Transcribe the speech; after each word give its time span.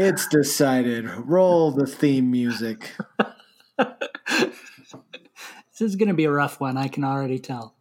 It's 0.00 0.28
decided. 0.28 1.10
Roll 1.26 1.72
the 1.72 1.84
theme 1.84 2.30
music. 2.30 2.94
this 3.78 3.90
is 5.80 5.96
going 5.96 6.06
to 6.06 6.14
be 6.14 6.22
a 6.22 6.30
rough 6.30 6.60
one. 6.60 6.76
I 6.76 6.86
can 6.86 7.02
already 7.02 7.40
tell. 7.40 7.74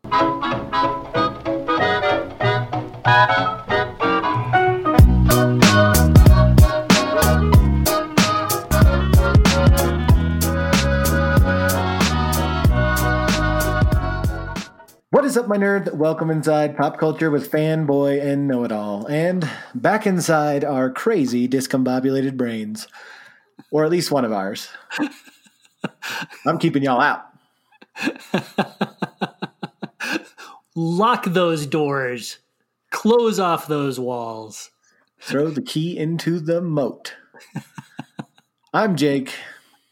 Is 15.28 15.36
up, 15.36 15.50
my 15.50 15.57
nerd? 15.57 15.94
Welcome 15.94 16.30
inside 16.32 16.78
pop 16.78 16.98
culture 16.98 17.30
with 17.30 17.52
fanboy 17.52 18.23
and 18.23 18.48
know 18.48 18.64
it 18.64 18.71
all, 18.71 19.05
and 19.07 19.50
back 19.76 20.07
inside 20.07 20.64
our 20.64 20.89
crazy 20.89 21.50
discombobulated 21.50 22.38
brains, 22.38 22.88
or 23.70 23.84
at 23.84 23.91
least 23.91 24.09
one 24.09 24.23
of 24.23 24.32
ours. 24.32 24.70
I'm 26.45 26.58
keeping 26.58 26.82
y'all 26.82 27.02
out. 27.02 27.26
Lock 30.76 31.26
those 31.26 31.66
doors, 31.66 32.38
close 32.90 33.38
off 33.38 33.68
those 33.68 33.99
walls. 33.99 34.71
Throw 35.20 35.49
the 35.49 35.62
key 35.62 35.98
into 35.98 36.40
the 36.40 36.62
moat. 36.62 37.18
I'm 38.73 38.96
Jake. 38.96 39.34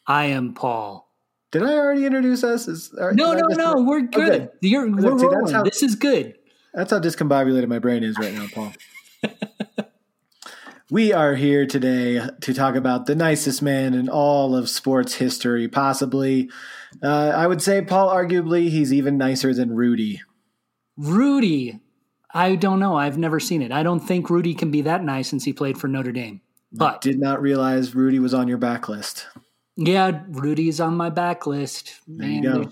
I 0.07 0.27
am 0.27 0.53
Paul. 0.53 1.04
Did 1.55 1.63
I 1.63 1.75
already 1.75 2.05
introduce 2.05 2.43
us? 2.43 2.67
Is, 2.67 2.91
no, 2.91 3.31
no, 3.31 3.47
no. 3.47 3.75
We're 3.77 4.01
good. 4.01 4.41
Okay. 4.41 4.49
You're, 4.59 4.91
we're 4.91 5.17
See, 5.17 5.25
rolling. 5.25 5.53
How, 5.53 5.63
this 5.63 5.81
is 5.83 5.95
good. 5.95 6.35
That's 6.73 6.91
how 6.91 6.99
discombobulated 6.99 7.69
my 7.69 7.79
brain 7.79 8.03
is 8.03 8.17
right 8.19 8.33
now, 8.33 8.47
Paul. 8.53 8.73
we 10.91 11.13
are 11.13 11.35
here 11.35 11.65
today 11.65 12.27
to 12.41 12.53
talk 12.53 12.75
about 12.75 13.05
the 13.05 13.15
nicest 13.15 13.61
man 13.61 13.93
in 13.93 14.09
all 14.09 14.53
of 14.53 14.67
sports 14.67 15.13
history, 15.13 15.69
possibly. 15.69 16.49
Uh, 17.01 17.31
I 17.33 17.47
would 17.47 17.61
say, 17.61 17.81
Paul, 17.81 18.09
arguably, 18.09 18.67
he's 18.67 18.91
even 18.91 19.17
nicer 19.17 19.53
than 19.53 19.73
Rudy. 19.73 20.21
Rudy. 20.97 21.79
I 22.33 22.55
don't 22.55 22.81
know. 22.81 22.97
I've 22.97 23.17
never 23.17 23.39
seen 23.39 23.61
it. 23.61 23.71
I 23.71 23.81
don't 23.81 24.01
think 24.01 24.29
Rudy 24.29 24.55
can 24.55 24.71
be 24.71 24.81
that 24.81 25.05
nice 25.05 25.29
since 25.29 25.45
he 25.45 25.53
played 25.53 25.77
for 25.77 25.87
Notre 25.87 26.11
Dame. 26.11 26.41
But 26.73 26.95
I 26.95 26.97
did 26.99 27.17
not 27.17 27.41
realize 27.41 27.95
Rudy 27.95 28.19
was 28.19 28.33
on 28.33 28.49
your 28.49 28.57
backlist. 28.57 29.23
Yeah, 29.77 30.21
Rudy's 30.29 30.79
on 30.79 30.95
my 30.95 31.09
backlist. 31.09 31.99
There 32.07 32.29
you 32.29 32.41
go. 32.41 32.69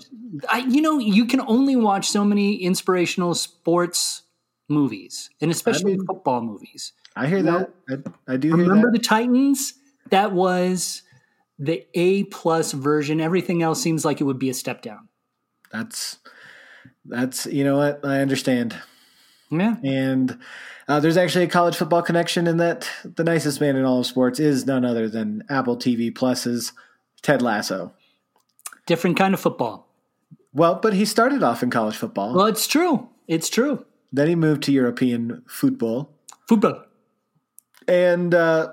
I, 0.48 0.58
you 0.58 0.80
know, 0.80 0.98
you 0.98 1.26
can 1.26 1.40
only 1.40 1.76
watch 1.76 2.08
so 2.08 2.24
many 2.24 2.56
inspirational 2.56 3.34
sports 3.34 4.22
movies, 4.68 5.28
and 5.40 5.50
especially 5.50 5.94
I 5.94 5.96
mean, 5.96 6.06
football 6.06 6.40
movies. 6.40 6.92
I 7.14 7.26
hear 7.26 7.38
you 7.38 7.44
that. 7.44 7.70
I, 8.26 8.32
I, 8.32 8.36
do. 8.38 8.56
Remember 8.56 8.90
the 8.90 8.98
Titans? 8.98 9.74
That 10.10 10.32
was 10.32 11.02
the 11.58 11.86
A 11.94 12.24
plus 12.24 12.72
version. 12.72 13.20
Everything 13.20 13.62
else 13.62 13.82
seems 13.82 14.04
like 14.04 14.20
it 14.20 14.24
would 14.24 14.38
be 14.38 14.50
a 14.50 14.54
step 14.54 14.80
down. 14.80 15.08
That's 15.70 16.18
that's 17.04 17.44
you 17.46 17.64
know 17.64 17.76
what 17.76 18.00
I 18.02 18.20
understand. 18.20 18.76
Yeah, 19.50 19.76
and 19.84 20.38
uh, 20.88 21.00
there's 21.00 21.18
actually 21.18 21.44
a 21.44 21.48
college 21.48 21.76
football 21.76 22.02
connection 22.02 22.46
in 22.46 22.56
that 22.56 22.88
the 23.04 23.24
nicest 23.24 23.60
man 23.60 23.76
in 23.76 23.84
all 23.84 24.00
of 24.00 24.06
sports 24.06 24.40
is 24.40 24.64
none 24.64 24.86
other 24.86 25.08
than 25.08 25.44
Apple 25.50 25.76
TV 25.76 26.14
Plus's 26.14 26.72
Ted 27.24 27.40
Lasso. 27.40 27.92
Different 28.86 29.16
kind 29.16 29.32
of 29.32 29.40
football. 29.40 29.88
Well, 30.52 30.76
but 30.76 30.92
he 30.92 31.06
started 31.06 31.42
off 31.42 31.62
in 31.62 31.70
college 31.70 31.96
football. 31.96 32.34
Well, 32.34 32.46
it's 32.46 32.68
true. 32.68 33.08
It's 33.26 33.48
true. 33.48 33.84
Then 34.12 34.28
he 34.28 34.36
moved 34.36 34.62
to 34.64 34.72
European 34.72 35.42
football. 35.48 36.10
Football. 36.46 36.84
And 37.88 38.34
uh, 38.34 38.72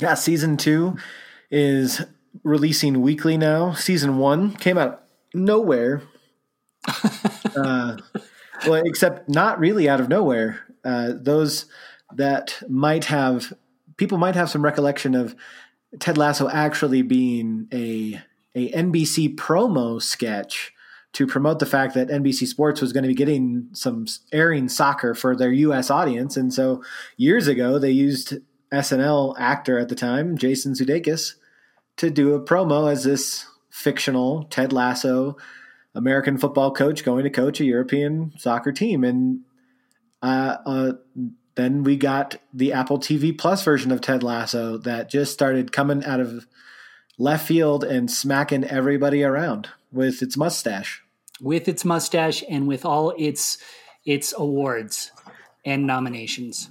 yeah, 0.00 0.14
season 0.14 0.56
two 0.56 0.96
is 1.50 2.00
releasing 2.42 3.02
weekly 3.02 3.36
now. 3.36 3.74
Season 3.74 4.16
one 4.16 4.56
came 4.56 4.78
out 4.78 5.04
nowhere. 5.34 6.02
uh, 7.54 7.98
well, 8.66 8.82
except 8.86 9.28
not 9.28 9.60
really 9.60 9.88
out 9.90 10.00
of 10.00 10.08
nowhere. 10.08 10.60
Uh, 10.82 11.12
those 11.14 11.66
that 12.16 12.62
might 12.68 13.04
have 13.04 13.52
people 13.98 14.16
might 14.16 14.34
have 14.34 14.48
some 14.48 14.64
recollection 14.64 15.14
of 15.14 15.36
Ted 15.98 16.16
Lasso 16.16 16.48
actually 16.48 17.02
being 17.02 17.68
a 17.72 18.20
a 18.54 18.70
NBC 18.72 19.36
promo 19.36 20.00
sketch 20.02 20.72
to 21.12 21.26
promote 21.26 21.58
the 21.58 21.66
fact 21.66 21.94
that 21.94 22.08
NBC 22.08 22.46
Sports 22.46 22.80
was 22.80 22.92
going 22.92 23.02
to 23.02 23.08
be 23.08 23.14
getting 23.14 23.68
some 23.72 24.06
airing 24.32 24.68
soccer 24.68 25.14
for 25.14 25.34
their 25.34 25.52
U.S. 25.52 25.90
audience, 25.90 26.36
and 26.36 26.52
so 26.52 26.82
years 27.16 27.48
ago 27.48 27.78
they 27.78 27.90
used 27.90 28.34
SNL 28.72 29.34
actor 29.38 29.78
at 29.78 29.88
the 29.88 29.94
time, 29.94 30.38
Jason 30.38 30.74
Sudeikis, 30.74 31.34
to 31.96 32.10
do 32.10 32.34
a 32.34 32.40
promo 32.40 32.90
as 32.90 33.04
this 33.04 33.46
fictional 33.70 34.44
Ted 34.44 34.72
Lasso 34.72 35.36
American 35.94 36.38
football 36.38 36.72
coach 36.72 37.04
going 37.04 37.24
to 37.24 37.30
coach 37.30 37.60
a 37.60 37.64
European 37.64 38.32
soccer 38.36 38.72
team, 38.72 39.02
and 39.02 39.40
uh, 40.22 40.56
uh, 40.64 40.92
then 41.60 41.84
we 41.84 41.96
got 41.96 42.36
the 42.52 42.72
Apple 42.72 42.98
TV 42.98 43.36
Plus 43.36 43.62
version 43.62 43.92
of 43.92 44.00
Ted 44.00 44.22
Lasso 44.22 44.78
that 44.78 45.10
just 45.10 45.32
started 45.32 45.72
coming 45.72 46.04
out 46.04 46.20
of 46.20 46.46
left 47.18 47.46
field 47.46 47.84
and 47.84 48.10
smacking 48.10 48.64
everybody 48.64 49.22
around 49.22 49.68
with 49.92 50.22
its 50.22 50.36
mustache. 50.36 51.02
With 51.40 51.68
its 51.68 51.84
mustache 51.84 52.42
and 52.48 52.66
with 52.66 52.84
all 52.84 53.14
its 53.18 53.58
its 54.04 54.32
awards 54.36 55.10
and 55.64 55.86
nominations. 55.86 56.70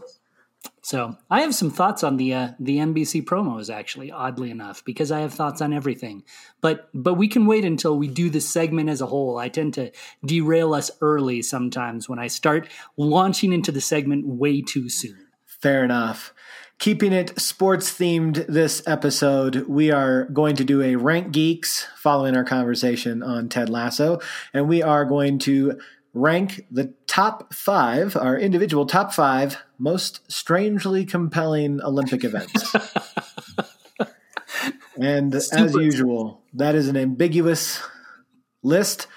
So 0.89 1.15
I 1.29 1.41
have 1.41 1.53
some 1.53 1.69
thoughts 1.69 2.03
on 2.03 2.17
the 2.17 2.33
uh, 2.33 2.49
the 2.59 2.77
NBC 2.77 3.23
promos, 3.23 3.71
actually, 3.71 4.11
oddly 4.11 4.49
enough, 4.49 4.83
because 4.83 5.11
I 5.11 5.19
have 5.19 5.35
thoughts 5.35 5.61
on 5.61 5.71
everything. 5.71 6.23
But 6.61 6.89
but 6.95 7.13
we 7.13 7.27
can 7.27 7.45
wait 7.45 7.63
until 7.63 7.95
we 7.95 8.07
do 8.07 8.31
the 8.31 8.41
segment 8.41 8.89
as 8.89 8.99
a 8.99 9.05
whole. 9.05 9.37
I 9.37 9.49
tend 9.49 9.75
to 9.75 9.91
derail 10.25 10.73
us 10.73 10.89
early 10.99 11.43
sometimes 11.43 12.09
when 12.09 12.17
I 12.17 12.25
start 12.25 12.67
launching 12.97 13.53
into 13.53 13.71
the 13.71 13.81
segment 13.81 14.25
way 14.25 14.63
too 14.63 14.89
soon. 14.89 15.27
Fair 15.45 15.85
enough. 15.85 16.33
Keeping 16.79 17.13
it 17.13 17.39
sports 17.39 17.91
themed 17.91 18.47
this 18.47 18.81
episode, 18.87 19.67
we 19.67 19.91
are 19.91 20.23
going 20.25 20.55
to 20.55 20.63
do 20.63 20.81
a 20.81 20.95
rank 20.95 21.31
geeks 21.31 21.85
following 21.97 22.35
our 22.35 22.45
conversation 22.45 23.21
on 23.21 23.47
Ted 23.47 23.69
Lasso, 23.69 24.21
and 24.55 24.67
we 24.67 24.81
are 24.81 25.05
going 25.05 25.37
to 25.39 25.79
rank 26.13 26.65
the 26.71 26.93
top 27.07 27.53
five, 27.53 28.15
our 28.15 28.37
individual 28.37 28.85
top 28.85 29.13
five 29.13 29.57
most 29.77 30.21
strangely 30.31 31.05
compelling 31.05 31.81
Olympic 31.81 32.23
events. 32.23 32.75
and 34.99 35.41
Stupid. 35.41 35.65
as 35.65 35.75
usual, 35.75 36.41
that 36.53 36.75
is 36.75 36.87
an 36.87 36.97
ambiguous 36.97 37.81
list 38.63 39.07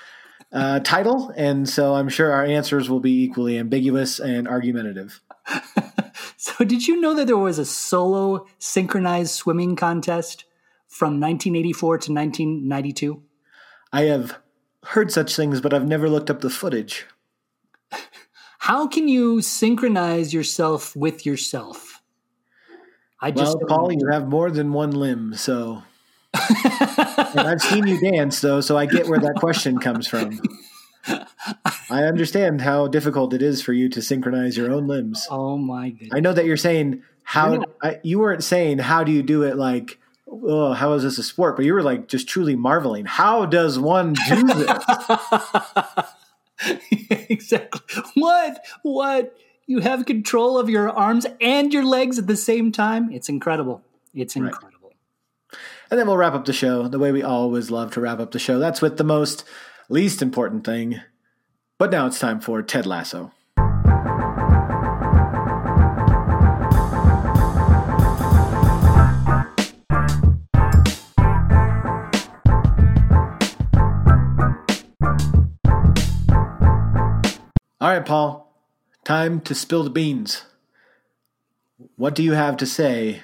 uh, 0.52 0.80
title, 0.80 1.32
and 1.36 1.68
so 1.68 1.94
I'm 1.94 2.08
sure 2.08 2.30
our 2.30 2.44
answers 2.44 2.90
will 2.90 3.00
be 3.00 3.24
equally 3.24 3.58
ambiguous 3.58 4.20
and 4.20 4.46
argumentative. 4.46 5.20
so, 6.36 6.64
did 6.64 6.86
you 6.86 7.00
know 7.00 7.14
that 7.14 7.26
there 7.26 7.38
was 7.38 7.58
a 7.58 7.64
solo 7.64 8.46
synchronized 8.58 9.30
swimming 9.30 9.76
contest 9.76 10.44
from 10.88 11.18
1984 11.20 11.98
to 11.98 12.12
1992? 12.12 13.22
I 13.92 14.02
have 14.02 14.38
heard 14.84 15.12
such 15.12 15.34
things, 15.36 15.60
but 15.60 15.72
I've 15.72 15.86
never 15.86 16.08
looked 16.08 16.30
up 16.30 16.40
the 16.40 16.50
footage. 16.50 17.06
How 18.58 18.86
can 18.86 19.08
you 19.08 19.42
synchronize 19.42 20.32
yourself 20.32 20.94
with 20.94 21.26
yourself? 21.26 22.00
I 23.20 23.30
just 23.30 23.56
well, 23.58 23.66
Paul, 23.68 23.92
you 23.92 24.08
have 24.10 24.28
more 24.28 24.50
than 24.50 24.72
one 24.72 24.90
limb, 24.90 25.34
so. 25.34 25.82
I've 26.34 27.60
seen 27.60 27.86
you 27.86 28.00
dance, 28.00 28.40
though, 28.40 28.60
so 28.60 28.76
I 28.76 28.86
get 28.86 29.08
where 29.08 29.18
that 29.18 29.34
question 29.36 29.78
comes 29.78 30.08
from. 30.08 30.40
I 31.90 32.04
understand 32.04 32.60
how 32.60 32.86
difficult 32.86 33.34
it 33.34 33.42
is 33.42 33.62
for 33.62 33.72
you 33.72 33.88
to 33.90 34.02
synchronize 34.02 34.56
your 34.56 34.72
own 34.72 34.86
limbs. 34.86 35.26
Oh 35.30 35.56
my 35.56 35.90
goodness! 35.90 36.10
I 36.12 36.20
know 36.20 36.32
that 36.32 36.46
you're 36.46 36.56
saying 36.56 37.02
how 37.24 37.64
I, 37.82 38.00
you 38.02 38.20
weren't 38.20 38.44
saying 38.44 38.78
how 38.78 39.04
do 39.04 39.12
you 39.12 39.22
do 39.22 39.42
it 39.42 39.56
like 39.56 39.98
oh 40.32 40.72
how 40.72 40.92
is 40.94 41.02
this 41.02 41.18
a 41.18 41.22
sport, 41.22 41.56
but 41.56 41.64
you 41.64 41.74
were 41.74 41.82
like 41.82 42.08
just 42.08 42.28
truly 42.28 42.56
marveling. 42.56 43.04
How 43.04 43.46
does 43.46 43.78
one 43.78 44.14
do 44.14 44.42
this? 44.46 44.84
exactly. 47.28 48.02
What? 48.14 48.64
What? 48.82 49.36
You 49.66 49.80
have 49.80 50.06
control 50.06 50.58
of 50.58 50.68
your 50.68 50.90
arms 50.90 51.26
and 51.40 51.72
your 51.72 51.84
legs 51.84 52.18
at 52.18 52.26
the 52.26 52.36
same 52.36 52.72
time? 52.72 53.12
It's 53.12 53.28
incredible. 53.28 53.82
It's 54.12 54.36
incredible. 54.36 54.68
Right. 55.52 55.58
And 55.90 56.00
then 56.00 56.06
we'll 56.06 56.16
wrap 56.16 56.34
up 56.34 56.44
the 56.44 56.52
show 56.52 56.88
the 56.88 56.98
way 56.98 57.12
we 57.12 57.22
always 57.22 57.70
love 57.70 57.92
to 57.92 58.00
wrap 58.00 58.18
up 58.18 58.32
the 58.32 58.38
show. 58.38 58.58
That's 58.58 58.82
with 58.82 58.96
the 58.96 59.04
most 59.04 59.44
least 59.88 60.22
important 60.22 60.64
thing. 60.64 61.00
But 61.78 61.90
now 61.90 62.06
it's 62.06 62.18
time 62.18 62.40
for 62.40 62.62
Ted 62.62 62.86
Lasso. 62.86 63.32
Right, 77.92 78.06
Paul, 78.06 78.54
time 79.04 79.40
to 79.42 79.54
spill 79.54 79.84
the 79.84 79.90
beans. 79.90 80.44
What 81.96 82.14
do 82.14 82.22
you 82.22 82.32
have 82.32 82.56
to 82.58 82.66
say 82.66 83.22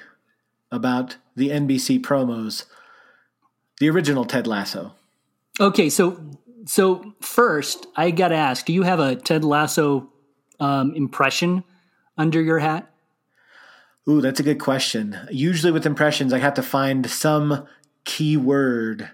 about 0.71 1.17
the 1.35 1.49
NBC 1.49 2.01
promos, 2.01 2.65
the 3.79 3.89
original 3.89 4.25
Ted 4.25 4.47
Lasso. 4.47 4.93
Okay, 5.59 5.89
so 5.89 6.19
so 6.65 7.13
first, 7.21 7.87
I 7.95 8.11
got 8.11 8.29
to 8.29 8.35
ask: 8.35 8.65
Do 8.65 8.73
you 8.73 8.83
have 8.83 8.99
a 8.99 9.15
Ted 9.15 9.43
Lasso 9.43 10.11
um, 10.59 10.93
impression 10.95 11.63
under 12.17 12.41
your 12.41 12.59
hat? 12.59 12.91
Ooh, 14.07 14.21
that's 14.21 14.39
a 14.39 14.43
good 14.43 14.59
question. 14.59 15.17
Usually 15.31 15.71
with 15.71 15.85
impressions, 15.85 16.33
I 16.33 16.39
have 16.39 16.55
to 16.55 16.63
find 16.63 17.09
some 17.09 17.67
key 18.05 18.37
word 18.37 19.09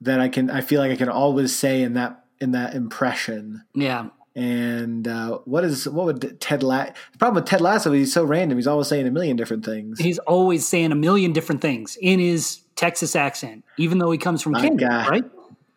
that 0.00 0.20
I 0.20 0.28
can. 0.28 0.50
I 0.50 0.60
feel 0.60 0.80
like 0.80 0.92
I 0.92 0.96
can 0.96 1.08
always 1.08 1.54
say 1.54 1.82
in 1.82 1.94
that 1.94 2.24
in 2.40 2.52
that 2.52 2.74
impression. 2.74 3.64
Yeah. 3.74 4.08
And 4.36 5.08
uh, 5.08 5.38
what 5.46 5.64
is 5.64 5.88
what 5.88 6.04
would 6.04 6.40
Ted 6.42 6.62
La- 6.62 6.90
the 7.12 7.18
problem 7.18 7.42
with 7.42 7.46
Ted 7.46 7.62
Lasso? 7.62 7.90
Is 7.94 7.98
he's 7.98 8.12
so 8.12 8.22
random. 8.22 8.58
He's 8.58 8.66
always 8.66 8.86
saying 8.86 9.06
a 9.06 9.10
million 9.10 9.34
different 9.34 9.64
things. 9.64 9.98
He's 9.98 10.18
always 10.18 10.68
saying 10.68 10.92
a 10.92 10.94
million 10.94 11.32
different 11.32 11.62
things 11.62 11.96
in 12.02 12.20
his 12.20 12.60
Texas 12.76 13.16
accent, 13.16 13.64
even 13.78 13.96
though 13.96 14.10
he 14.10 14.18
comes 14.18 14.42
from 14.42 14.52
Canada, 14.52 15.06
right? 15.08 15.24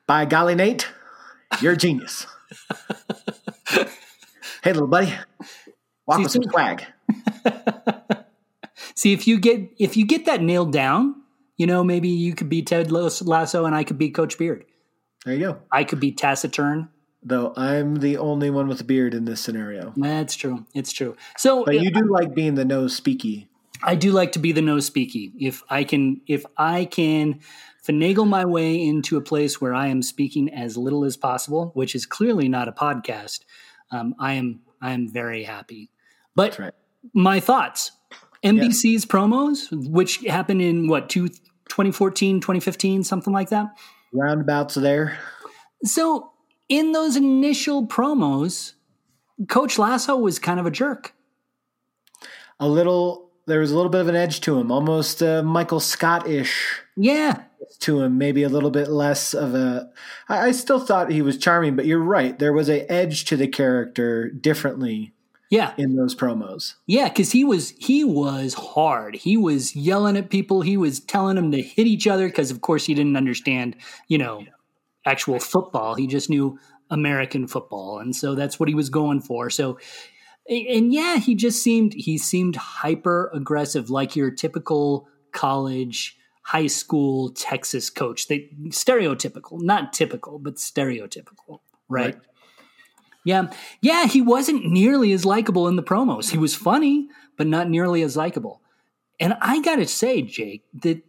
By 0.07 0.25
golly, 0.25 0.55
Nate, 0.55 0.89
you're 1.61 1.71
a 1.71 1.77
genius. 1.77 2.27
hey, 3.69 3.85
little 4.65 4.87
buddy, 4.87 5.13
walk 6.05 6.17
See, 6.17 6.23
with 6.23 6.31
some 6.33 6.43
swag. 6.43 6.83
See 8.95 9.13
if 9.13 9.25
you 9.25 9.39
get 9.39 9.69
if 9.79 9.95
you 9.95 10.05
get 10.05 10.25
that 10.25 10.41
nailed 10.41 10.73
down, 10.73 11.15
you 11.55 11.65
know 11.65 11.81
maybe 11.81 12.09
you 12.09 12.35
could 12.35 12.49
be 12.49 12.61
Ted 12.61 12.91
Lasso 12.91 13.63
and 13.63 13.73
I 13.73 13.85
could 13.85 13.97
be 13.97 14.09
Coach 14.09 14.37
Beard. 14.37 14.65
There 15.23 15.33
you 15.33 15.39
go. 15.39 15.61
I 15.71 15.85
could 15.85 16.01
be 16.01 16.11
taciturn 16.11 16.89
though 17.21 17.53
I'm 17.55 17.95
the 17.95 18.17
only 18.17 18.49
one 18.49 18.67
with 18.67 18.81
a 18.81 18.83
beard 18.83 19.13
in 19.13 19.25
this 19.25 19.41
scenario. 19.41 19.93
That's 19.95 20.35
true. 20.35 20.65
It's 20.73 20.91
true. 20.91 21.15
So, 21.37 21.65
but 21.65 21.79
you 21.79 21.91
do 21.91 22.15
I, 22.15 22.21
like 22.21 22.33
being 22.33 22.55
the 22.55 22.65
no 22.65 22.85
speaky. 22.85 23.47
I 23.83 23.95
do 23.95 24.11
like 24.11 24.33
to 24.33 24.39
be 24.39 24.51
the 24.51 24.61
no 24.61 24.77
speaky. 24.77 25.31
If 25.39 25.63
I 25.69 25.83
can, 25.83 26.21
if 26.27 26.45
I 26.57 26.85
can 26.85 27.39
finagle 27.87 28.27
my 28.27 28.45
way 28.45 28.81
into 28.81 29.17
a 29.17 29.21
place 29.21 29.61
where 29.61 29.73
I 29.73 29.87
am 29.87 30.01
speaking 30.01 30.53
as 30.53 30.77
little 30.77 31.05
as 31.05 31.17
possible, 31.17 31.71
which 31.73 31.95
is 31.95 32.05
clearly 32.05 32.49
not 32.49 32.67
a 32.67 32.71
podcast, 32.71 33.41
um, 33.91 34.15
I 34.19 34.33
am 34.33 34.61
I 34.81 34.91
am 34.91 35.11
very 35.11 35.43
happy. 35.43 35.89
But 36.35 36.57
right. 36.59 36.73
my 37.13 37.39
thoughts. 37.39 37.91
NBC's 38.43 39.05
promos, 39.05 39.67
which 39.89 40.19
happened 40.25 40.61
in 40.61 40.87
what, 40.87 41.09
two, 41.09 41.27
2014, 41.27 42.39
2015, 42.39 43.03
something 43.03 43.33
like 43.33 43.49
that? 43.49 43.67
Roundabouts 44.13 44.75
there. 44.75 45.19
So 45.83 46.31
in 46.69 46.93
those 46.93 47.15
initial 47.15 47.85
promos, 47.85 48.73
Coach 49.47 49.77
Lasso 49.77 50.15
was 50.15 50.39
kind 50.39 50.59
of 50.59 50.65
a 50.65 50.71
jerk. 50.71 51.13
A 52.59 52.67
little, 52.67 53.31
there 53.47 53.59
was 53.59 53.71
a 53.71 53.75
little 53.75 53.89
bit 53.89 54.01
of 54.01 54.07
an 54.07 54.15
edge 54.15 54.41
to 54.41 54.59
him, 54.59 54.71
almost 54.71 55.23
uh, 55.23 55.43
Michael 55.43 55.79
Scott 55.79 56.27
ish. 56.29 56.81
Yeah. 56.95 57.43
To 57.79 58.01
him, 58.01 58.17
maybe 58.17 58.43
a 58.43 58.49
little 58.49 58.71
bit 58.71 58.89
less 58.89 59.33
of 59.33 59.55
a. 59.55 59.89
I, 60.27 60.47
I 60.47 60.51
still 60.51 60.79
thought 60.79 61.11
he 61.11 61.21
was 61.21 61.37
charming, 61.37 61.75
but 61.75 61.85
you're 61.85 61.99
right. 61.99 62.37
There 62.37 62.53
was 62.53 62.69
a 62.69 62.89
edge 62.91 63.25
to 63.25 63.37
the 63.37 63.47
character 63.47 64.29
differently. 64.29 65.13
Yeah. 65.49 65.73
In 65.77 65.95
those 65.95 66.13
promos. 66.13 66.75
Yeah, 66.85 67.09
because 67.09 67.31
he 67.31 67.43
was 67.43 67.71
he 67.79 68.03
was 68.03 68.53
hard. 68.53 69.15
He 69.15 69.35
was 69.35 69.75
yelling 69.75 70.15
at 70.15 70.29
people. 70.29 70.61
He 70.61 70.77
was 70.77 70.99
telling 70.99 71.37
them 71.37 71.51
to 71.51 71.61
hit 71.61 71.87
each 71.87 72.05
other 72.05 72.27
because, 72.27 72.51
of 72.51 72.61
course, 72.61 72.85
he 72.85 72.93
didn't 72.93 73.17
understand, 73.17 73.75
you 74.07 74.19
know, 74.19 74.43
actual 75.05 75.39
football. 75.39 75.95
He 75.95 76.07
just 76.07 76.29
knew 76.29 76.59
American 76.89 77.47
football, 77.47 77.99
and 77.99 78.15
so 78.15 78.35
that's 78.35 78.59
what 78.59 78.69
he 78.69 78.75
was 78.75 78.89
going 78.89 79.21
for. 79.21 79.49
So, 79.49 79.79
and 80.47 80.93
yeah, 80.93 81.17
he 81.17 81.35
just 81.35 81.61
seemed 81.61 81.93
he 81.93 82.17
seemed 82.17 82.55
hyper 82.55 83.29
aggressive, 83.33 83.89
like 83.89 84.15
your 84.15 84.31
typical 84.31 85.07
college, 85.31 86.17
high 86.43 86.67
school 86.67 87.31
Texas 87.31 87.89
coach. 87.89 88.27
They 88.27 88.49
stereotypical, 88.69 89.61
not 89.61 89.93
typical, 89.93 90.39
but 90.39 90.55
stereotypical, 90.55 91.59
right? 91.87 92.15
right. 92.15 92.17
Yeah, 93.25 93.51
yeah, 93.81 94.07
he 94.07 94.21
wasn't 94.21 94.65
nearly 94.65 95.11
as 95.11 95.25
likable 95.25 95.67
in 95.67 95.75
the 95.75 95.83
promos. 95.83 96.31
He 96.31 96.37
was 96.37 96.55
funny, 96.55 97.09
but 97.37 97.47
not 97.47 97.69
nearly 97.69 98.01
as 98.01 98.15
likable. 98.17 98.61
And 99.19 99.35
I 99.41 99.61
got 99.61 99.75
to 99.75 99.85
say, 99.85 100.21
Jake, 100.21 100.63
that 100.81 101.03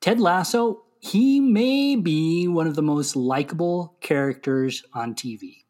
Ted 0.00 0.20
Lasso 0.20 0.82
he 1.00 1.40
may 1.40 1.96
be 1.96 2.48
one 2.48 2.66
of 2.66 2.74
the 2.74 2.82
most 2.82 3.16
likable 3.16 3.96
characters 4.00 4.84
on 4.92 5.14
TV. 5.14 5.64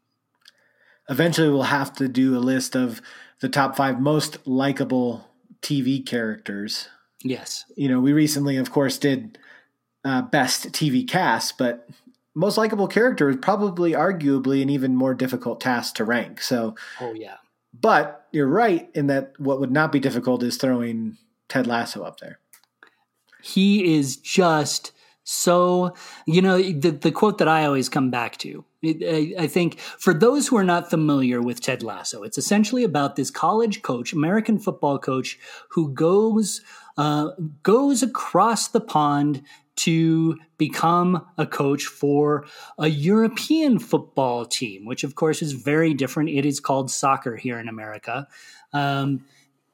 Eventually, 1.09 1.49
we'll 1.49 1.63
have 1.63 1.93
to 1.95 2.09
do 2.09 2.37
a 2.37 2.41
list 2.41 2.75
of 2.75 3.01
the 3.41 3.49
top 3.49 3.77
five 3.77 4.01
most 4.01 4.47
likable 4.47 5.29
TV 5.63 6.05
characters. 6.05 6.89
Yes. 7.23 7.65
You 7.77 7.89
know, 7.89 8.01
we 8.01 8.13
recently, 8.13 8.57
of 8.57 8.71
course, 8.71 8.99
did 8.99 9.39
uh, 10.05 10.23
best 10.23 10.73
TV 10.73 11.07
cast, 11.07 11.59
but 11.59 11.89
most 12.35 12.57
likable 12.57 12.89
character 12.89 13.29
is 13.29 13.37
probably 13.37 13.93
arguably 13.93 14.63
an 14.63 14.71
even 14.71 14.95
more 14.95 15.15
difficult 15.15 15.61
task 15.61 15.97
to 15.97 16.05
rank. 16.05 16.41
So, 16.41 16.75
oh, 17.01 17.13
yeah. 17.13 17.37
But 17.79 18.27
you're 18.33 18.47
right 18.47 18.89
in 18.95 19.09
that 19.09 19.33
what 19.39 19.61
would 19.61 19.73
not 19.73 19.93
be 19.93 20.01
difficult 20.01 20.43
is 20.43 20.57
throwing 20.57 21.17
Ted 21.49 21.67
Lasso 21.67 22.03
up 22.03 22.21
there. 22.21 22.39
He 23.43 23.97
is 23.97 24.17
just 24.17 24.93
so, 25.31 25.93
you 26.25 26.41
know, 26.41 26.57
the, 26.57 26.91
the 26.91 27.13
quote 27.13 27.37
that 27.37 27.49
I 27.49 27.67
always 27.67 27.91
come 27.91 28.11
back 28.11 28.39
to, 28.39 28.65
I, 28.83 29.35
I 29.39 29.47
think 29.47 29.79
for 29.79 30.15
those 30.15 30.49
who 30.49 30.57
are 30.57 30.65
not 30.65 30.89
familiar 30.89 31.43
with 31.43 31.61
Ted 31.61 31.83
Lasso, 31.83 32.23
it's 32.23 32.39
essentially 32.39 32.83
about 32.83 33.17
this 33.17 33.31
college 33.31 33.83
coach, 33.83 34.15
American 34.15 34.59
football 34.59 34.99
coach, 34.99 35.39
who 35.73 35.93
goes 35.93 36.63
uh, 36.97 37.33
goes 37.63 38.03
across 38.03 38.69
the 38.69 38.81
pond 38.81 39.43
to 39.77 40.39
become 40.57 41.27
a 41.37 41.45
coach 41.45 41.85
for 41.85 42.47
a 42.79 42.89
European 42.89 43.79
football 43.79 44.47
team, 44.47 44.87
which 44.87 45.05
of 45.05 45.15
course 45.15 45.43
is 45.43 45.53
very 45.53 45.93
different. 45.93 46.31
It 46.31 46.47
is 46.47 46.59
called 46.59 46.91
soccer 46.91 47.37
here 47.37 47.59
in 47.59 47.69
America. 47.69 48.27
Um, 48.73 49.27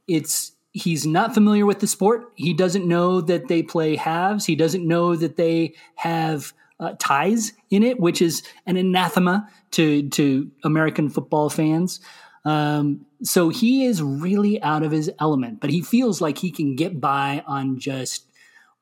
it's 0.08 0.53
he's 0.74 1.06
not 1.06 1.32
familiar 1.32 1.64
with 1.64 1.78
the 1.78 1.86
sport. 1.86 2.32
He 2.34 2.52
doesn't 2.52 2.86
know 2.86 3.20
that 3.22 3.48
they 3.48 3.62
play 3.62 3.96
halves. 3.96 4.44
He 4.44 4.56
doesn't 4.56 4.86
know 4.86 5.16
that 5.16 5.36
they 5.36 5.74
have 5.94 6.52
uh, 6.80 6.94
ties 6.98 7.52
in 7.70 7.82
it, 7.82 7.98
which 8.00 8.20
is 8.20 8.42
an 8.66 8.76
anathema 8.76 9.48
to 9.70 10.08
to 10.10 10.50
American 10.64 11.08
football 11.08 11.48
fans. 11.48 12.00
Um, 12.44 13.06
so 13.22 13.48
he 13.48 13.86
is 13.86 14.02
really 14.02 14.60
out 14.60 14.82
of 14.82 14.90
his 14.90 15.10
element, 15.18 15.60
but 15.60 15.70
he 15.70 15.80
feels 15.80 16.20
like 16.20 16.36
he 16.36 16.50
can 16.50 16.76
get 16.76 17.00
by 17.00 17.42
on 17.46 17.78
just 17.78 18.26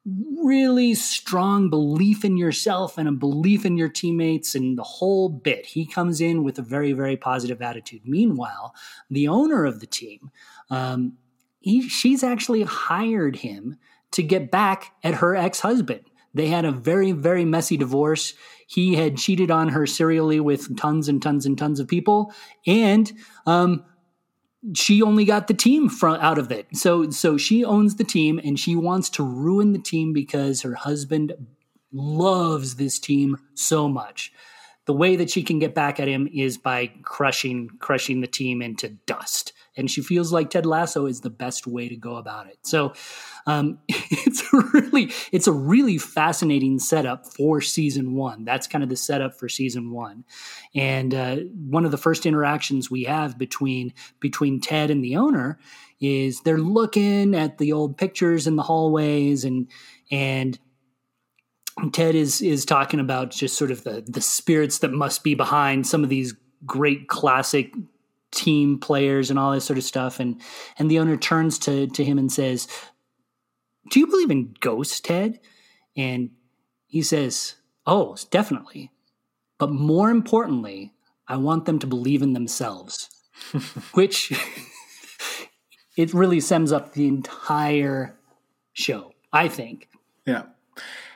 really 0.04 0.94
strong 0.94 1.70
belief 1.70 2.24
in 2.24 2.36
yourself 2.36 2.98
and 2.98 3.08
a 3.08 3.12
belief 3.12 3.64
in 3.64 3.76
your 3.76 3.88
teammates 3.88 4.56
and 4.56 4.76
the 4.76 4.82
whole 4.82 5.28
bit. 5.28 5.64
He 5.64 5.86
comes 5.86 6.20
in 6.20 6.42
with 6.42 6.58
a 6.58 6.62
very, 6.62 6.92
very 6.92 7.16
positive 7.16 7.62
attitude. 7.62 8.02
Meanwhile, 8.04 8.74
the 9.08 9.28
owner 9.28 9.64
of 9.64 9.78
the 9.78 9.86
team, 9.86 10.32
um, 10.70 11.12
he, 11.62 11.88
she's 11.88 12.22
actually 12.22 12.62
hired 12.62 13.36
him 13.36 13.76
to 14.12 14.22
get 14.22 14.50
back 14.50 14.92
at 15.02 15.14
her 15.14 15.34
ex 15.34 15.60
husband. 15.60 16.02
They 16.34 16.48
had 16.48 16.64
a 16.64 16.72
very, 16.72 17.12
very 17.12 17.44
messy 17.44 17.76
divorce. 17.76 18.34
He 18.66 18.94
had 18.94 19.18
cheated 19.18 19.50
on 19.50 19.68
her 19.70 19.86
serially 19.86 20.40
with 20.40 20.76
tons 20.78 21.08
and 21.08 21.20
tons 21.20 21.44
and 21.44 21.58
tons 21.58 21.78
of 21.78 21.88
people, 21.88 22.32
and 22.66 23.12
um, 23.46 23.84
she 24.74 25.02
only 25.02 25.24
got 25.24 25.48
the 25.48 25.54
team 25.54 25.88
from 25.88 26.14
out 26.20 26.38
of 26.38 26.50
it. 26.50 26.66
So, 26.74 27.10
so 27.10 27.36
she 27.36 27.64
owns 27.64 27.96
the 27.96 28.04
team, 28.04 28.40
and 28.42 28.58
she 28.58 28.76
wants 28.76 29.10
to 29.10 29.22
ruin 29.22 29.72
the 29.72 29.78
team 29.78 30.12
because 30.12 30.62
her 30.62 30.74
husband 30.74 31.34
loves 31.92 32.76
this 32.76 32.98
team 32.98 33.36
so 33.54 33.88
much. 33.88 34.32
The 34.86 34.92
way 34.92 35.16
that 35.16 35.30
she 35.30 35.42
can 35.42 35.58
get 35.58 35.74
back 35.74 36.00
at 36.00 36.08
him 36.08 36.28
is 36.32 36.58
by 36.58 36.88
crushing, 37.02 37.70
crushing 37.78 38.20
the 38.20 38.26
team 38.26 38.62
into 38.62 38.88
dust 39.06 39.52
and 39.76 39.90
she 39.90 40.02
feels 40.02 40.32
like 40.32 40.50
Ted 40.50 40.66
Lasso 40.66 41.06
is 41.06 41.20
the 41.20 41.30
best 41.30 41.66
way 41.66 41.88
to 41.88 41.96
go 41.96 42.16
about 42.16 42.46
it. 42.46 42.58
So 42.62 42.92
um, 43.46 43.78
it's 43.88 44.52
really 44.52 45.12
it's 45.30 45.46
a 45.46 45.52
really 45.52 45.98
fascinating 45.98 46.78
setup 46.78 47.26
for 47.26 47.60
season 47.60 48.14
one. 48.14 48.44
That's 48.44 48.66
kind 48.66 48.82
of 48.82 48.90
the 48.90 48.96
setup 48.96 49.38
for 49.38 49.48
season 49.48 49.90
one, 49.90 50.24
and 50.74 51.14
uh, 51.14 51.36
one 51.68 51.84
of 51.84 51.90
the 51.90 51.98
first 51.98 52.26
interactions 52.26 52.90
we 52.90 53.04
have 53.04 53.38
between 53.38 53.92
between 54.20 54.60
Ted 54.60 54.90
and 54.90 55.02
the 55.02 55.16
owner 55.16 55.58
is 56.00 56.40
they're 56.40 56.58
looking 56.58 57.34
at 57.34 57.58
the 57.58 57.72
old 57.72 57.96
pictures 57.96 58.46
in 58.46 58.56
the 58.56 58.62
hallways 58.62 59.44
and 59.44 59.68
and 60.10 60.58
Ted 61.92 62.14
is 62.14 62.42
is 62.42 62.64
talking 62.64 63.00
about 63.00 63.30
just 63.30 63.56
sort 63.56 63.70
of 63.70 63.84
the 63.84 64.04
the 64.06 64.20
spirits 64.20 64.78
that 64.78 64.92
must 64.92 65.24
be 65.24 65.34
behind 65.34 65.86
some 65.86 66.04
of 66.04 66.10
these 66.10 66.34
great 66.66 67.08
classic 67.08 67.72
team 68.30 68.78
players 68.78 69.30
and 69.30 69.38
all 69.38 69.52
this 69.52 69.64
sort 69.64 69.78
of 69.78 69.84
stuff. 69.84 70.20
And 70.20 70.40
and 70.78 70.90
the 70.90 70.98
owner 70.98 71.16
turns 71.16 71.58
to 71.60 71.86
to 71.86 72.04
him 72.04 72.18
and 72.18 72.30
says, 72.30 72.68
"Do 73.90 74.00
you 74.00 74.06
believe 74.06 74.30
in 74.30 74.54
ghosts, 74.60 75.00
Ted?" 75.00 75.40
And 75.96 76.30
he 76.86 77.02
says, 77.02 77.56
"Oh, 77.86 78.16
definitely. 78.30 78.90
But 79.58 79.70
more 79.70 80.10
importantly, 80.10 80.92
I 81.28 81.36
want 81.36 81.64
them 81.64 81.78
to 81.80 81.86
believe 81.86 82.22
in 82.22 82.32
themselves." 82.32 83.08
Which 83.94 84.32
it 85.96 86.12
really 86.12 86.40
sums 86.40 86.70
up 86.70 86.92
the 86.92 87.08
entire 87.08 88.18
show. 88.72 89.12
I 89.32 89.48
think. 89.48 89.88
Yeah, 90.26 90.44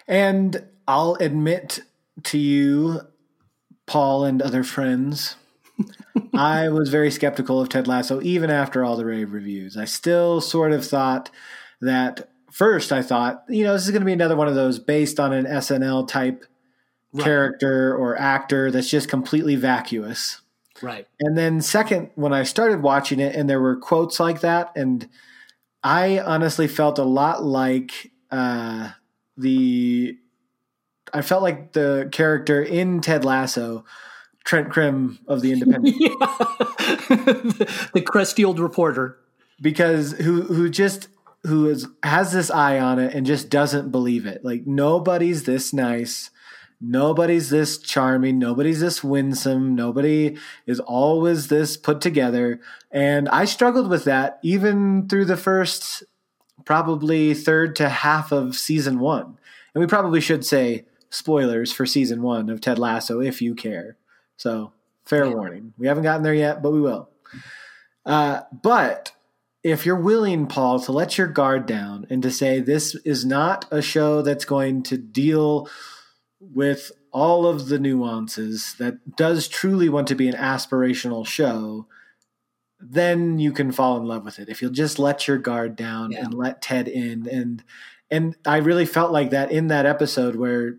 and 0.07 0.65
I'll 0.87 1.15
admit 1.21 1.81
to 2.25 2.39
you, 2.39 3.01
Paul 3.87 4.25
and 4.25 4.43
other 4.43 4.65
friends. 4.65 5.37
I 6.35 6.69
was 6.69 6.89
very 6.89 7.11
skeptical 7.11 7.61
of 7.61 7.69
Ted 7.69 7.87
Lasso 7.87 8.21
even 8.23 8.51
after 8.51 8.85
all 8.85 8.97
the 8.97 9.05
rave 9.05 9.33
reviews. 9.33 9.77
I 9.77 9.85
still 9.85 10.41
sort 10.41 10.73
of 10.73 10.87
thought 10.87 11.31
that 11.81 12.29
first 12.51 12.93
I 12.93 13.03
thought, 13.03 13.45
you 13.49 13.65
know, 13.65 13.75
this 13.75 13.85
is 13.85 13.91
going 13.91 14.01
to 14.01 14.07
be 14.07 14.13
another 14.13 14.37
one 14.37 14.49
of 14.49 14.55
those 14.55 14.79
based 14.79 15.21
on 15.21 15.33
an 15.33 15.45
SNL 15.45 16.09
type 16.09 16.45
right. 17.13 17.25
character 17.25 17.95
or 17.95 18.19
actor 18.19 18.71
that's 18.71 18.91
just 18.91 19.09
completely 19.09 19.57
vacuous. 19.57 20.41
Right. 20.83 21.07
And 21.21 21.37
then 21.37 21.61
second, 21.61 22.11
when 22.15 22.33
I 22.33 22.43
started 22.43 22.83
watching 22.83 23.21
it 23.21 23.35
and 23.35 23.49
there 23.49 23.61
were 23.61 23.77
quotes 23.77 24.21
like 24.21 24.41
that, 24.41 24.73
and 24.77 25.09
I 25.83 26.19
honestly 26.19 26.69
felt 26.69 26.99
a 26.99 27.05
lot 27.05 27.45
like 27.45 28.11
uh, 28.31 28.91
the 29.37 30.16
I 31.12 31.23
felt 31.23 31.43
like 31.43 31.73
the 31.73 32.09
character 32.12 32.62
in 32.62 33.00
Ted 33.00 33.25
Lasso, 33.25 33.85
Trent 34.45 34.71
Crimm 34.71 35.19
of 35.26 35.40
the 35.40 35.52
Independent, 35.52 35.97
the, 35.99 37.90
the 37.95 38.00
crusty 38.00 38.45
old 38.45 38.59
reporter, 38.59 39.19
because 39.61 40.12
who 40.12 40.43
who 40.43 40.69
just 40.69 41.09
who 41.45 41.69
is 41.69 41.87
has 42.02 42.33
this 42.33 42.50
eye 42.50 42.78
on 42.78 42.99
it 42.99 43.14
and 43.14 43.26
just 43.26 43.49
doesn't 43.49 43.90
believe 43.90 44.26
it. 44.26 44.45
Like 44.45 44.66
nobody's 44.66 45.45
this 45.45 45.73
nice. 45.73 46.31
Nobody's 46.78 47.49
this 47.49 47.78
charming. 47.78 48.38
Nobody's 48.38 48.81
this 48.81 49.02
winsome. 49.02 49.75
Nobody 49.75 50.37
is 50.66 50.78
always 50.81 51.49
this 51.49 51.76
put 51.76 52.02
together. 52.02 52.61
And 52.90 53.28
I 53.31 53.47
struggled 53.47 53.88
with 53.88 54.05
that 54.05 54.38
even 54.43 55.09
through 55.09 55.25
the 55.25 55.38
first, 55.38 56.05
probably 56.67 57.33
third 57.33 57.75
to 57.77 57.89
half 57.89 58.31
of 58.31 58.57
season 58.57 58.99
one. 58.99 59.39
And 59.75 59.81
we 59.81 59.87
probably 59.87 60.21
should 60.21 60.45
say 60.45 60.85
spoilers 61.09 61.73
for 61.73 61.87
season 61.87 62.21
one 62.21 62.51
of 62.51 62.61
Ted 62.61 62.79
Lasso 62.79 63.21
if 63.21 63.41
you 63.41 63.55
care. 63.55 63.97
So, 64.37 64.73
fair 65.07 65.25
yeah. 65.25 65.33
warning. 65.33 65.73
We 65.79 65.87
haven't 65.87 66.03
gotten 66.03 66.23
there 66.23 66.35
yet, 66.35 66.63
but 66.63 66.73
we 66.73 66.81
will. 66.83 67.09
Uh, 68.05 68.43
but 68.63 69.13
if 69.63 69.87
you're 69.87 69.97
willing, 69.97 70.47
Paul, 70.47 70.79
to 70.81 70.93
let 70.93 71.17
your 71.17 71.27
guard 71.27 71.67
down 71.67 72.07
and 72.11 72.23
to 72.23 72.31
say 72.31 72.61
this 72.61 72.95
is 73.05 73.25
not 73.25 73.67
a 73.71 73.81
show 73.81 74.23
that's 74.23 74.45
going 74.45 74.83
to 74.85 74.99
deal 74.99 75.69
with 76.41 76.93
all 77.13 77.47
of 77.47 77.69
the 77.69 77.79
nuances, 77.79 78.75
that 78.79 79.17
does 79.17 79.49
truly 79.49 79.89
want 79.89 80.07
to 80.09 80.15
be 80.15 80.29
an 80.29 80.35
aspirational 80.35 81.27
show, 81.27 81.87
then 82.80 83.38
you 83.38 83.52
can 83.52 83.73
fall 83.73 83.97
in 83.97 84.04
love 84.04 84.25
with 84.25 84.38
it. 84.38 84.49
If 84.49 84.61
you'll 84.61 84.71
just 84.71 84.99
let 84.99 85.26
your 85.26 85.38
guard 85.38 85.76
down 85.76 86.12
yeah. 86.12 86.25
and 86.25 86.35
let 86.35 86.62
Ted 86.62 86.88
in. 86.88 87.28
And 87.28 87.64
and 88.11 88.37
I 88.47 88.59
really 88.59 88.87
felt 88.87 89.12
like 89.12 89.30
that 89.30 89.50
in 89.50 89.68
that 89.68 89.87
episode 89.87 90.37
where 90.37 90.76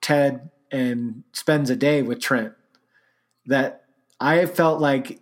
Ted 0.00 0.50
and 0.70 1.24
spends 1.32 1.70
a 1.70 1.76
day 1.76 2.02
with 2.02 2.20
Trent. 2.20 2.52
That 3.46 3.84
I 4.20 4.46
felt 4.46 4.80
like 4.80 5.20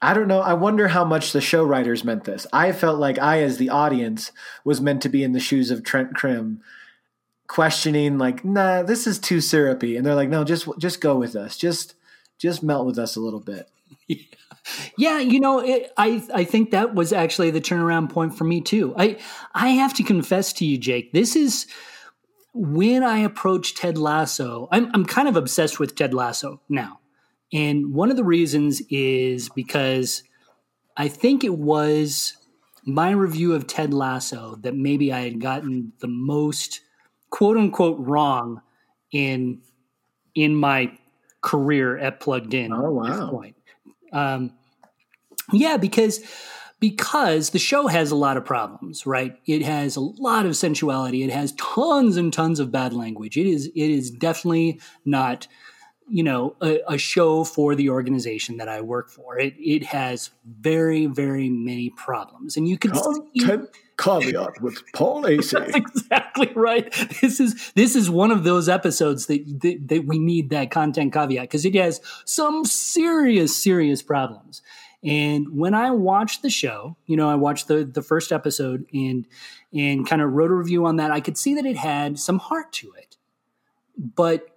I 0.00 0.14
don't 0.14 0.28
know. 0.28 0.40
I 0.40 0.54
wonder 0.54 0.88
how 0.88 1.04
much 1.04 1.32
the 1.32 1.40
show 1.40 1.64
writers 1.64 2.02
meant 2.02 2.24
this. 2.24 2.44
I 2.52 2.72
felt 2.72 2.98
like 2.98 3.20
I, 3.20 3.40
as 3.42 3.58
the 3.58 3.70
audience, 3.70 4.32
was 4.64 4.80
meant 4.80 5.00
to 5.02 5.08
be 5.08 5.22
in 5.22 5.32
the 5.32 5.38
shoes 5.40 5.70
of 5.70 5.84
Trent 5.84 6.14
Crimm, 6.14 6.60
questioning 7.46 8.18
like, 8.18 8.44
"Nah, 8.44 8.82
this 8.82 9.06
is 9.06 9.20
too 9.20 9.40
syrupy," 9.40 9.96
and 9.96 10.04
they're 10.04 10.16
like, 10.16 10.28
"No, 10.28 10.42
just 10.42 10.68
just 10.78 11.00
go 11.00 11.16
with 11.16 11.36
us. 11.36 11.56
Just 11.56 11.94
just 12.36 12.64
melt 12.64 12.84
with 12.84 12.98
us 12.98 13.14
a 13.14 13.20
little 13.20 13.40
bit." 13.40 13.68
Yeah, 14.96 15.18
you 15.18 15.40
know, 15.40 15.58
it, 15.58 15.92
I 15.96 16.22
I 16.32 16.44
think 16.44 16.70
that 16.70 16.94
was 16.94 17.12
actually 17.12 17.50
the 17.50 17.60
turnaround 17.60 18.10
point 18.10 18.36
for 18.36 18.44
me 18.44 18.60
too. 18.60 18.94
I 18.96 19.18
I 19.54 19.70
have 19.70 19.94
to 19.94 20.02
confess 20.04 20.52
to 20.54 20.64
you, 20.64 20.78
Jake, 20.78 21.12
this 21.12 21.34
is 21.34 21.66
when 22.54 23.02
I 23.02 23.18
approach 23.18 23.74
Ted 23.74 23.98
Lasso. 23.98 24.68
I'm 24.70 24.90
I'm 24.94 25.04
kind 25.04 25.28
of 25.28 25.36
obsessed 25.36 25.80
with 25.80 25.94
Ted 25.94 26.14
Lasso 26.14 26.60
now. 26.68 27.00
And 27.52 27.92
one 27.92 28.10
of 28.10 28.16
the 28.16 28.24
reasons 28.24 28.82
is 28.88 29.48
because 29.50 30.22
I 30.96 31.08
think 31.08 31.44
it 31.44 31.54
was 31.58 32.36
my 32.84 33.10
review 33.10 33.54
of 33.54 33.66
Ted 33.66 33.92
Lasso 33.92 34.56
that 34.62 34.74
maybe 34.74 35.12
I 35.12 35.20
had 35.20 35.40
gotten 35.40 35.92
the 36.00 36.08
most 36.08 36.80
quote 37.30 37.56
unquote 37.56 37.98
wrong 37.98 38.62
in 39.12 39.60
in 40.34 40.54
my 40.54 40.96
career 41.42 41.98
at 41.98 42.20
Plugged 42.20 42.54
In. 42.54 42.72
Oh 42.72 42.92
wow! 42.92 43.42
Um, 44.12 44.52
yeah, 45.52 45.76
because 45.76 46.20
because 46.80 47.50
the 47.50 47.60
show 47.60 47.86
has 47.86 48.10
a 48.10 48.16
lot 48.16 48.36
of 48.36 48.44
problems, 48.44 49.06
right? 49.06 49.36
It 49.46 49.62
has 49.62 49.94
a 49.94 50.00
lot 50.00 50.46
of 50.46 50.56
sensuality. 50.56 51.22
It 51.22 51.30
has 51.30 51.52
tons 51.52 52.16
and 52.16 52.32
tons 52.32 52.58
of 52.58 52.72
bad 52.72 52.92
language. 52.92 53.36
It 53.36 53.46
is 53.46 53.66
it 53.66 53.90
is 53.90 54.10
definitely 54.10 54.80
not 55.04 55.46
you 56.08 56.24
know 56.24 56.56
a, 56.60 56.80
a, 56.88 56.98
show 56.98 57.44
for 57.44 57.74
the 57.74 57.88
organization 57.88 58.56
that 58.56 58.68
I 58.68 58.80
work 58.80 59.10
for. 59.10 59.38
It 59.38 59.54
it 59.58 59.84
has 59.84 60.30
very 60.44 61.06
very 61.06 61.48
many 61.48 61.90
problems, 61.90 62.56
and 62.56 62.68
you 62.68 62.76
can 62.76 62.90
content 62.90 63.68
see, 63.68 63.76
caveat 64.02 64.60
with 64.60 64.82
Paul 64.92 65.22
Asay. 65.22 65.72
That's 65.72 65.76
exactly 65.76 66.50
right. 66.54 66.92
This 67.20 67.40
is 67.40 67.72
this 67.74 67.94
is 67.94 68.10
one 68.10 68.30
of 68.30 68.44
those 68.44 68.68
episodes 68.68 69.26
that 69.26 69.60
that, 69.60 69.88
that 69.88 70.06
we 70.06 70.18
need 70.18 70.50
that 70.50 70.70
content 70.70 71.12
caveat 71.12 71.42
because 71.42 71.64
it 71.64 71.74
has 71.74 72.00
some 72.24 72.64
serious 72.64 73.56
serious 73.56 74.02
problems. 74.02 74.62
And 75.04 75.56
when 75.58 75.74
I 75.74 75.90
watched 75.90 76.42
the 76.42 76.50
show, 76.50 76.96
you 77.06 77.16
know, 77.16 77.28
I 77.28 77.34
watched 77.34 77.68
the 77.68 77.84
the 77.84 78.02
first 78.02 78.32
episode 78.32 78.86
and 78.92 79.26
and 79.72 80.06
kind 80.06 80.22
of 80.22 80.32
wrote 80.32 80.50
a 80.50 80.54
review 80.54 80.86
on 80.86 80.96
that. 80.96 81.10
I 81.10 81.20
could 81.20 81.38
see 81.38 81.54
that 81.54 81.66
it 81.66 81.76
had 81.76 82.18
some 82.18 82.38
heart 82.38 82.72
to 82.74 82.92
it, 82.98 83.16
but 83.96 84.48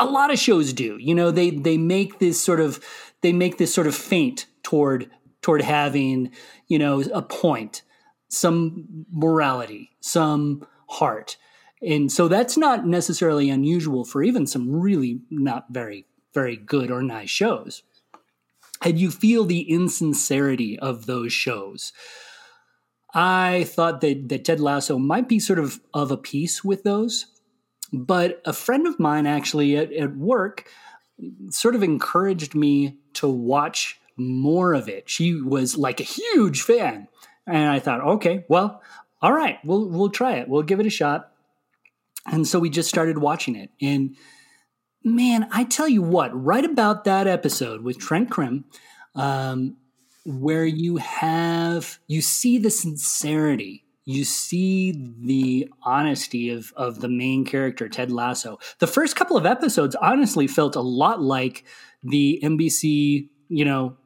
a 0.00 0.06
lot 0.06 0.32
of 0.32 0.38
shows 0.38 0.72
do. 0.72 0.96
You 1.00 1.14
know, 1.14 1.30
they 1.30 1.50
they 1.50 1.76
make 1.76 2.18
this 2.18 2.40
sort 2.40 2.60
of 2.60 2.80
they 3.20 3.32
make 3.32 3.58
this 3.58 3.72
sort 3.72 3.86
of 3.86 3.94
feint 3.94 4.46
toward 4.62 5.10
toward 5.42 5.62
having 5.62 6.30
you 6.66 6.78
know 6.78 7.02
a 7.12 7.22
point, 7.22 7.82
some 8.28 9.06
morality, 9.10 9.90
some 10.00 10.66
heart, 10.88 11.36
and 11.82 12.10
so 12.10 12.28
that's 12.28 12.56
not 12.56 12.86
necessarily 12.86 13.50
unusual 13.50 14.04
for 14.04 14.22
even 14.22 14.46
some 14.46 14.74
really 14.74 15.20
not 15.30 15.66
very 15.70 16.06
very 16.34 16.56
good 16.56 16.90
or 16.90 17.02
nice 17.02 17.30
shows. 17.30 17.82
And 18.82 18.98
you 18.98 19.10
feel 19.10 19.44
the 19.44 19.62
insincerity 19.62 20.78
of 20.78 21.06
those 21.06 21.32
shows. 21.32 21.92
I 23.12 23.64
thought 23.64 24.02
that, 24.02 24.28
that 24.28 24.44
Ted 24.44 24.60
Lasso 24.60 24.98
might 24.98 25.28
be 25.28 25.40
sort 25.40 25.58
of 25.58 25.80
of 25.94 26.10
a 26.10 26.16
piece 26.16 26.62
with 26.62 26.84
those 26.84 27.26
but 27.92 28.42
a 28.44 28.52
friend 28.52 28.86
of 28.86 28.98
mine 28.98 29.26
actually 29.26 29.76
at, 29.76 29.92
at 29.92 30.16
work 30.16 30.70
sort 31.50 31.74
of 31.74 31.82
encouraged 31.82 32.54
me 32.54 32.98
to 33.14 33.28
watch 33.28 34.00
more 34.16 34.74
of 34.74 34.88
it. 34.88 35.08
She 35.08 35.40
was 35.40 35.76
like 35.76 36.00
a 36.00 36.04
huge 36.04 36.62
fan. 36.62 37.08
And 37.48 37.68
I 37.68 37.78
thought, 37.78 38.00
okay, 38.00 38.44
well, 38.48 38.82
all 39.20 39.32
right, 39.32 39.58
we'll 39.64 39.88
we'll 39.88 40.10
try 40.10 40.34
it. 40.34 40.48
We'll 40.48 40.62
give 40.62 40.80
it 40.80 40.86
a 40.86 40.90
shot. 40.90 41.32
And 42.26 42.46
so 42.46 42.58
we 42.58 42.70
just 42.70 42.88
started 42.88 43.18
watching 43.18 43.56
it. 43.56 43.70
And 43.80 44.16
man, 45.02 45.48
I 45.50 45.64
tell 45.64 45.88
you 45.88 46.02
what, 46.02 46.30
right 46.32 46.64
about 46.64 47.04
that 47.04 47.26
episode 47.26 47.82
with 47.82 47.98
Trent 47.98 48.30
Crimm, 48.30 48.66
um, 49.14 49.76
where 50.24 50.66
you 50.66 50.98
have 50.98 51.98
you 52.06 52.20
see 52.20 52.58
the 52.58 52.70
sincerity 52.70 53.84
you 54.08 54.24
see 54.24 55.12
the 55.20 55.68
honesty 55.82 56.48
of 56.48 56.72
of 56.76 57.00
the 57.00 57.10
main 57.10 57.44
character 57.44 57.90
Ted 57.90 58.10
Lasso. 58.10 58.58
The 58.78 58.86
first 58.86 59.16
couple 59.16 59.36
of 59.36 59.44
episodes 59.44 59.94
honestly 59.96 60.46
felt 60.46 60.76
a 60.76 60.80
lot 60.80 61.20
like 61.20 61.62
the 62.02 62.40
NBC, 62.42 63.28
you 63.50 63.64
know, 63.66 63.98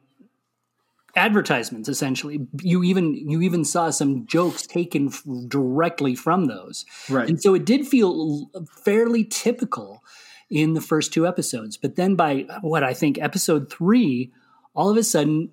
advertisements 1.15 1.89
essentially. 1.89 2.47
You 2.61 2.83
even 2.83 3.13
you 3.13 3.41
even 3.41 3.65
saw 3.65 3.89
some 3.89 4.25
jokes 4.25 4.65
taken 4.65 5.07
f- 5.07 5.23
directly 5.47 6.15
from 6.15 6.45
those. 6.45 6.85
Right. 7.09 7.29
And 7.29 7.41
so 7.41 7.53
it 7.53 7.65
did 7.65 7.87
feel 7.87 8.49
fairly 8.83 9.23
typical 9.23 10.03
in 10.49 10.73
the 10.73 10.81
first 10.81 11.13
two 11.13 11.27
episodes. 11.27 11.77
But 11.77 11.95
then 11.95 12.15
by 12.15 12.45
what 12.61 12.83
I 12.83 12.93
think 12.93 13.19
episode 13.19 13.71
3, 13.71 14.31
all 14.75 14.89
of 14.89 14.97
a 14.97 15.03
sudden 15.03 15.49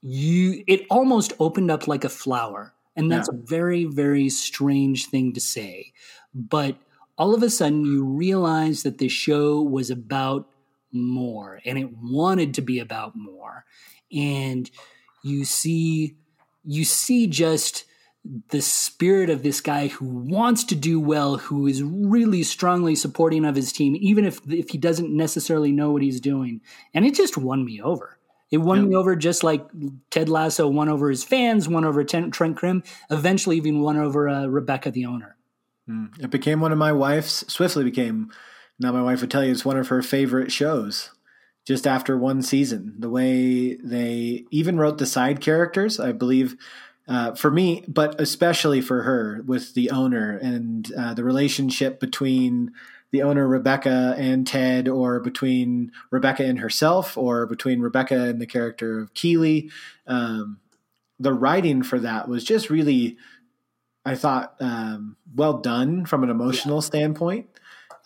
you 0.00 0.62
it 0.66 0.86
almost 0.90 1.32
opened 1.40 1.70
up 1.70 1.88
like 1.88 2.04
a 2.04 2.08
flower 2.08 2.74
and 2.98 3.12
that's 3.12 3.28
yeah. 3.32 3.38
a 3.38 3.42
very, 3.42 3.84
very 3.84 4.28
strange 4.28 5.06
thing 5.06 5.32
to 5.34 5.40
say. 5.40 5.92
But 6.34 6.76
all 7.16 7.32
of 7.32 7.44
a 7.44 7.50
sudden, 7.50 7.84
you 7.84 8.04
realize 8.04 8.82
that 8.82 8.98
the 8.98 9.08
show 9.08 9.62
was 9.62 9.88
about 9.88 10.48
more 10.90 11.60
and 11.64 11.78
it 11.78 11.90
wanted 11.96 12.54
to 12.54 12.62
be 12.62 12.80
about 12.80 13.14
more. 13.14 13.64
And 14.12 14.68
you 15.22 15.44
see, 15.44 16.16
you 16.64 16.84
see 16.84 17.26
just 17.26 17.84
the 18.50 18.60
spirit 18.60 19.30
of 19.30 19.42
this 19.42 19.60
guy 19.60 19.88
who 19.88 20.06
wants 20.06 20.64
to 20.64 20.74
do 20.74 21.00
well, 21.00 21.36
who 21.36 21.66
is 21.66 21.82
really 21.82 22.42
strongly 22.42 22.94
supporting 22.94 23.44
of 23.44 23.56
his 23.56 23.72
team, 23.72 23.96
even 24.00 24.24
if 24.24 24.40
if 24.50 24.70
he 24.70 24.78
doesn't 24.78 25.14
necessarily 25.16 25.72
know 25.72 25.90
what 25.90 26.02
he's 26.02 26.20
doing. 26.20 26.60
And 26.92 27.06
it 27.06 27.14
just 27.14 27.38
won 27.38 27.64
me 27.64 27.80
over. 27.80 28.18
It 28.50 28.58
won 28.58 28.80
yep. 28.80 28.88
me 28.88 28.96
over 28.96 29.14
just 29.14 29.44
like 29.44 29.66
Ted 30.10 30.28
Lasso 30.28 30.68
won 30.68 30.88
over 30.88 31.10
his 31.10 31.22
fans, 31.22 31.68
won 31.68 31.84
over 31.84 32.02
Trent 32.02 32.56
Crimm, 32.56 32.82
eventually 33.10 33.56
even 33.56 33.80
won 33.80 33.98
over 33.98 34.28
uh, 34.28 34.46
Rebecca, 34.46 34.90
the 34.90 35.04
owner. 35.06 35.36
Mm. 35.88 36.22
It 36.22 36.30
became 36.30 36.60
one 36.60 36.72
of 36.72 36.78
my 36.78 36.92
wife's, 36.92 37.44
swiftly 37.52 37.84
became, 37.84 38.30
now 38.78 38.92
my 38.92 39.02
wife 39.02 39.20
would 39.20 39.30
tell 39.30 39.44
you 39.44 39.52
it's 39.52 39.66
one 39.66 39.76
of 39.76 39.88
her 39.88 40.02
favorite 40.02 40.50
shows 40.50 41.10
just 41.68 41.86
after 41.86 42.16
one 42.16 42.40
season. 42.40 42.94
The 42.98 43.10
way 43.10 43.74
they 43.74 44.46
even 44.50 44.78
wrote 44.78 44.96
the 44.96 45.04
side 45.04 45.42
characters, 45.42 46.00
I 46.00 46.12
believe, 46.12 46.56
uh, 47.06 47.34
for 47.34 47.50
me, 47.50 47.84
but 47.86 48.18
especially 48.18 48.80
for 48.80 49.02
her 49.02 49.42
with 49.44 49.74
the 49.74 49.90
owner 49.90 50.38
and 50.38 50.90
uh, 50.96 51.12
the 51.12 51.24
relationship 51.24 52.00
between 52.00 52.72
the 53.10 53.20
owner 53.20 53.46
Rebecca 53.46 54.14
and 54.16 54.46
Ted, 54.46 54.88
or 54.88 55.20
between 55.20 55.92
Rebecca 56.10 56.42
and 56.42 56.58
herself, 56.58 57.18
or 57.18 57.44
between 57.44 57.80
Rebecca 57.80 58.18
and 58.18 58.40
the 58.40 58.46
character 58.46 58.98
of 58.98 59.12
Keeley. 59.12 59.70
Um, 60.06 60.60
the 61.20 61.34
writing 61.34 61.82
for 61.82 61.98
that 61.98 62.28
was 62.28 62.44
just 62.44 62.70
really, 62.70 63.18
I 64.06 64.14
thought, 64.14 64.54
um, 64.60 65.16
well 65.34 65.58
done 65.58 66.06
from 66.06 66.22
an 66.22 66.30
emotional 66.30 66.78
yeah. 66.78 66.86
standpoint. 66.86 67.46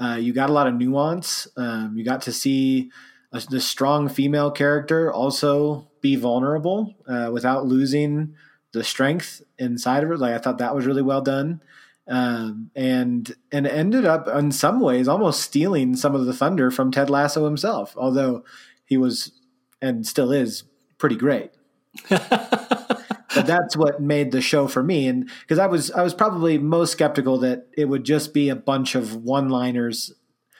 Uh, 0.00 0.16
you 0.16 0.32
got 0.32 0.50
a 0.50 0.52
lot 0.52 0.66
of 0.66 0.74
nuance. 0.74 1.46
Um, 1.56 1.96
you 1.96 2.04
got 2.04 2.22
to 2.22 2.32
see 2.32 2.90
a, 3.32 3.40
the 3.48 3.60
strong 3.60 4.08
female 4.08 4.50
character 4.50 5.12
also 5.12 5.88
be 6.00 6.16
vulnerable 6.16 6.94
uh, 7.06 7.30
without 7.32 7.66
losing 7.66 8.34
the 8.72 8.84
strength 8.84 9.42
inside 9.58 10.02
of 10.02 10.08
her. 10.08 10.16
Like 10.16 10.34
I 10.34 10.38
thought 10.38 10.58
that 10.58 10.74
was 10.74 10.86
really 10.86 11.02
well 11.02 11.22
done 11.22 11.60
um, 12.08 12.70
and 12.74 13.34
and 13.50 13.66
ended 13.66 14.04
up 14.04 14.26
in 14.28 14.50
some 14.52 14.80
ways 14.80 15.08
almost 15.08 15.40
stealing 15.40 15.94
some 15.96 16.14
of 16.14 16.26
the 16.26 16.34
thunder 16.34 16.70
from 16.70 16.90
Ted 16.90 17.08
Lasso 17.08 17.44
himself, 17.44 17.94
although 17.96 18.44
he 18.84 18.96
was 18.96 19.32
and 19.80 20.06
still 20.06 20.32
is 20.32 20.64
pretty 20.98 21.16
great. 21.16 21.52
but 22.08 23.46
that's 23.46 23.76
what 23.76 24.00
made 24.00 24.32
the 24.32 24.40
show 24.40 24.66
for 24.66 24.82
me, 24.82 25.06
and 25.06 25.30
because 25.42 25.58
I 25.58 25.66
was 25.66 25.90
I 25.92 26.02
was 26.02 26.14
probably 26.14 26.58
most 26.58 26.92
skeptical 26.92 27.38
that 27.38 27.68
it 27.76 27.84
would 27.84 28.04
just 28.04 28.34
be 28.34 28.48
a 28.48 28.56
bunch 28.56 28.94
of 28.94 29.16
one 29.16 29.48
liners. 29.48 30.12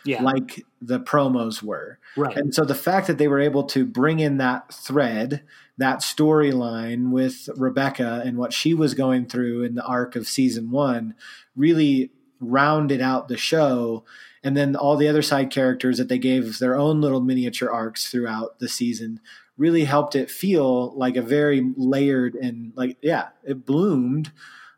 Yeah. 0.05 0.23
like 0.23 0.65
the 0.81 1.01
promos 1.01 1.63
were. 1.63 1.99
Right. 2.17 2.37
And 2.37 2.55
so 2.55 2.65
the 2.65 2.75
fact 2.75 3.07
that 3.07 3.19
they 3.19 3.29
were 3.29 3.41
able 3.41 3.65
to 3.65 3.85
bring 3.85 4.21
in 4.21 4.39
that 4.39 4.73
thread 4.73 5.43
that 5.79 6.01
storyline 6.01 7.11
with 7.11 7.49
Rebecca 7.57 8.23
and 8.25 8.37
what 8.37 8.53
she 8.53 8.75
was 8.75 8.95
going 8.95 9.27
through 9.27 9.65
in 9.65 9.75
the 9.75 9.85
arc 9.85 10.17
of 10.17 10.29
season 10.29 10.71
one 10.71 11.15
really 11.57 12.11
rounded 12.41 13.01
out 13.01 13.29
the 13.29 13.37
show. 13.37 14.05
And 14.43 14.57
then 14.57 14.77
all 14.77 14.97
the 14.97 15.09
other 15.09 15.23
side 15.23 15.51
characters 15.51 15.99
that 15.99 16.09
they 16.09 16.19
gave 16.19 16.59
their 16.59 16.77
own 16.77 17.01
little 17.01 17.21
miniature 17.21 17.71
arcs 17.71 18.11
throughout 18.11 18.59
the 18.59 18.69
season 18.69 19.21
really 19.57 19.85
helped 19.85 20.17
it 20.17 20.31
feel 20.31 20.93
like 20.97 21.17
a 21.17 21.23
very 21.23 21.73
layered 21.77 22.35
and 22.35 22.73
like, 22.75 22.97
yeah, 23.01 23.29
it 23.45 23.65
bloomed, 23.65 24.33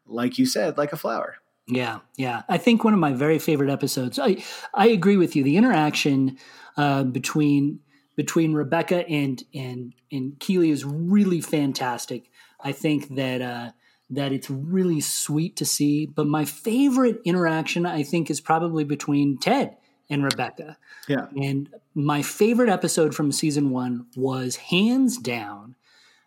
like 0.07 0.39
you 0.39 0.47
said, 0.47 0.77
like 0.77 0.93
a 0.93 0.97
flower. 0.97 1.37
Yeah, 1.67 2.01
yeah. 2.17 2.43
I 2.49 2.59
think 2.59 2.85
one 2.85 2.93
of 2.93 3.01
my 3.01 3.13
very 3.13 3.39
favorite 3.39 3.71
episodes. 3.71 4.19
I 4.19 4.45
I 4.75 4.89
agree 4.89 5.17
with 5.17 5.35
you. 5.35 5.43
The 5.43 5.57
interaction 5.57 6.39
uh, 6.77 7.05
between 7.05 7.81
between 8.17 8.53
Rebecca 8.53 9.09
and 9.09 9.43
and 9.55 9.95
and 10.13 10.39
Keeley 10.39 10.71
is 10.71 10.85
really 10.85 11.41
fantastic. 11.41 12.31
I 12.61 12.73
think 12.73 13.15
that 13.17 13.41
uh, 13.41 13.71
that 14.11 14.33
it's 14.33 14.51
really 14.51 15.01
sweet 15.01 15.57
to 15.57 15.65
see. 15.65 16.07
But 16.07 16.27
my 16.27 16.45
favorite 16.45 17.21
interaction, 17.25 17.87
I 17.87 18.03
think, 18.03 18.31
is 18.31 18.41
probably 18.41 18.85
between 18.85 19.39
Ted 19.39 19.77
and 20.11 20.23
Rebecca. 20.23 20.77
Yeah. 21.09 21.27
And 21.37 21.71
my 21.95 22.23
favorite 22.23 22.69
episode 22.69 23.15
from 23.15 23.33
season 23.33 23.71
one 23.71 24.07
was 24.17 24.57
hands 24.57 25.17
down 25.19 25.77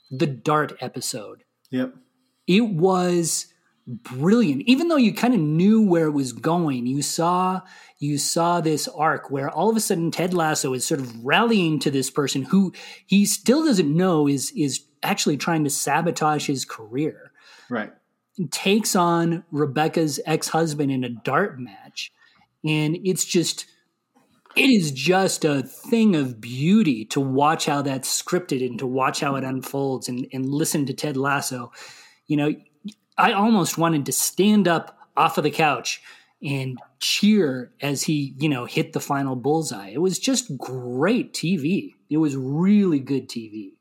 the 0.09 0.27
Dart 0.27 0.73
episode. 0.79 1.43
Yep. 1.69 1.95
It 2.47 2.61
was 2.61 3.47
brilliant. 3.87 4.63
Even 4.63 4.89
though 4.89 4.97
you 4.97 5.13
kind 5.13 5.33
of 5.33 5.39
knew 5.39 5.81
where 5.81 6.07
it 6.07 6.11
was 6.11 6.33
going, 6.33 6.85
you 6.85 7.01
saw 7.01 7.61
you 7.99 8.17
saw 8.17 8.61
this 8.61 8.87
arc 8.89 9.31
where 9.31 9.49
all 9.49 9.69
of 9.69 9.77
a 9.77 9.79
sudden 9.79 10.11
Ted 10.11 10.33
Lasso 10.33 10.73
is 10.73 10.85
sort 10.85 10.99
of 10.99 11.25
rallying 11.25 11.79
to 11.79 11.89
this 11.89 12.11
person 12.11 12.43
who 12.43 12.73
he 13.05 13.25
still 13.25 13.65
doesn't 13.65 13.95
know 13.95 14.27
is 14.27 14.51
is 14.51 14.83
actually 15.01 15.37
trying 15.37 15.63
to 15.63 15.69
sabotage 15.69 16.45
his 16.45 16.65
career. 16.65 17.31
Right. 17.69 17.91
Takes 18.51 18.95
on 18.95 19.43
Rebecca's 19.51 20.19
ex-husband 20.25 20.91
in 20.91 21.03
a 21.03 21.09
dart 21.09 21.59
match. 21.59 22.11
And 22.63 22.97
it's 23.03 23.25
just 23.25 23.65
it 24.55 24.69
is 24.69 24.91
just 24.91 25.45
a 25.45 25.63
thing 25.63 26.15
of 26.15 26.41
beauty 26.41 27.05
to 27.05 27.21
watch 27.21 27.67
how 27.67 27.83
that's 27.83 28.21
scripted 28.21 28.65
and 28.65 28.77
to 28.79 28.87
watch 28.87 29.19
how 29.19 29.35
it 29.35 29.43
unfolds 29.43 30.09
and, 30.09 30.27
and 30.33 30.49
listen 30.49 30.85
to 30.87 30.93
Ted 30.93 31.15
Lasso. 31.15 31.71
You 32.25 32.37
know, 32.37 32.53
I 33.17 33.33
almost 33.33 33.77
wanted 33.77 34.05
to 34.05 34.11
stand 34.11 34.67
up 34.67 34.97
off 35.15 35.37
of 35.37 35.43
the 35.43 35.51
couch 35.51 36.01
and 36.41 36.79
cheer 36.99 37.71
as 37.81 38.03
he, 38.03 38.35
you 38.37 38.47
know, 38.47 38.65
hit 38.65 38.93
the 38.93 38.99
final 38.99 39.35
bullseye. 39.35 39.89
It 39.89 40.01
was 40.01 40.19
just 40.19 40.55
great 40.57 41.33
TV. 41.33 41.95
It 42.09 42.17
was 42.17 42.35
really 42.35 42.99
good 42.99 43.27
TV. 43.27 43.71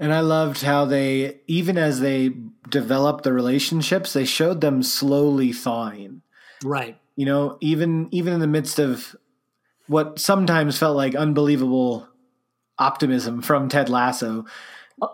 And 0.00 0.12
I 0.14 0.20
loved 0.20 0.62
how 0.62 0.84
they, 0.84 1.40
even 1.46 1.76
as 1.76 2.00
they 2.00 2.30
developed 2.68 3.24
the 3.24 3.32
relationships, 3.32 4.12
they 4.12 4.24
showed 4.24 4.60
them 4.60 4.82
slowly 4.82 5.52
thawing. 5.52 6.22
Right. 6.64 6.98
You 7.16 7.26
know, 7.26 7.58
even 7.60 8.08
even 8.12 8.32
in 8.32 8.40
the 8.40 8.46
midst 8.46 8.78
of 8.78 9.16
what 9.88 10.20
sometimes 10.20 10.78
felt 10.78 10.96
like 10.96 11.16
unbelievable 11.16 12.08
optimism 12.78 13.42
from 13.42 13.68
Ted 13.68 13.88
Lasso. 13.88 14.44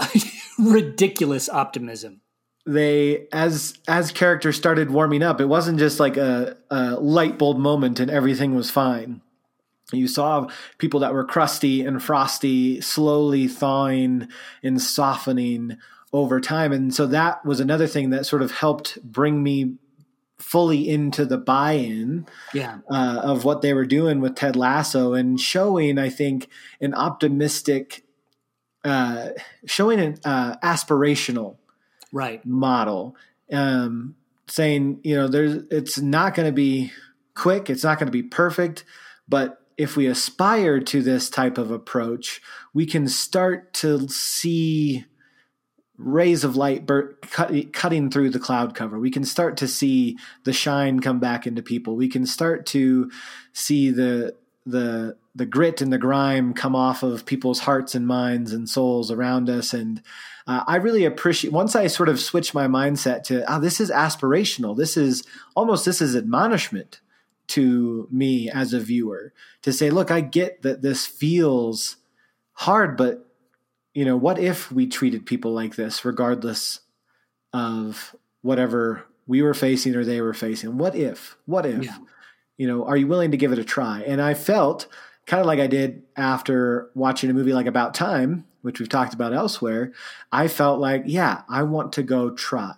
Ridiculous 0.59 1.48
optimism 1.48 2.20
they 2.66 3.27
as 3.33 3.79
as 3.87 4.11
characters 4.11 4.57
started 4.57 4.90
warming 4.90 5.22
up 5.22 5.40
it 5.40 5.46
wasn't 5.46 5.79
just 5.79 6.00
like 6.00 6.16
a, 6.16 6.57
a 6.70 6.94
light 6.96 7.38
bulb 7.38 7.59
moment 7.59 8.00
and 8.00 8.11
everything 8.11 8.55
was 8.55 8.70
fine 8.70 9.20
you 9.92 10.09
saw 10.09 10.48
people 10.79 11.00
that 11.00 11.12
were 11.12 11.24
crusty 11.24 11.83
and 11.83 12.03
frosty 12.03 12.81
slowly 12.81 13.46
thawing 13.46 14.27
and 14.62 14.81
softening 14.81 15.77
over 16.12 16.40
time 16.40 16.72
and 16.72 16.94
so 16.94 17.07
that 17.07 17.44
was 17.44 17.61
another 17.61 17.87
thing 17.87 18.11
that 18.11 18.24
sort 18.24 18.40
of 18.40 18.50
helped 18.50 19.03
bring 19.03 19.42
me 19.42 19.74
fully 20.38 20.88
into 20.88 21.24
the 21.24 21.38
buy-in 21.38 22.27
yeah. 22.53 22.79
uh, 22.90 23.20
of 23.22 23.44
what 23.44 23.62
they 23.62 23.74
were 23.74 23.87
doing 23.87 24.20
with 24.20 24.35
ted 24.35 24.57
lasso 24.57 25.12
and 25.12 25.38
showing 25.38 25.98
i 25.98 26.09
think 26.09 26.48
an 26.81 26.94
optimistic 26.94 28.05
uh, 28.85 29.31
showing 29.64 29.98
an 29.98 30.18
uh, 30.24 30.57
aspirational 30.57 31.57
right 32.14 32.46
model 32.46 33.16
um, 33.53 34.14
saying 34.46 35.00
you 35.03 35.14
know 35.14 35.29
there's 35.29 35.64
it's 35.70 35.98
not 35.98 36.35
going 36.35 36.46
to 36.46 36.53
be 36.53 36.90
quick 37.35 37.68
it's 37.68 37.85
not 37.85 37.98
going 37.98 38.07
to 38.07 38.12
be 38.12 38.22
perfect 38.22 38.85
but 39.29 39.61
if 39.77 39.96
we 39.96 40.07
aspire 40.07 40.81
to 40.81 41.03
this 41.03 41.29
type 41.29 41.59
of 41.59 41.70
approach 41.70 42.40
we 42.72 42.87
can 42.87 43.09
start 43.09 43.72
to 43.74 44.09
see 44.09 45.05
rays 45.96 46.44
of 46.44 46.57
light 46.57 46.88
cut, 47.31 47.72
cutting 47.72 48.11
through 48.11 48.31
the 48.31 48.38
cloud 48.38 48.74
cover. 48.74 48.98
We 48.98 49.11
can 49.11 49.24
start 49.24 49.57
to 49.59 49.68
see 49.68 50.18
the 50.44 50.53
shine 50.53 51.00
come 51.00 51.20
back 51.20 51.46
into 51.46 51.62
people. 51.62 51.94
We 51.94 52.09
can 52.09 52.27
start 52.27 52.66
to 52.66 53.11
see 53.53 53.90
the 53.90 54.35
the 54.66 55.16
the 55.35 55.46
grit 55.46 55.83
and 55.83 55.92
the 55.92 55.98
grime 55.98 56.55
come 56.55 56.74
off 56.74 57.03
of 57.03 57.27
people's 57.27 57.61
hearts 57.61 57.94
and 57.94 58.07
minds 58.07 58.53
and 58.53 58.68
souls 58.68 59.11
around 59.11 59.50
us 59.50 59.74
and 59.74 60.03
uh, 60.46 60.64
I 60.66 60.76
really 60.76 61.04
appreciate 61.04 61.52
once 61.52 61.74
I 61.74 61.87
sort 61.87 62.09
of 62.09 62.20
switch 62.20 62.52
my 62.52 62.66
mindset 62.66 63.22
to 63.24 63.50
oh, 63.52 63.61
this 63.61 63.80
is 63.80 63.90
aspirational. 63.90 64.76
This 64.76 64.96
is 64.96 65.24
almost 65.54 65.85
this 65.85 66.02
is 66.02 66.14
admonishment 66.14 67.00
to 67.46 68.09
me 68.11 68.50
as 68.50 68.72
a 68.72 68.80
viewer 68.80 69.33
to 69.62 69.72
say, 69.72 69.90
look, 69.90 70.11
I 70.11 70.20
get 70.20 70.62
that 70.62 70.83
this 70.83 71.07
feels 71.07 71.96
hard, 72.52 72.96
but 72.96 73.26
you 73.94 74.04
know, 74.04 74.16
what 74.16 74.38
if 74.38 74.72
we 74.72 74.87
treated 74.87 75.24
people 75.24 75.52
like 75.52 75.76
this, 75.76 76.04
regardless 76.04 76.80
of 77.52 78.14
whatever 78.42 79.04
we 79.26 79.40
were 79.40 79.54
facing 79.54 79.94
or 79.94 80.04
they 80.04 80.20
were 80.20 80.35
facing? 80.35 80.76
What 80.76 80.94
if? 80.94 81.37
What 81.46 81.64
if? 81.64 81.85
Yeah. 81.85 81.96
You 82.59 82.66
know, 82.66 82.85
are 82.85 82.96
you 82.96 83.07
willing 83.07 83.30
to 83.30 83.37
give 83.37 83.52
it 83.52 83.59
a 83.59 83.64
try? 83.64 84.02
And 84.07 84.20
I 84.20 84.35
felt 84.35 84.88
kind 85.26 85.40
of 85.40 85.46
like 85.46 85.61
I 85.61 85.66
did 85.66 86.02
after 86.16 86.90
watching 86.94 87.30
a 87.30 87.35
movie 87.35 87.52
like 87.52 87.66
About 87.66 87.94
Time, 87.94 88.44
which 88.64 88.81
we've 88.81 88.88
talked 88.88 89.12
about 89.12 89.35
elsewhere, 89.35 89.92
I 90.33 90.48
felt 90.48 90.81
like, 90.81 91.03
yeah, 91.05 91.42
I 91.50 91.64
want 91.64 91.92
to 91.94 92.03
go 92.03 92.31
try. 92.31 92.72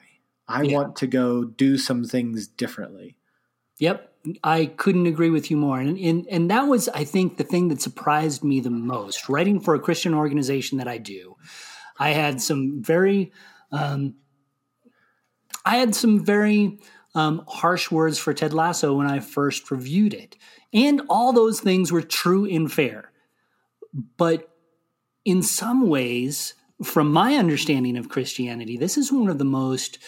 I 0.49 0.62
yeah. 0.62 0.77
want 0.77 0.96
to 0.96 1.07
go 1.07 1.44
do 1.44 1.79
some 1.79 2.03
things 2.03 2.49
differently. 2.49 3.16
Yep. 3.79 4.12
I 4.42 4.66
couldn't 4.66 5.07
agree 5.07 5.31
with 5.31 5.49
you 5.49 5.57
more. 5.57 5.79
And, 5.79 5.96
and 5.96 6.27
and 6.27 6.51
that 6.51 6.62
was, 6.62 6.88
I 6.88 7.05
think, 7.05 7.37
the 7.37 7.44
thing 7.44 7.68
that 7.68 7.81
surprised 7.81 8.42
me 8.42 8.59
the 8.59 8.70
most. 8.70 9.29
Writing 9.29 9.61
for 9.61 9.77
a 9.77 9.79
Christian 9.79 10.12
organization 10.12 10.79
that 10.79 10.88
I 10.88 10.99
do, 10.99 11.37
I 11.96 12.11
had 12.11 12.40
some 12.40 12.83
very 12.83 13.33
um, 13.70 14.16
I 15.64 15.77
had 15.77 15.94
some 15.94 16.25
very 16.25 16.81
um, 17.14 17.44
harsh 17.46 17.92
words 17.92 18.18
for 18.18 18.35
Ted 18.35 18.53
Lasso 18.53 18.94
when 18.94 19.07
I 19.07 19.20
first 19.20 19.70
reviewed 19.70 20.14
it. 20.14 20.37
And 20.72 21.03
all 21.09 21.33
those 21.33 21.61
things 21.61 21.92
were 21.92 22.03
true 22.03 22.44
and 22.44 22.72
fair. 22.72 23.12
But 24.16 24.51
in 25.26 25.42
some 25.42 25.88
ways, 25.88 26.54
from 26.82 27.12
my 27.12 27.34
understanding 27.34 27.98
of 27.98 28.08
Christianity, 28.08 28.78
this 28.78 28.96
is 28.96 29.12
one 29.12 29.28
of 29.28 29.38
the 29.38 29.44
most 29.44 29.98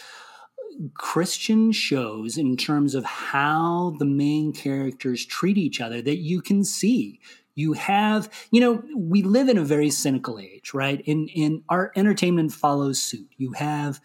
Christian 0.95 1.73
shows 1.73 2.39
in 2.39 2.57
terms 2.57 2.95
of 2.95 3.05
how 3.05 3.97
the 3.99 4.05
main 4.05 4.53
characters 4.53 5.27
treat 5.27 5.59
each 5.59 5.81
other 5.81 6.01
that 6.01 6.19
you 6.19 6.41
can 6.41 6.65
see. 6.65 7.21
You 7.57 7.73
have, 7.73 8.31
you 8.53 8.61
know, 8.61 8.83
we 8.97 9.23
live 9.23 9.49
in 9.49 9.59
a 9.59 9.65
very 9.65 9.91
cynical 9.91 10.39
age, 10.39 10.73
right? 10.73 11.03
And, 11.05 11.29
and 11.37 11.63
our 11.69 11.91
entertainment 11.97 12.53
follows 12.53 13.03
suit. 13.03 13.29
You 13.37 13.53
have 13.55 14.01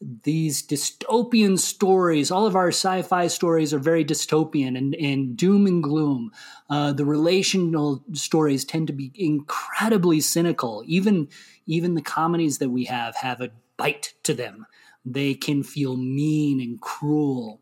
these 0.00 0.66
dystopian 0.66 1.58
stories. 1.58 2.30
All 2.30 2.46
of 2.46 2.56
our 2.56 2.68
sci-fi 2.68 3.26
stories 3.28 3.72
are 3.72 3.78
very 3.78 4.04
dystopian 4.04 4.76
and, 4.76 4.94
and 4.96 5.36
doom 5.36 5.66
and 5.66 5.82
gloom. 5.82 6.30
Uh, 6.68 6.92
the 6.92 7.04
relational 7.04 8.04
stories 8.12 8.64
tend 8.64 8.86
to 8.88 8.92
be 8.92 9.12
incredibly 9.14 10.20
cynical. 10.20 10.82
Even 10.86 11.28
even 11.66 11.94
the 11.94 12.02
comedies 12.02 12.58
that 12.58 12.70
we 12.70 12.84
have 12.84 13.16
have 13.16 13.40
a 13.40 13.50
bite 13.76 14.14
to 14.22 14.34
them. 14.34 14.66
They 15.04 15.34
can 15.34 15.62
feel 15.62 15.96
mean 15.96 16.60
and 16.60 16.80
cruel. 16.80 17.60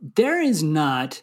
There 0.00 0.40
is 0.40 0.62
not 0.62 1.22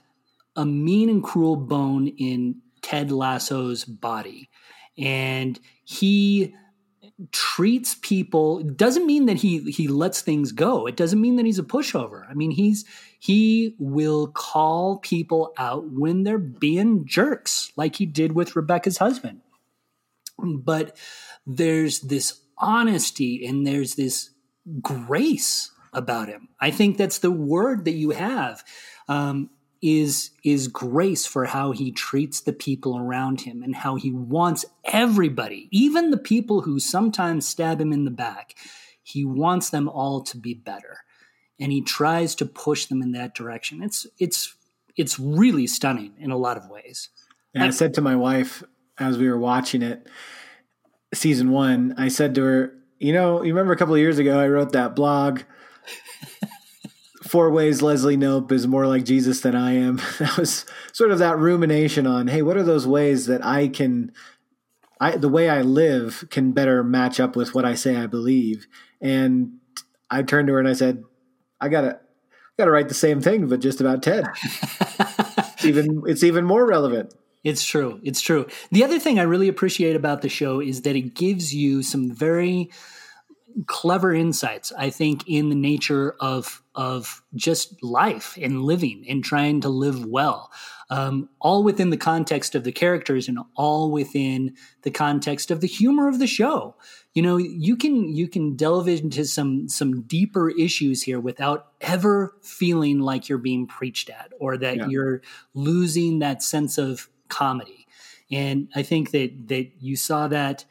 a 0.56 0.66
mean 0.66 1.10
and 1.10 1.24
cruel 1.24 1.56
bone 1.56 2.08
in 2.08 2.62
Ted 2.82 3.12
Lasso's 3.12 3.86
body, 3.86 4.50
and 4.98 5.60
he 5.84 6.54
treats 7.32 7.96
people 7.96 8.64
doesn't 8.64 9.06
mean 9.06 9.28
that 9.28 9.38
he 9.38 9.60
he 9.72 9.88
lets 9.88 10.22
things 10.22 10.52
go. 10.52 10.88
It 10.88 10.96
doesn't 10.96 11.22
mean 11.22 11.36
that 11.36 11.46
he's 11.46 11.60
a 11.60 11.64
pushover. 11.64 12.30
I 12.30 12.34
mean 12.34 12.52
he's 12.52 12.86
he 13.20 13.76
will 13.80 14.28
call 14.28 14.98
people 14.98 15.54
out 15.58 15.90
when 15.92 16.24
they're 16.24 16.38
being 16.38 17.06
jerks 17.06 17.72
like 17.76 17.98
he 17.98 18.06
did 18.06 18.34
with 18.34 18.56
rebecca's 18.56 18.98
husband. 18.98 19.42
But 20.38 20.98
there's 21.46 22.02
this 22.02 22.42
honesty 22.58 23.46
and 23.46 23.66
there's 23.66 23.96
this 23.96 24.32
grace 24.82 25.72
about 25.94 26.28
him. 26.28 26.50
I 26.60 26.72
think 26.72 26.98
that's 26.98 27.20
the 27.20 27.32
word 27.32 27.86
that 27.86 27.92
you 27.92 28.12
have. 28.12 28.64
Um, 29.08 29.50
is 29.84 30.32
is 30.46 30.70
grace 30.70 31.26
for 31.26 31.44
how 31.44 31.72
he 31.72 31.92
treats 31.92 32.40
the 32.40 32.54
people 32.54 32.98
around 32.98 33.42
him 33.42 33.62
and 33.62 33.76
how 33.76 33.96
he 33.96 34.12
wants 34.12 34.64
everybody, 34.86 35.68
even 35.72 36.10
the 36.10 36.18
people 36.18 36.62
who 36.62 36.80
sometimes 36.80 37.46
stab 37.46 37.82
him 37.82 37.92
in 37.92 38.06
the 38.06 38.12
back, 38.12 38.56
he 39.04 39.26
wants 39.26 39.70
them 39.70 39.90
all 39.90 40.24
to 40.24 40.38
be 40.38 40.54
better. 40.54 41.00
And 41.60 41.72
he 41.72 41.82
tries 41.82 42.34
to 42.36 42.46
push 42.46 42.86
them 42.86 43.02
in 43.02 43.12
that 43.12 43.36
direction. 43.36 43.84
It's 43.84 44.08
it's 44.18 44.56
it's 44.96 45.20
really 45.20 45.68
stunning 45.68 46.14
in 46.18 46.32
a 46.32 46.38
lot 46.38 46.56
of 46.56 46.70
ways. 46.70 47.10
And 47.54 47.64
I 47.66 47.70
said 47.72 47.94
to 47.96 48.02
my 48.02 48.16
wife 48.16 48.64
as 48.98 49.18
we 49.18 49.28
were 49.28 49.38
watching 49.38 49.82
it, 49.82 50.08
season 51.14 51.52
one, 51.52 51.94
I 51.98 52.08
said 52.08 52.36
to 52.36 52.44
her, 52.44 52.74
you 53.00 53.12
know, 53.12 53.44
you 53.44 53.54
remember 53.54 53.74
a 53.74 53.78
couple 53.78 53.96
of 53.96 54.00
years 54.00 54.18
ago 54.18 54.40
I 54.40 54.48
wrote 54.48 54.72
that 54.72 54.96
blog 54.96 55.42
four 57.34 57.50
ways 57.50 57.82
Leslie 57.82 58.16
Knope 58.16 58.52
is 58.52 58.68
more 58.68 58.86
like 58.86 59.06
Jesus 59.06 59.42
than 59.42 59.56
I 59.56 59.74
am. 59.74 60.00
That 60.20 60.38
was 60.38 60.68
sort 60.92 61.10
of 61.10 61.18
that 61.18 61.40
rumination 61.40 62.06
on, 62.06 62.28
hey, 62.28 62.44
what 62.44 62.58
are 62.58 62.62
those 62.64 62.86
ways 62.86 63.26
that 63.26 63.44
I 63.44 63.70
can, 63.70 64.12
I 65.02 65.18
the 65.18 65.30
way 65.30 65.50
I 65.50 65.64
live 65.64 66.26
can 66.30 66.52
better 66.52 66.84
match 66.84 67.20
up 67.20 67.36
with 67.36 67.56
what 67.56 67.66
I 67.66 67.74
say 67.74 67.96
I 67.96 68.06
believe. 68.06 68.68
And 69.02 69.54
I 70.12 70.22
turned 70.22 70.46
to 70.46 70.54
her 70.54 70.60
and 70.60 70.68
I 70.68 70.74
said, 70.74 71.04
I 71.60 71.70
gotta, 71.70 72.00
gotta 72.56 72.70
write 72.70 72.88
the 72.88 72.94
same 72.94 73.20
thing, 73.20 73.48
but 73.48 73.62
just 73.62 73.82
about 73.82 74.04
Ted. 74.04 74.28
even 75.64 76.04
it's 76.06 76.24
even 76.24 76.46
more 76.46 76.68
relevant. 76.68 77.16
It's 77.44 77.66
true. 77.66 78.00
It's 78.04 78.22
true. 78.22 78.46
The 78.72 78.84
other 78.84 79.00
thing 79.00 79.18
I 79.18 79.24
really 79.24 79.48
appreciate 79.48 79.96
about 79.96 80.22
the 80.22 80.30
show 80.30 80.60
is 80.60 80.84
that 80.84 80.96
it 80.96 81.16
gives 81.16 81.52
you 81.52 81.82
some 81.82 82.12
very 82.12 82.70
clever 83.68 84.14
insights, 84.14 84.72
I 84.78 84.90
think, 84.90 85.28
in 85.28 85.50
the 85.50 85.56
nature 85.56 86.16
of 86.20 86.62
of 86.76 87.22
just 87.36 87.84
life 87.84 88.38
and 88.42 88.64
living 88.64 89.06
and 89.08 89.24
trying 89.24 89.62
to 89.62 89.70
live 89.70 90.06
well, 90.06 90.52
um, 90.90 91.30
all 91.40 91.64
within 91.64 91.92
the 91.92 91.98
context 91.98 92.56
of 92.56 92.64
the 92.64 92.72
characters 92.72 93.28
and 93.28 93.38
all 93.56 93.92
within 93.92 94.56
the 94.82 94.92
context 94.92 95.52
of 95.52 95.62
the 95.62 95.68
humor 95.68 96.08
of 96.08 96.20
the 96.20 96.28
show. 96.28 96.76
You 97.14 97.22
know, 97.22 97.38
you 97.38 97.78
can 97.78 98.10
you 98.10 98.28
can 98.28 98.56
delve 98.56 98.88
into 98.88 99.26
some 99.26 99.70
some 99.70 100.02
deeper 100.02 100.50
issues 100.50 101.04
here 101.04 101.20
without 101.20 101.68
ever 101.82 102.36
feeling 102.42 103.00
like 103.00 103.30
you're 103.30 103.38
being 103.38 103.68
preached 103.68 104.10
at 104.10 104.32
or 104.40 104.58
that 104.58 104.78
yeah. 104.78 104.88
you're 104.88 105.22
losing 105.54 106.20
that 106.20 106.42
sense 106.42 106.78
of 106.78 107.10
comedy. 107.28 107.88
And 108.32 108.70
I 108.76 108.82
think 108.82 109.12
that 109.12 109.48
that 109.50 109.72
you 109.80 109.96
saw 109.96 110.28
that 110.30 110.66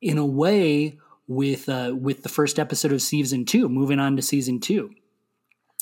in 0.00 0.18
a 0.18 0.26
way 0.26 0.98
with 1.28 1.68
uh, 1.68 1.94
with 1.98 2.22
the 2.22 2.28
first 2.28 2.58
episode 2.58 2.92
of 2.92 3.02
season 3.02 3.44
two. 3.44 3.68
Moving 3.68 3.98
on 3.98 4.16
to 4.16 4.22
season 4.22 4.60
two, 4.60 4.90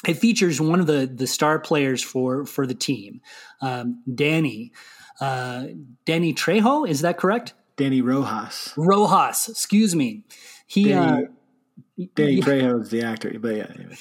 it 0.06 0.14
features 0.14 0.60
one 0.60 0.80
of 0.80 0.86
the 0.86 1.10
the 1.12 1.26
star 1.26 1.58
players 1.58 2.02
for 2.02 2.46
for 2.46 2.66
the 2.66 2.74
team, 2.74 3.20
um, 3.60 4.02
Danny 4.12 4.72
uh, 5.20 5.66
Danny 6.04 6.34
Trejo. 6.34 6.88
Is 6.88 7.00
that 7.02 7.18
correct? 7.18 7.54
Danny 7.76 8.02
Rojas. 8.02 8.72
Rojas. 8.76 9.48
Excuse 9.48 9.94
me. 9.94 10.24
He. 10.66 10.88
Danny, 10.88 11.24
uh, 11.24 12.06
Danny 12.14 12.40
Trejo 12.42 12.80
is 12.82 12.90
the 12.90 13.02
actor, 13.02 13.36
but 13.38 13.56
yeah. 13.56 13.66
Anyway. 13.74 13.96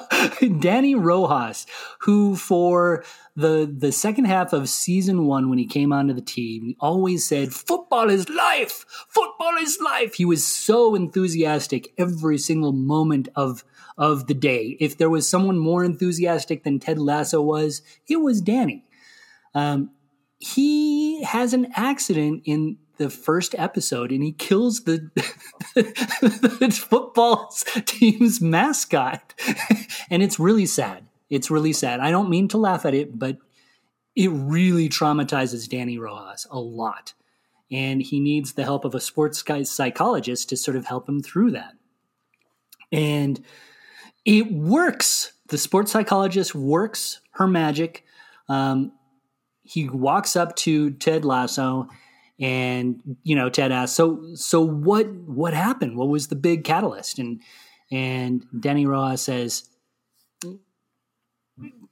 Danny 0.60 0.94
Rojas, 0.94 1.66
who 2.00 2.36
for 2.36 3.04
the 3.36 3.72
the 3.76 3.92
second 3.92 4.26
half 4.26 4.52
of 4.52 4.68
season 4.68 5.26
one, 5.26 5.48
when 5.48 5.58
he 5.58 5.66
came 5.66 5.92
onto 5.92 6.14
the 6.14 6.20
team, 6.20 6.74
always 6.80 7.26
said, 7.26 7.52
"Football 7.52 8.10
is 8.10 8.28
life. 8.28 8.84
Football 9.08 9.56
is 9.60 9.78
life." 9.80 10.14
He 10.14 10.24
was 10.24 10.46
so 10.46 10.94
enthusiastic 10.94 11.92
every 11.98 12.38
single 12.38 12.72
moment 12.72 13.28
of 13.34 13.64
of 13.96 14.26
the 14.26 14.34
day. 14.34 14.76
If 14.80 14.98
there 14.98 15.10
was 15.10 15.28
someone 15.28 15.58
more 15.58 15.84
enthusiastic 15.84 16.64
than 16.64 16.80
Ted 16.80 16.98
Lasso 16.98 17.40
was, 17.40 17.82
it 18.08 18.16
was 18.16 18.40
Danny. 18.40 18.84
Um, 19.54 19.90
he 20.38 21.22
has 21.22 21.54
an 21.54 21.68
accident 21.74 22.42
in 22.44 22.76
the 22.96 23.10
first 23.10 23.54
episode 23.58 24.12
and 24.12 24.22
he 24.22 24.32
kills 24.32 24.84
the, 24.84 25.10
the 25.74 26.86
football 26.88 27.52
team's 27.86 28.40
mascot. 28.40 29.34
and 30.10 30.22
it's 30.22 30.38
really 30.38 30.66
sad. 30.66 31.06
It's 31.30 31.50
really 31.50 31.72
sad. 31.72 32.00
I 32.00 32.10
don't 32.10 32.30
mean 32.30 32.48
to 32.48 32.58
laugh 32.58 32.84
at 32.86 32.94
it, 32.94 33.18
but 33.18 33.38
it 34.14 34.28
really 34.28 34.88
traumatizes 34.88 35.68
Danny 35.68 35.98
Rojas 35.98 36.46
a 36.50 36.60
lot. 36.60 37.14
And 37.70 38.02
he 38.02 38.20
needs 38.20 38.52
the 38.52 38.64
help 38.64 38.84
of 38.84 38.94
a 38.94 39.00
sports 39.00 39.42
guy 39.42 39.62
psychologist 39.64 40.48
to 40.50 40.56
sort 40.56 40.76
of 40.76 40.86
help 40.86 41.08
him 41.08 41.20
through 41.22 41.52
that. 41.52 41.72
And 42.92 43.42
it 44.24 44.52
works. 44.52 45.32
The 45.48 45.58
sports 45.58 45.90
psychologist 45.90 46.54
works 46.54 47.20
her 47.32 47.46
magic. 47.46 48.04
Um, 48.48 48.92
he 49.62 49.88
walks 49.88 50.36
up 50.36 50.54
to 50.56 50.90
Ted 50.90 51.24
Lasso 51.24 51.88
and 52.40 53.16
you 53.22 53.36
know 53.36 53.48
ted 53.48 53.70
asked 53.70 53.94
so 53.94 54.34
so 54.34 54.60
what 54.60 55.06
what 55.12 55.54
happened? 55.54 55.96
What 55.96 56.08
was 56.08 56.28
the 56.28 56.36
big 56.36 56.64
catalyst? 56.64 57.18
And 57.18 57.40
and 57.90 58.44
danny 58.58 58.86
rojas 58.86 59.22
says 59.22 59.68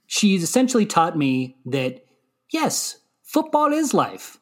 she's 0.07 0.43
essentially 0.43 0.85
taught 0.85 1.17
me 1.17 1.55
that 1.65 2.03
yes 2.51 2.97
football 3.23 3.71
is 3.71 3.93
life 3.93 4.39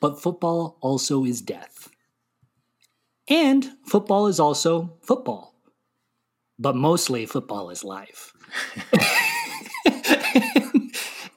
but 0.00 0.20
football 0.20 0.78
also 0.80 1.24
is 1.24 1.40
death. 1.40 1.88
And 3.28 3.70
football 3.86 4.26
is 4.26 4.40
also 4.40 4.98
football 5.02 5.54
but 6.58 6.76
mostly 6.76 7.26
football 7.26 7.70
is 7.70 7.82
life. 7.84 8.32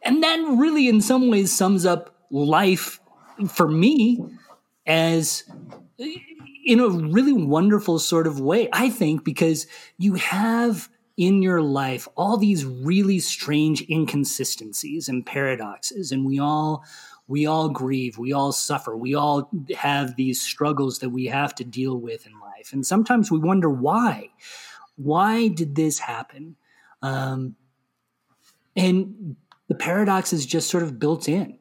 And 0.05 0.21
that 0.21 0.39
really 0.47 0.87
in 0.87 1.01
some 1.01 1.29
ways 1.29 1.51
sums 1.51 1.83
up 1.85 2.15
life 2.29 2.99
for 3.49 3.67
me 3.67 4.23
as 4.85 5.43
in 6.65 6.79
a 6.79 6.89
really 6.89 7.33
wonderful 7.33 7.99
sort 7.99 8.27
of 8.27 8.39
way, 8.39 8.67
I 8.73 8.89
think, 8.89 9.23
because 9.23 9.67
you 9.97 10.15
have 10.15 10.89
in 11.17 11.41
your 11.41 11.61
life 11.61 12.07
all 12.15 12.37
these 12.37 12.65
really 12.65 13.19
strange 13.19 13.87
inconsistencies 13.89 15.07
and 15.07 15.25
paradoxes, 15.25 16.11
and 16.11 16.25
we 16.25 16.39
all 16.39 16.83
we 17.27 17.47
all 17.47 17.69
grieve, 17.69 18.17
we 18.19 18.33
all 18.33 18.51
suffer, 18.51 18.95
we 18.95 19.15
all 19.15 19.49
have 19.75 20.15
these 20.15 20.39
struggles 20.39 20.99
that 20.99 21.09
we 21.09 21.25
have 21.25 21.55
to 21.55 21.63
deal 21.63 21.97
with 21.99 22.25
in 22.25 22.33
life, 22.39 22.73
and 22.73 22.85
sometimes 22.85 23.31
we 23.31 23.39
wonder 23.39 23.69
why. 23.69 24.29
Why 24.97 25.49
did 25.49 25.75
this 25.75 25.99
happen? 25.99 26.55
Um, 27.01 27.55
and 28.75 29.35
the 29.67 29.75
paradox 29.75 30.31
is 30.33 30.45
just 30.45 30.69
sort 30.69 30.83
of 30.83 30.99
built 30.99 31.27
in. 31.27 31.59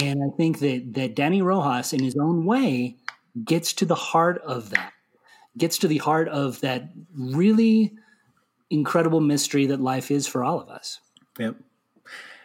And 0.00 0.22
I 0.22 0.36
think 0.36 0.58
that 0.60 0.94
that 0.94 1.14
Danny 1.14 1.42
Rojas, 1.42 1.92
in 1.92 2.02
his 2.02 2.16
own 2.16 2.44
way, 2.44 2.96
gets 3.44 3.72
to 3.74 3.84
the 3.84 3.94
heart 3.94 4.42
of 4.42 4.70
that, 4.70 4.92
gets 5.56 5.78
to 5.78 5.88
the 5.88 5.98
heart 5.98 6.28
of 6.28 6.60
that 6.60 6.90
really 7.14 7.94
incredible 8.70 9.20
mystery 9.20 9.66
that 9.66 9.80
life 9.80 10.10
is 10.10 10.26
for 10.26 10.44
all 10.44 10.60
of 10.60 10.68
us. 10.68 11.00
Yep. 11.38 11.56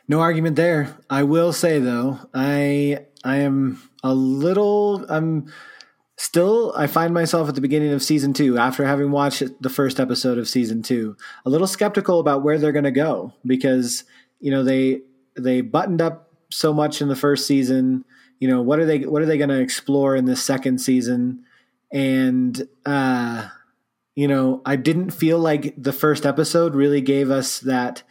No 0.07 0.19
argument 0.19 0.55
there. 0.55 0.97
I 1.09 1.23
will 1.23 1.53
say 1.53 1.79
though, 1.79 2.19
I 2.33 3.05
I 3.23 3.37
am 3.37 3.81
a 4.03 4.13
little. 4.13 5.05
I'm 5.09 5.51
still. 6.17 6.73
I 6.75 6.87
find 6.87 7.13
myself 7.13 7.49
at 7.49 7.55
the 7.55 7.61
beginning 7.61 7.93
of 7.93 8.01
season 8.01 8.33
two, 8.33 8.57
after 8.57 8.85
having 8.85 9.11
watched 9.11 9.43
the 9.61 9.69
first 9.69 9.99
episode 9.99 10.37
of 10.37 10.47
season 10.47 10.81
two, 10.81 11.15
a 11.45 11.49
little 11.49 11.67
skeptical 11.67 12.19
about 12.19 12.43
where 12.43 12.57
they're 12.57 12.71
going 12.71 12.83
to 12.85 12.91
go 12.91 13.33
because 13.45 14.03
you 14.39 14.51
know 14.51 14.63
they 14.63 15.01
they 15.35 15.61
buttoned 15.61 16.01
up 16.01 16.30
so 16.51 16.73
much 16.73 17.01
in 17.01 17.07
the 17.07 17.15
first 17.15 17.47
season. 17.47 18.05
You 18.39 18.47
know 18.47 18.61
what 18.61 18.79
are 18.79 18.85
they 18.85 18.99
what 18.99 19.21
are 19.21 19.25
they 19.25 19.37
going 19.37 19.49
to 19.49 19.59
explore 19.59 20.15
in 20.15 20.25
this 20.25 20.43
second 20.43 20.79
season? 20.79 21.43
And 21.91 22.67
uh, 22.85 23.49
you 24.15 24.27
know, 24.27 24.61
I 24.65 24.75
didn't 24.75 25.11
feel 25.11 25.39
like 25.39 25.73
the 25.77 25.93
first 25.93 26.25
episode 26.25 26.75
really 26.75 27.01
gave 27.01 27.29
us 27.29 27.59
that 27.59 28.03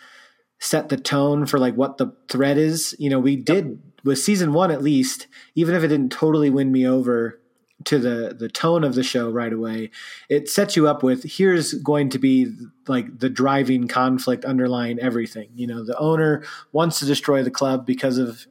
set 0.59 0.89
the 0.89 0.97
tone 0.97 1.47
for 1.47 1.59
like 1.59 1.75
what 1.75 1.99
the 1.99 2.15
threat 2.29 2.59
is. 2.59 2.95
You 2.99 3.11
know, 3.11 3.19
we 3.19 3.37
did 3.37 3.81
with 4.05 4.19
season 4.19 4.53
one 4.53 4.71
at 4.71 4.83
least, 4.83 5.27
even 5.55 5.75
if 5.75 5.83
it 5.83 5.89
didn't 5.89 6.13
totally 6.13 6.51
win 6.51 6.71
me 6.71 6.87
over 6.87 7.40
to 7.85 7.99
the 7.99 8.35
the 8.39 8.49
tone 8.49 8.85
of 8.85 8.95
the 8.95 9.03
show 9.03 9.31
right 9.31 9.53
away, 9.53 9.91
it 10.29 10.49
sets 10.49 10.77
you 10.77 10.89
up 10.89 11.03
with 11.03 11.25
here's 11.25 11.75
going 11.75 12.11
to 12.11 12.19
be 12.19 12.53
like 12.87 13.19
the 13.19 13.31
driving 13.31 13.89
conflict 13.89 14.45
underlying 14.45 14.99
everything. 14.99 15.51
You 15.55 15.67
know, 15.67 15.85
the 15.85 15.99
owner 15.99 16.45
wants 16.73 16.99
to 17.01 17.07
destroy 17.07 17.43
the 17.43 17.51
club 17.51 17.87
because 17.87 18.19
of 18.19 18.47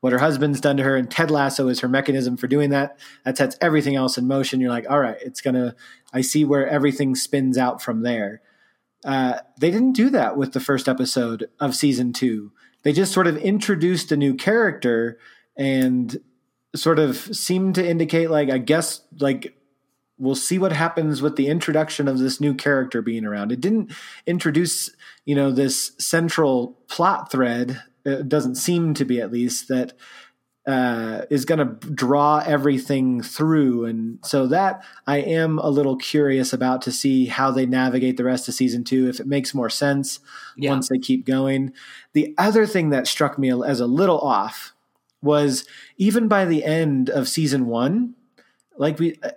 what 0.00 0.12
her 0.14 0.18
husband's 0.18 0.60
done 0.60 0.78
to 0.78 0.82
her, 0.82 0.96
and 0.96 1.10
Ted 1.10 1.30
Lasso 1.30 1.68
is 1.68 1.80
her 1.80 1.88
mechanism 1.88 2.36
for 2.36 2.46
doing 2.46 2.70
that. 2.70 2.98
That 3.24 3.36
sets 3.36 3.56
everything 3.60 3.96
else 3.96 4.16
in 4.16 4.26
motion. 4.26 4.60
You're 4.60 4.70
like, 4.70 4.88
all 4.88 5.00
right, 5.00 5.18
it's 5.20 5.40
gonna. 5.40 5.76
I 6.12 6.22
see 6.22 6.44
where 6.44 6.66
everything 6.66 7.14
spins 7.14 7.58
out 7.58 7.82
from 7.82 8.02
there. 8.02 8.40
Uh, 9.04 9.38
they 9.58 9.70
didn't 9.70 9.92
do 9.92 10.10
that 10.10 10.36
with 10.36 10.52
the 10.52 10.60
first 10.60 10.88
episode 10.88 11.48
of 11.58 11.74
season 11.74 12.12
two. 12.12 12.52
They 12.82 12.92
just 12.92 13.12
sort 13.12 13.26
of 13.26 13.36
introduced 13.36 14.10
a 14.10 14.16
new 14.16 14.34
character 14.34 15.18
and 15.56 16.18
sort 16.74 16.98
of 16.98 17.16
seemed 17.16 17.74
to 17.76 17.88
indicate, 17.88 18.30
like, 18.30 18.50
I 18.50 18.58
guess, 18.58 19.02
like, 19.18 19.56
we'll 20.18 20.34
see 20.34 20.58
what 20.58 20.72
happens 20.72 21.22
with 21.22 21.36
the 21.36 21.48
introduction 21.48 22.06
of 22.06 22.18
this 22.18 22.40
new 22.40 22.54
character 22.54 23.02
being 23.02 23.24
around. 23.24 23.52
It 23.52 23.60
didn't 23.60 23.92
introduce, 24.26 24.90
you 25.24 25.34
know, 25.34 25.50
this 25.50 25.92
central 25.98 26.78
plot 26.88 27.32
thread. 27.32 27.82
It 28.04 28.28
doesn't 28.28 28.56
seem 28.56 28.94
to 28.94 29.04
be, 29.04 29.20
at 29.20 29.32
least, 29.32 29.68
that 29.68 29.94
uh, 30.66 31.22
is 31.30 31.46
going 31.46 31.58
to 31.58 31.90
draw 31.90 32.42
everything 32.46 33.22
through. 33.22 33.86
And 33.86 34.18
so 34.22 34.46
that 34.48 34.84
I 35.06 35.16
am 35.16 35.58
a 35.58 35.70
little 35.70 35.96
curious 35.96 36.52
about 36.52 36.82
to 36.82 36.92
see 36.92 37.26
how 37.26 37.50
they 37.50 37.66
navigate 37.66 38.18
the 38.18 38.24
rest 38.24 38.46
of 38.46 38.54
season 38.54 38.84
two, 38.84 39.08
if 39.08 39.20
it 39.20 39.26
makes 39.26 39.54
more 39.54 39.70
sense 39.70 40.20
yeah. 40.56 40.70
once 40.70 40.88
they 40.88 40.98
keep 40.98 41.24
going. 41.26 41.72
The 42.12 42.34
other 42.36 42.66
thing 42.66 42.90
that 42.90 43.06
struck 43.06 43.38
me 43.38 43.50
as 43.50 43.80
a 43.80 43.86
little 43.86 44.20
off 44.20 44.74
was 45.22 45.64
even 45.96 46.28
by 46.28 46.44
the 46.44 46.64
end 46.64 47.10
of 47.10 47.28
season 47.28 47.66
one, 47.66 48.14
like 48.76 48.98
we 48.98 49.18
uh, 49.22 49.30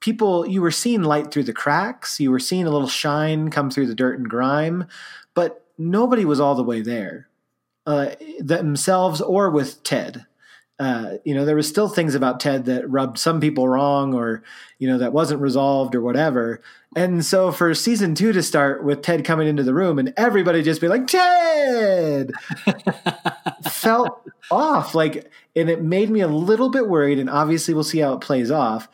people, 0.00 0.46
you 0.46 0.62
were 0.62 0.70
seeing 0.70 1.02
light 1.02 1.30
through 1.30 1.44
the 1.44 1.52
cracks, 1.52 2.20
you 2.20 2.30
were 2.30 2.38
seeing 2.38 2.66
a 2.66 2.70
little 2.70 2.88
shine 2.88 3.50
come 3.50 3.70
through 3.70 3.86
the 3.86 3.94
dirt 3.94 4.18
and 4.18 4.28
grime, 4.28 4.86
but 5.34 5.66
nobody 5.78 6.24
was 6.24 6.40
all 6.40 6.54
the 6.54 6.62
way 6.64 6.80
there. 6.80 7.28
Uh, 7.86 8.14
themselves 8.40 9.20
or 9.20 9.48
with 9.48 9.80
Ted 9.84 10.26
uh, 10.78 11.14
you 11.24 11.34
know, 11.34 11.44
there 11.44 11.56
was 11.56 11.68
still 11.68 11.88
things 11.88 12.14
about 12.14 12.38
Ted 12.38 12.66
that 12.66 12.88
rubbed 12.90 13.18
some 13.18 13.40
people 13.40 13.68
wrong 13.68 14.12
or, 14.12 14.42
you 14.78 14.86
know, 14.86 14.98
that 14.98 15.12
wasn't 15.12 15.40
resolved 15.40 15.94
or 15.94 16.02
whatever. 16.02 16.60
And 16.94 17.24
so 17.24 17.50
for 17.50 17.74
season 17.74 18.14
two 18.14 18.32
to 18.32 18.42
start 18.42 18.84
with 18.84 19.00
Ted 19.00 19.24
coming 19.24 19.48
into 19.48 19.62
the 19.62 19.72
room 19.72 19.98
and 19.98 20.12
everybody 20.18 20.62
just 20.62 20.82
be 20.82 20.88
like, 20.88 21.06
Ted 21.06 22.32
felt 23.70 24.20
off. 24.50 24.94
Like, 24.94 25.30
and 25.54 25.70
it 25.70 25.82
made 25.82 26.10
me 26.10 26.20
a 26.20 26.28
little 26.28 26.70
bit 26.70 26.88
worried. 26.88 27.18
And 27.18 27.30
obviously 27.30 27.72
we'll 27.72 27.84
see 27.84 28.00
how 28.00 28.12
it 28.12 28.20
plays 28.20 28.50
off. 28.50 28.88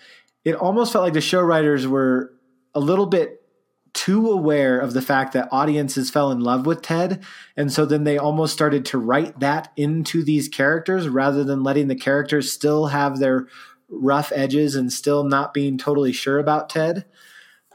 It 0.45 0.55
almost 0.55 0.93
felt 0.93 1.05
like 1.05 1.15
the 1.15 1.21
show 1.21 1.41
writers 1.41 1.87
were 1.87 2.33
a 2.75 2.81
little 2.81 3.07
bit 3.07 3.42
too 3.95 4.31
aware 4.31 4.79
of 4.79 4.95
the 4.95 5.03
fact 5.03 5.33
that 5.33 5.49
audiences 5.53 6.11
fell 6.11 6.31
in 6.31 6.41
love 6.41 6.67
with 6.67 6.83
Ted. 6.83 7.23
And 7.57 7.73
so 7.73 7.85
then 7.85 8.05
they 8.05 8.19
almost 8.19 8.53
started 8.53 8.85
to 8.87 8.99
write 8.99 9.41
that 9.41 9.71
into 9.77 10.23
these 10.23 10.49
characters 10.49 11.09
rather 11.09 11.45
than 11.45 11.63
letting 11.63 11.89
the 11.89 11.95
characters 11.95 12.51
still 12.51 12.87
have 12.87 13.19
their 13.19 13.49
rough 13.89 14.33
edges 14.35 14.75
and 14.75 14.93
still 14.93 15.25
not 15.25 15.53
being 15.53 15.77
totally 15.77 16.13
sure 16.13 16.39
about 16.39 16.71
Ted. 16.71 17.05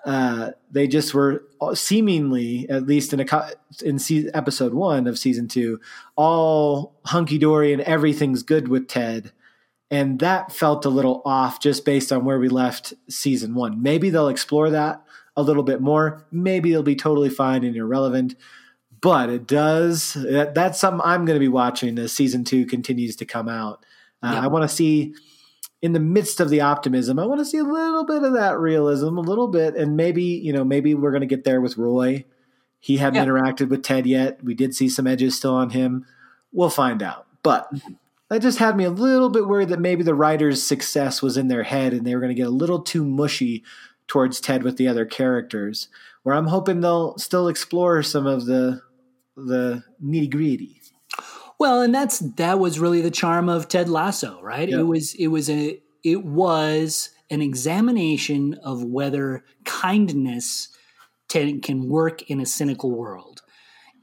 Uh, 0.05 0.51
they 0.71 0.87
just 0.87 1.13
were 1.13 1.43
seemingly, 1.73 2.67
at 2.69 2.87
least 2.87 3.13
in 3.13 3.19
a 3.19 3.51
in 3.83 3.99
season, 3.99 4.31
episode 4.33 4.73
one 4.73 5.05
of 5.05 5.19
season 5.19 5.47
two, 5.47 5.79
all 6.15 6.95
hunky 7.05 7.37
dory 7.37 7.73
and 7.73 7.81
everything's 7.81 8.41
good 8.41 8.69
with 8.69 8.87
Ted, 8.87 9.33
and 9.91 10.19
that 10.19 10.51
felt 10.51 10.85
a 10.85 10.89
little 10.89 11.21
off 11.25 11.59
just 11.59 11.83
based 11.83 12.13
on 12.13 12.23
where 12.23 12.39
we 12.39 12.47
left 12.47 12.93
season 13.09 13.53
one. 13.53 13.81
Maybe 13.81 14.09
they'll 14.09 14.29
explore 14.29 14.69
that 14.69 15.03
a 15.37 15.43
little 15.43 15.63
bit 15.63 15.79
more. 15.79 16.25
Maybe 16.31 16.71
it'll 16.71 16.83
be 16.83 16.95
totally 16.95 17.29
fine 17.29 17.63
and 17.63 17.75
irrelevant, 17.75 18.35
but 18.99 19.29
it 19.29 19.47
does. 19.47 20.15
That, 20.15 20.55
that's 20.55 20.79
something 20.79 21.01
I'm 21.05 21.23
going 21.23 21.35
to 21.35 21.39
be 21.39 21.47
watching 21.47 21.97
as 21.99 22.11
season 22.11 22.43
two 22.43 22.65
continues 22.65 23.15
to 23.17 23.25
come 23.25 23.47
out. 23.47 23.85
Uh, 24.21 24.31
yeah. 24.33 24.43
I 24.43 24.47
want 24.47 24.67
to 24.67 24.75
see 24.75 25.13
in 25.83 25.93
the 25.93 25.99
midst 25.99 26.39
of 26.39 26.49
the 26.49 26.61
optimism, 26.61 27.19
I 27.19 27.27
want 27.27 27.39
to 27.39 27.45
see 27.45 27.59
a 27.59 27.63
little 27.63 28.03
bit 28.03 28.23
of 28.23 28.33
that 28.33 28.57
realism, 28.57 29.17
a 29.17 29.21
little 29.21 29.47
bit, 29.47 29.75
and 29.75 29.95
maybe 29.95 30.23
you 30.23 30.51
know 30.51 30.65
maybe 30.65 30.95
we're 30.95 31.11
going 31.11 31.21
to 31.21 31.27
get 31.27 31.43
there 31.43 31.61
with 31.61 31.77
Roy. 31.77 32.25
He 32.79 32.97
hadn't 32.97 33.15
yeah. 33.15 33.25
interacted 33.25 33.69
with 33.69 33.83
Ted 33.83 34.07
yet. 34.07 34.43
We 34.43 34.55
did 34.55 34.75
see 34.75 34.89
some 34.89 35.07
edges 35.07 35.35
still 35.35 35.53
on 35.53 35.69
him. 35.69 36.05
We'll 36.51 36.69
find 36.69 37.01
out, 37.01 37.27
but. 37.43 37.71
That 38.29 38.41
just 38.41 38.57
had 38.57 38.75
me 38.75 38.83
a 38.83 38.89
little 38.89 39.29
bit 39.29 39.47
worried 39.47 39.69
that 39.69 39.79
maybe 39.79 40.03
the 40.03 40.13
writer's 40.13 40.61
success 40.61 41.21
was 41.21 41.37
in 41.37 41.47
their 41.47 41.63
head 41.63 41.93
and 41.93 42.05
they 42.05 42.13
were 42.13 42.19
going 42.19 42.35
to 42.35 42.35
get 42.35 42.47
a 42.47 42.49
little 42.49 42.81
too 42.81 43.05
mushy 43.05 43.63
towards 44.07 44.39
Ted 44.39 44.63
with 44.63 44.77
the 44.77 44.87
other 44.87 45.05
characters, 45.05 45.89
where 46.23 46.35
I'm 46.35 46.47
hoping 46.47 46.81
they'll 46.81 47.17
still 47.17 47.47
explore 47.47 48.03
some 48.03 48.25
of 48.25 48.45
the 48.45 48.81
the 49.35 49.83
nitty 50.03 50.31
gritty. 50.31 50.81
Well, 51.59 51.81
and 51.81 51.93
that's 51.93 52.19
that 52.19 52.59
was 52.59 52.79
really 52.79 53.01
the 53.01 53.11
charm 53.11 53.49
of 53.49 53.67
Ted 53.67 53.89
Lasso, 53.89 54.41
right? 54.41 54.69
It 54.69 54.83
was 54.83 55.13
it 55.15 55.27
was 55.27 55.49
a 55.49 55.81
it 56.03 56.23
was 56.23 57.09
an 57.29 57.41
examination 57.41 58.53
of 58.63 58.83
whether 58.83 59.43
kindness 59.65 60.69
can 61.29 61.89
work 61.89 62.29
in 62.29 62.39
a 62.39 62.45
cynical 62.45 62.91
world. 62.91 63.41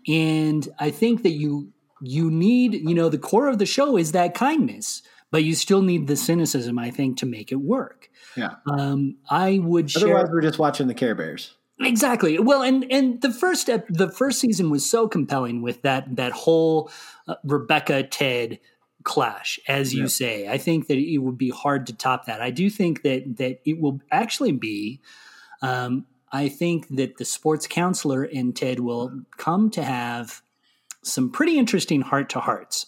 And 0.07 0.69
I 0.79 0.91
think 0.91 1.23
that 1.23 1.33
you 1.33 1.73
you 2.03 2.31
need, 2.31 2.75
you 2.75 2.95
know, 2.95 3.09
the 3.09 3.19
core 3.19 3.49
of 3.49 3.59
the 3.59 3.67
show 3.67 3.97
is 3.97 4.13
that 4.13 4.35
kindness, 4.35 5.03
but 5.35 5.43
you 5.43 5.57
still 5.57 5.83
need 5.83 6.07
the 6.07 6.15
cynicism, 6.15 6.79
I 6.79 6.93
think, 6.93 7.17
to 7.17 7.27
make 7.27 7.51
it 7.51 7.57
work. 7.57 8.09
Yeah. 8.37 8.55
Um, 8.71 9.17
I 9.29 9.59
would. 9.59 9.91
Otherwise, 9.97 10.27
share, 10.27 10.33
we're 10.33 10.41
just 10.41 10.61
watching 10.61 10.87
the 10.87 10.95
Care 10.95 11.17
Bears. 11.17 11.57
Exactly. 11.81 12.39
Well, 12.39 12.63
and 12.63 12.87
and 12.89 13.21
the 13.21 13.33
first 13.33 13.67
the 13.67 14.13
first 14.17 14.39
season 14.39 14.71
was 14.71 14.89
so 14.89 15.09
compelling 15.09 15.61
with 15.61 15.83
that 15.83 16.15
that 16.15 16.31
whole 16.31 16.89
uh, 17.27 17.35
Rebecca 17.43 18.05
Ted 18.05 18.61
clash, 19.03 19.59
as 19.67 19.93
you 19.93 20.03
yeah. 20.03 20.07
say. 20.07 20.49
I 20.49 20.57
think 20.57 20.87
that 20.87 20.99
it 20.99 21.19
would 21.19 21.37
be 21.37 21.51
hard 21.51 21.89
to 21.89 21.93
top 21.97 22.27
that. 22.27 22.41
I 22.41 22.53
do 22.53 22.71
think 22.71 23.03
that 23.03 23.37
that 23.39 23.59
it 23.65 23.81
will 23.81 24.01
actually 24.13 24.53
be. 24.53 25.01
Um, 25.63 26.07
I 26.31 26.49
think 26.49 26.87
that 26.95 27.17
the 27.17 27.25
sports 27.25 27.67
counselor 27.67 28.23
and 28.23 28.55
Ted 28.55 28.79
will 28.79 29.23
come 29.37 29.69
to 29.71 29.83
have 29.83 30.43
some 31.03 31.33
pretty 31.33 31.59
interesting 31.59 32.03
heart 32.03 32.29
to 32.31 32.39
hearts. 32.39 32.87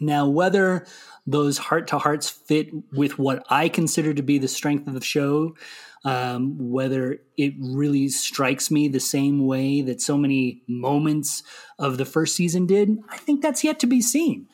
Now, 0.00 0.28
whether 0.28 0.86
those 1.26 1.58
heart 1.58 1.88
to 1.88 1.98
hearts 1.98 2.30
fit 2.30 2.70
with 2.92 3.18
what 3.18 3.44
I 3.50 3.68
consider 3.68 4.14
to 4.14 4.22
be 4.22 4.38
the 4.38 4.48
strength 4.48 4.86
of 4.86 4.94
the 4.94 5.00
show, 5.00 5.56
um, 6.04 6.70
whether 6.70 7.18
it 7.36 7.54
really 7.58 8.08
strikes 8.08 8.70
me 8.70 8.86
the 8.88 9.00
same 9.00 9.46
way 9.46 9.82
that 9.82 10.00
so 10.00 10.16
many 10.16 10.62
moments 10.68 11.42
of 11.78 11.98
the 11.98 12.04
first 12.04 12.36
season 12.36 12.66
did, 12.66 12.96
I 13.08 13.16
think 13.16 13.42
that's 13.42 13.64
yet 13.64 13.80
to 13.80 13.86
be 13.86 14.00
seen. 14.00 14.46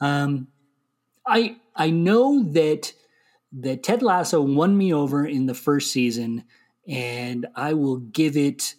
Um, 0.00 0.48
I 1.26 1.56
I 1.76 1.90
know 1.90 2.42
that 2.52 2.92
that 3.52 3.82
Ted 3.82 4.02
Lasso 4.02 4.40
won 4.40 4.76
me 4.76 4.92
over 4.92 5.26
in 5.26 5.46
the 5.46 5.54
first 5.54 5.92
season, 5.92 6.44
and 6.88 7.46
I 7.54 7.74
will 7.74 7.98
give 7.98 8.36
it 8.36 8.74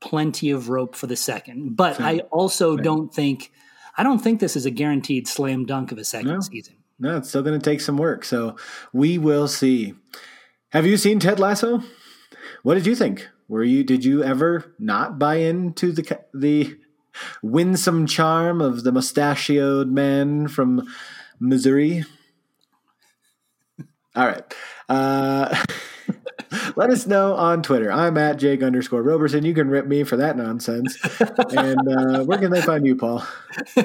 plenty 0.00 0.50
of 0.50 0.68
rope 0.68 0.94
for 0.94 1.06
the 1.06 1.16
second. 1.16 1.76
But 1.76 1.96
Same. 1.96 2.06
I 2.06 2.18
also 2.30 2.76
Same. 2.76 2.84
don't 2.84 3.14
think 3.14 3.52
I 3.96 4.02
don't 4.02 4.20
think 4.20 4.40
this 4.40 4.56
is 4.56 4.64
a 4.64 4.70
guaranteed 4.70 5.28
slam 5.28 5.66
dunk 5.66 5.92
of 5.92 5.98
a 5.98 6.04
second 6.04 6.28
no. 6.28 6.40
season. 6.40 6.76
No, 6.98 7.16
it's 7.16 7.28
still 7.28 7.42
going 7.42 7.58
to 7.58 7.70
take 7.70 7.80
some 7.80 7.96
work. 7.96 8.24
So 8.24 8.56
we 8.92 9.18
will 9.18 9.48
see. 9.48 9.94
Have 10.70 10.86
you 10.86 10.96
seen 10.96 11.20
Ted 11.20 11.38
Lasso? 11.38 11.82
What 12.62 12.74
did 12.74 12.86
you 12.86 12.94
think? 12.94 13.28
Were 13.48 13.64
you 13.64 13.82
did 13.82 14.04
you 14.04 14.22
ever 14.22 14.74
not 14.78 15.18
buy 15.18 15.36
into 15.36 15.92
the 15.92 16.20
the 16.34 16.76
winsome 17.42 18.06
charm 18.06 18.60
of 18.60 18.84
the 18.84 18.92
mustachioed 18.92 19.88
man 19.88 20.48
from 20.48 20.86
Missouri? 21.40 22.04
All 24.14 24.26
right. 24.26 24.54
Uh, 24.88 25.64
let 26.76 26.90
us 26.90 27.06
know 27.06 27.34
on 27.34 27.62
Twitter. 27.62 27.90
I'm 27.90 28.18
at 28.18 28.38
Jake 28.38 28.62
underscore 28.62 29.02
Roberson. 29.02 29.44
You 29.44 29.54
can 29.54 29.70
rip 29.70 29.86
me 29.86 30.04
for 30.04 30.16
that 30.16 30.36
nonsense. 30.36 30.98
and 31.56 31.88
uh, 31.88 32.24
where 32.24 32.38
can 32.38 32.50
they 32.50 32.60
find 32.60 32.86
you, 32.86 32.96
Paul? 32.96 33.24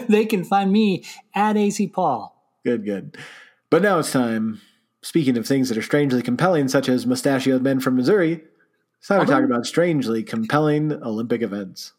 they 0.10 0.26
can 0.26 0.44
find 0.44 0.72
me 0.72 1.06
at 1.34 1.56
AsayPaul. 1.56 2.33
Good, 2.64 2.86
good. 2.86 3.18
But 3.70 3.82
now 3.82 4.00
it's 4.00 4.12
time. 4.12 4.62
Speaking 5.02 5.38
of 5.38 5.46
things 5.46 5.70
that 5.70 5.78
are 5.78 5.82
strangely 5.84 6.22
compelling, 6.22 6.68
such 6.70 6.88
as 6.88 7.06
mustachioed 7.06 7.62
men 7.62 7.80
from 7.80 7.96
Missouri, 7.96 8.44
it's 9.00 9.08
time 9.08 9.20
to 9.20 9.26
talk 9.26 9.38
uh-huh. 9.38 9.46
about 9.46 9.66
strangely 9.66 10.24
compelling 10.24 10.94
Olympic 11.04 11.42
events. 11.42 11.94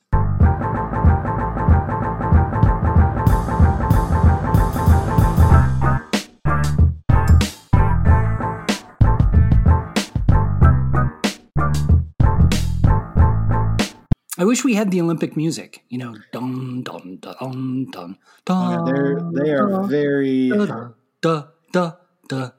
I 14.44 14.46
wish 14.46 14.62
we 14.62 14.74
had 14.74 14.90
the 14.90 15.00
Olympic 15.00 15.38
music. 15.38 15.84
You 15.88 15.96
know, 15.96 16.16
dun 16.30 16.82
dun 16.82 17.16
dun 17.22 17.86
dun 17.90 18.18
oh, 18.46 18.84
dun. 18.84 18.84
They're 18.84 19.18
they 19.32 19.52
are 19.52 19.82
very 19.84 20.50
duh, 20.50 21.46
duh, 21.72 21.92
duh. 22.28 22.50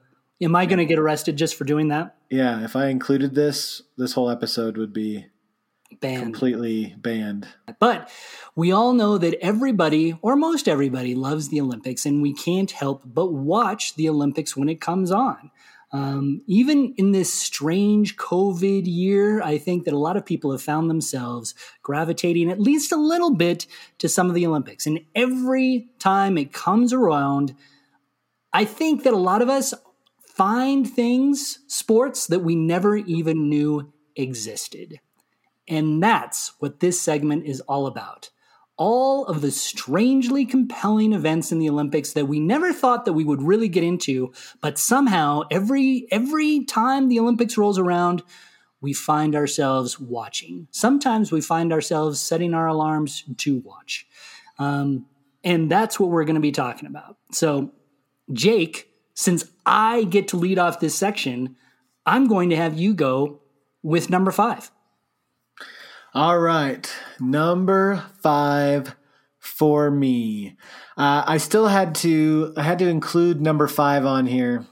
Am 0.42 0.56
I 0.56 0.66
going 0.66 0.80
to 0.80 0.84
get 0.84 0.98
arrested 0.98 1.36
just 1.36 1.54
for 1.54 1.62
doing 1.62 1.86
that? 1.88 2.16
yeah. 2.28 2.64
If 2.64 2.74
I 2.74 2.88
included 2.88 3.36
this, 3.36 3.82
this 3.96 4.14
whole 4.14 4.28
episode 4.28 4.76
would 4.76 4.92
be 4.92 5.26
Banned. 6.00 6.24
completely 6.24 6.96
banned. 6.98 7.46
But 7.78 8.10
we 8.56 8.72
all 8.72 8.92
know 8.92 9.16
that 9.16 9.38
everybody, 9.40 10.18
or 10.22 10.34
most 10.34 10.66
everybody, 10.66 11.14
loves 11.14 11.50
the 11.50 11.60
Olympics, 11.60 12.04
and 12.04 12.20
we 12.20 12.34
can't 12.34 12.72
help 12.72 13.02
but 13.04 13.32
watch 13.32 13.94
the 13.94 14.08
Olympics 14.08 14.56
when 14.56 14.68
it 14.68 14.80
comes 14.80 15.12
on. 15.12 15.52
Um, 15.96 16.42
even 16.46 16.92
in 16.98 17.12
this 17.12 17.32
strange 17.32 18.16
COVID 18.16 18.82
year, 18.84 19.40
I 19.40 19.56
think 19.56 19.84
that 19.84 19.94
a 19.94 19.98
lot 19.98 20.18
of 20.18 20.26
people 20.26 20.52
have 20.52 20.60
found 20.60 20.90
themselves 20.90 21.54
gravitating 21.82 22.50
at 22.50 22.60
least 22.60 22.92
a 22.92 22.96
little 22.96 23.30
bit 23.30 23.66
to 23.98 24.08
some 24.08 24.28
of 24.28 24.34
the 24.34 24.46
Olympics. 24.46 24.86
And 24.86 25.00
every 25.14 25.88
time 25.98 26.36
it 26.36 26.52
comes 26.52 26.92
around, 26.92 27.54
I 28.52 28.66
think 28.66 29.04
that 29.04 29.14
a 29.14 29.18
lot 29.18 29.40
of 29.40 29.48
us 29.48 29.72
find 30.20 30.86
things, 30.88 31.60
sports 31.66 32.26
that 32.26 32.40
we 32.40 32.54
never 32.54 32.96
even 32.96 33.48
knew 33.48 33.90
existed. 34.16 35.00
And 35.66 36.02
that's 36.02 36.52
what 36.58 36.80
this 36.80 37.00
segment 37.00 37.46
is 37.46 37.62
all 37.62 37.86
about. 37.86 38.28
All 38.78 39.24
of 39.26 39.40
the 39.40 39.50
strangely 39.50 40.44
compelling 40.44 41.12
events 41.12 41.50
in 41.50 41.58
the 41.58 41.70
Olympics 41.70 42.12
that 42.12 42.26
we 42.26 42.40
never 42.40 42.72
thought 42.72 43.06
that 43.06 43.14
we 43.14 43.24
would 43.24 43.42
really 43.42 43.68
get 43.68 43.82
into, 43.82 44.32
but 44.60 44.78
somehow 44.78 45.42
every 45.50 46.06
every 46.10 46.64
time 46.64 47.08
the 47.08 47.18
Olympics 47.18 47.56
rolls 47.56 47.78
around, 47.78 48.22
we 48.80 48.92
find 48.92 49.34
ourselves 49.34 49.98
watching. 49.98 50.68
Sometimes 50.70 51.32
we 51.32 51.40
find 51.40 51.72
ourselves 51.72 52.20
setting 52.20 52.54
our 52.54 52.66
alarms 52.66 53.24
to 53.38 53.58
watch. 53.58 54.06
Um, 54.58 55.06
and 55.42 55.70
that's 55.70 55.98
what 55.98 56.10
we're 56.10 56.24
going 56.24 56.34
to 56.34 56.40
be 56.40 56.52
talking 56.52 56.86
about. 56.86 57.16
So, 57.32 57.72
Jake, 58.32 58.90
since 59.14 59.44
I 59.64 60.04
get 60.04 60.28
to 60.28 60.36
lead 60.36 60.58
off 60.58 60.80
this 60.80 60.94
section, 60.94 61.56
I'm 62.04 62.26
going 62.26 62.50
to 62.50 62.56
have 62.56 62.78
you 62.78 62.94
go 62.94 63.40
with 63.82 64.10
number 64.10 64.30
five. 64.30 64.70
All 66.16 66.38
right, 66.38 66.90
number 67.20 68.02
five 68.22 68.96
for 69.38 69.90
me. 69.90 70.56
Uh, 70.96 71.22
I 71.26 71.36
still 71.36 71.66
had 71.66 71.94
to 71.96 72.54
I 72.56 72.62
had 72.62 72.78
to 72.78 72.88
include 72.88 73.42
number 73.42 73.68
five 73.68 74.06
on 74.06 74.26
here 74.26 74.64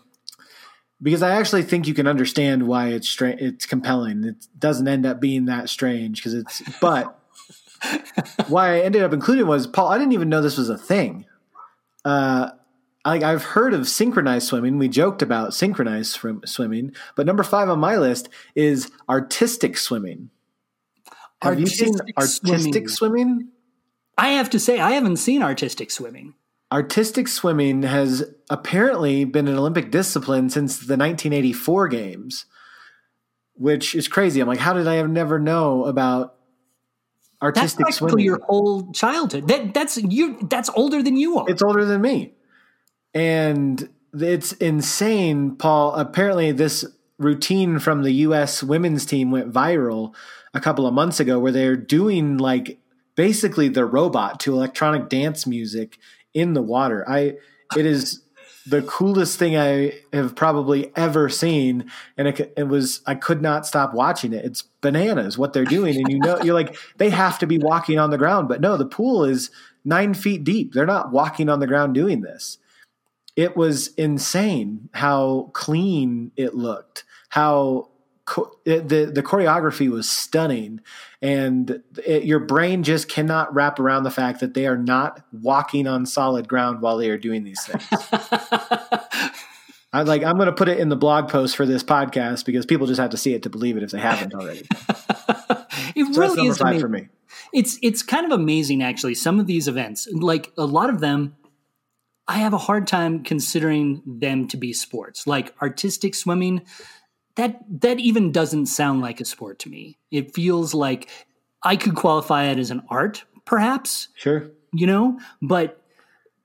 because 1.03 1.23
I 1.23 1.33
actually 1.33 1.65
think 1.65 1.87
you 1.87 1.93
can 1.93 2.07
understand 2.07 2.67
why 2.67 2.89
it's 2.89 3.11
stra- 3.11 3.37
it's 3.39 3.67
compelling. 3.67 4.25
It 4.25 4.47
doesn't 4.59 4.89
end 4.89 5.05
up 5.05 5.21
being 5.21 5.45
that 5.45 5.69
strange 5.69 6.17
because 6.17 6.33
it's 6.33 6.63
but 6.81 7.15
why 8.49 8.77
I 8.77 8.81
ended 8.81 9.03
up 9.03 9.13
including 9.13 9.47
was 9.47 9.67
Paul. 9.67 9.89
I 9.89 9.99
didn't 9.99 10.15
even 10.15 10.31
know 10.31 10.41
this 10.41 10.57
was 10.57 10.71
a 10.71 10.79
thing. 10.79 11.27
Uh, 12.07 12.53
like 13.05 13.23
I've 13.23 13.45
heard 13.45 13.75
of 13.75 13.87
synchronized 13.87 14.49
swimming. 14.49 14.79
We 14.79 14.89
joked 14.89 15.21
about 15.21 15.53
synchronized 15.53 16.13
swim- 16.13 16.47
swimming, 16.47 16.95
but 17.17 17.27
number 17.27 17.43
five 17.43 17.69
on 17.69 17.81
my 17.81 17.99
list 17.99 18.31
is 18.55 18.91
artistic 19.11 19.77
swimming. 19.77 20.31
Have 21.42 21.61
you 21.61 21.66
seen 21.66 21.94
Artistic 22.16 22.88
swimming. 22.88 22.88
swimming? 22.88 23.49
I 24.16 24.31
have 24.31 24.51
to 24.51 24.61
say, 24.61 24.81
I 24.81 24.92
haven't 24.92 25.16
seen 25.16 25.42
artistic 25.42 25.90
swimming. 25.90 26.35
Artistic 26.73 27.29
swimming 27.29 27.83
has 27.83 28.25
apparently 28.49 29.25
been 29.25 29.49
an 29.49 29.57
Olympic 29.57 29.90
discipline 29.90 30.51
since 30.51 30.77
the 30.77 30.97
1984 30.97 31.88
games, 31.88 32.47
which 33.55 33.94
is 33.94 34.09
crazy. 34.09 34.40
I'm 34.40 34.49
like, 34.49 34.59
how 34.59 34.73
did 34.73 34.88
I 34.88 34.94
have 34.94 35.11
never 35.11 35.38
know 35.38 35.85
about 35.85 36.37
That's 37.40 37.57
artistic 37.57 37.85
practically 37.87 38.09
swimming? 38.11 38.25
your 38.25 38.40
whole 38.44 38.92
childhood. 38.92 39.49
That 39.49 39.75
that's 39.75 39.99
you. 39.99 40.38
That's 40.49 40.70
older 40.70 41.03
than 41.03 41.16
you 41.16 41.38
are. 41.38 41.49
It's 41.49 41.62
older 41.62 41.85
than 41.85 42.01
me. 42.01 42.35
And 43.12 43.88
it's 44.12 44.53
insane, 44.53 45.57
Paul. 45.57 45.94
Apparently, 45.94 46.53
this 46.53 46.85
routine 47.18 47.79
from 47.79 48.03
the 48.03 48.12
U.S. 48.12 48.62
women's 48.62 49.07
team 49.07 49.31
went 49.31 49.53
viral 49.53 50.14
a 50.55 50.61
couple 50.61 50.87
of 50.87 50.95
months 50.95 51.21
ago 51.21 51.38
where 51.38 51.53
they're 51.53 51.77
doing 51.77 52.38
like 52.38 52.79
basically 53.17 53.69
the 53.69 53.85
robot 53.85 54.40
to 54.40 54.53
electronic 54.53 55.09
dance 55.09 55.47
music 55.47 55.99
in 56.33 56.55
the 56.55 56.62
water. 56.62 57.05
I, 57.09 57.35
it 57.77 57.87
is 57.87 58.23
the 58.67 58.83
coolest 58.83 59.38
thing 59.38 59.57
I 59.57 59.93
have 60.12 60.35
probably 60.35 60.90
ever 60.97 61.29
seen. 61.29 61.90
And 62.17 62.29
it, 62.29 62.55
it 62.57 62.69
was, 62.69 63.03
I 63.07 63.14
could 63.14 63.43
not 63.43 63.67
stop 63.67 63.93
watching 63.93 64.33
it. 64.33 64.45
It's 64.45 64.62
bananas 64.81 65.37
what 65.37 65.53
they're 65.53 65.64
doing. 65.64 65.97
And 65.97 66.11
you 66.11 66.19
know, 66.19 66.40
you're 66.43 66.55
like, 66.55 66.77
they 66.97 67.11
have 67.11 67.38
to 67.40 67.47
be 67.47 67.59
walking 67.59 67.99
on 67.99 68.11
the 68.11 68.19
ground. 68.19 68.49
But 68.49 68.61
no, 68.61 68.77
the 68.77 68.87
pool 68.87 69.25
is 69.25 69.51
nine 69.85 70.14
feet 70.14 70.45
deep. 70.45 70.73
They're 70.73 70.87
not 70.87 71.12
walking 71.12 71.49
on 71.49 71.61
the 71.61 71.67
ground 71.67 71.95
doing 71.95 72.23
this 72.23 72.59
it 73.37 73.57
was 73.57 73.88
insane 73.95 74.88
how 74.93 75.51
clean 75.53 76.31
it 76.37 76.55
looked 76.55 77.05
how 77.31 77.88
it, 78.65 78.71
eh, 78.71 78.81
the 78.81 79.11
the 79.15 79.23
choreography 79.23 79.91
was 79.91 80.09
stunning 80.09 80.81
and 81.21 81.83
it, 82.05 82.25
your 82.25 82.41
brain 82.41 82.83
just 82.83 83.09
cannot 83.09 83.53
wrap 83.55 83.79
around 83.79 84.05
the 84.05 84.11
fact 84.11 84.41
that 84.41 84.55
they 84.55 84.67
are 84.67 84.79
not 84.79 85.25
walking 85.33 85.87
on 85.87 86.07
solid 86.07 86.49
ground 86.49 86.81
while 86.81 86.97
they 86.97 87.11
are 87.11 87.19
doing 87.19 87.45
these 87.45 87.63
things 87.65 87.87
I 89.95 90.03
like 90.03 90.25
I'm 90.25 90.35
going 90.35 90.47
to 90.47 90.53
put 90.53 90.69
it 90.69 90.81
in 90.81 90.89
the 90.89 90.97
blog 90.97 91.29
post 91.29 91.55
for 91.55 91.65
this 91.65 91.85
podcast 91.85 92.45
because 92.45 92.67
people 92.67 92.89
just 92.89 93.01
have 93.01 93.11
to 93.11 93.17
see 93.17 93.33
it 93.33 93.45
to 93.45 93.51
believe 93.51 93.77
it 93.77 93.85
if 93.85 93.93
they 93.93 94.01
haven't 94.01 94.35
already. 94.35 94.67
it 95.95 96.13
So 96.13 96.21
really 96.21 96.49
is 96.49 96.61
amazing. 96.61 96.81
for 96.81 96.89
me. 96.89 97.09
It's 97.53 97.79
it's 97.81 98.03
kind 98.03 98.27
of 98.27 98.33
amazing 98.33 98.83
actually. 98.83 99.15
Some 99.15 99.39
of 99.39 99.47
these 99.47 99.69
events, 99.69 100.09
like 100.13 100.53
a 100.59 100.65
lot 100.65 100.91
of 100.91 100.99
them, 100.99 101.37
I 102.27 102.39
have 102.39 102.53
a 102.53 102.59
hard 102.59 102.89
time 102.89 103.23
considering 103.23 104.03
them 104.05 104.49
to 104.49 104.57
be 104.57 104.73
sports. 104.73 105.29
Like 105.29 105.55
artistic 105.63 106.17
swimming, 106.17 106.63
that 107.37 107.61
that 107.81 107.99
even 107.99 108.33
doesn't 108.33 108.66
sound 108.66 109.01
like 109.01 109.20
a 109.20 109.25
sport 109.25 109.59
to 109.61 109.68
me. 109.68 109.99
It 110.11 110.35
feels 110.35 110.75
like 110.75 111.09
I 111.62 111.77
could 111.77 111.94
qualify 111.94 112.44
it 112.44 112.59
as 112.59 112.70
an 112.70 112.83
art, 112.88 113.25
perhaps, 113.44 114.09
Sure. 114.14 114.51
you 114.73 114.87
know, 114.87 115.18
but 115.42 115.81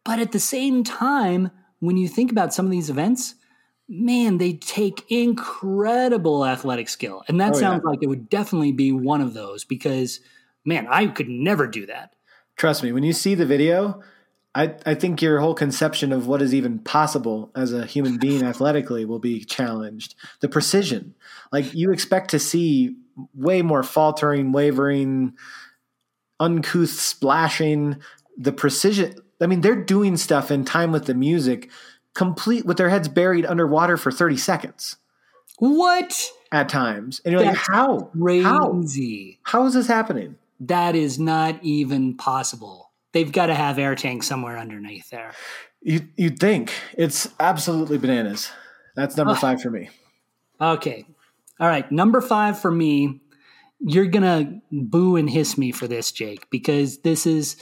but 0.04 0.19
at 0.19 0.32
the 0.32 0.39
same 0.39 0.84
time, 0.84 1.52
when 1.80 1.97
you 1.97 2.08
think 2.08 2.32
about 2.32 2.54
some 2.54 2.65
of 2.65 2.71
these 2.71 2.89
events, 2.89 3.36
man, 3.88 4.38
they 4.38 4.54
take 4.54 5.06
incredible 5.10 6.45
athletic 6.45 6.89
skill. 6.89 7.23
And 7.28 7.39
that 7.41 7.54
Oh, 7.54 7.56
yeah. 7.56 7.60
sounds 7.60 7.84
like 7.84 7.99
it 8.02 8.08
would 8.08 8.30
definitely 8.30 8.71
be 8.71 8.91
one 8.91 9.21
of 9.21 9.34
those 9.34 9.63
because 9.65 10.19
man, 10.65 10.88
I 10.89 11.08
could 11.08 11.30
never 11.30 11.67
do 11.67 11.86
that. 11.88 12.13
Trust 12.56 12.84
me, 12.84 12.91
when 12.91 13.04
you 13.04 13.13
see 13.13 13.36
the 13.36 13.45
video, 13.45 14.02
I, 14.56 14.74
I 14.86 14.96
think 14.96 15.22
your 15.22 15.40
whole 15.40 15.54
conception 15.54 16.12
of 16.12 16.28
what 16.28 16.42
is 16.42 16.56
even 16.56 16.80
possible 16.80 17.52
as 17.56 17.72
a 17.72 17.86
human 17.86 18.18
being 18.18 18.44
athletically 18.44 19.06
will 19.06 19.20
be 19.20 19.44
challenged. 19.44 20.16
The 20.40 20.50
precision, 20.50 21.14
like 21.52 21.74
you 21.74 21.92
expect 21.92 22.32
to 22.32 22.40
see 22.40 22.96
way 23.36 23.62
more 23.62 23.84
faltering, 23.84 24.52
wavering, 24.52 25.34
uncouth 26.40 26.90
splashing. 26.90 27.98
The 28.38 28.52
precision, 28.52 29.16
I 29.40 29.46
mean, 29.46 29.62
they're 29.62 29.76
doing 29.76 30.18
stuff 30.18 30.50
in 30.50 30.66
time 30.66 30.92
with 30.92 31.06
the 31.06 31.14
music, 31.14 31.70
complete 32.16 32.66
with 32.66 32.78
their 32.78 32.90
heads 32.90 33.08
buried 33.08 33.45
underwater 33.45 33.97
for 33.97 34.12
30 34.12 34.38
seconds 34.38 34.97
What? 35.60 36.32
at 36.52 36.70
times. 36.70 37.22
And 37.24 37.34
you're 37.34 37.41
like, 37.41 37.54
That's 37.54 37.68
how? 37.68 38.00
How? 38.43 38.72
Crazy. 38.82 39.39
How 39.43 39.66
is 39.68 39.76
this 39.76 39.88
happening? 39.88 40.38
That 40.60 40.95
is 40.95 41.20
not 41.20 41.64
even 41.64 42.18
possible. 42.18 42.89
They've 43.12 43.32
got 43.32 43.47
to 43.47 43.55
have 43.55 43.80
air 43.80 43.95
tanks 43.95 44.28
somewhere 44.28 44.57
underneath 44.57 45.10
there. 45.10 45.34
You, 45.82 46.07
you'd 46.16 46.39
think. 46.39 46.74
It's 46.97 47.30
absolutely 47.39 47.97
bananas. 47.97 48.51
That's 48.95 49.16
number 49.18 49.36
five 49.36 49.62
for 49.62 49.72
me. 49.72 49.89
Okay. 50.60 51.05
All 51.60 51.68
right. 51.68 51.89
Number 51.91 52.22
five 52.22 52.60
for 52.60 52.72
me. 52.72 53.22
You're 53.80 54.07
going 54.07 54.24
to 54.24 54.62
boo 54.72 55.16
and 55.16 55.30
hiss 55.30 55.57
me 55.57 55.72
for 55.72 55.88
this, 55.88 56.12
Jake, 56.12 56.49
because 56.49 56.99
this 56.99 57.26
is 57.26 57.55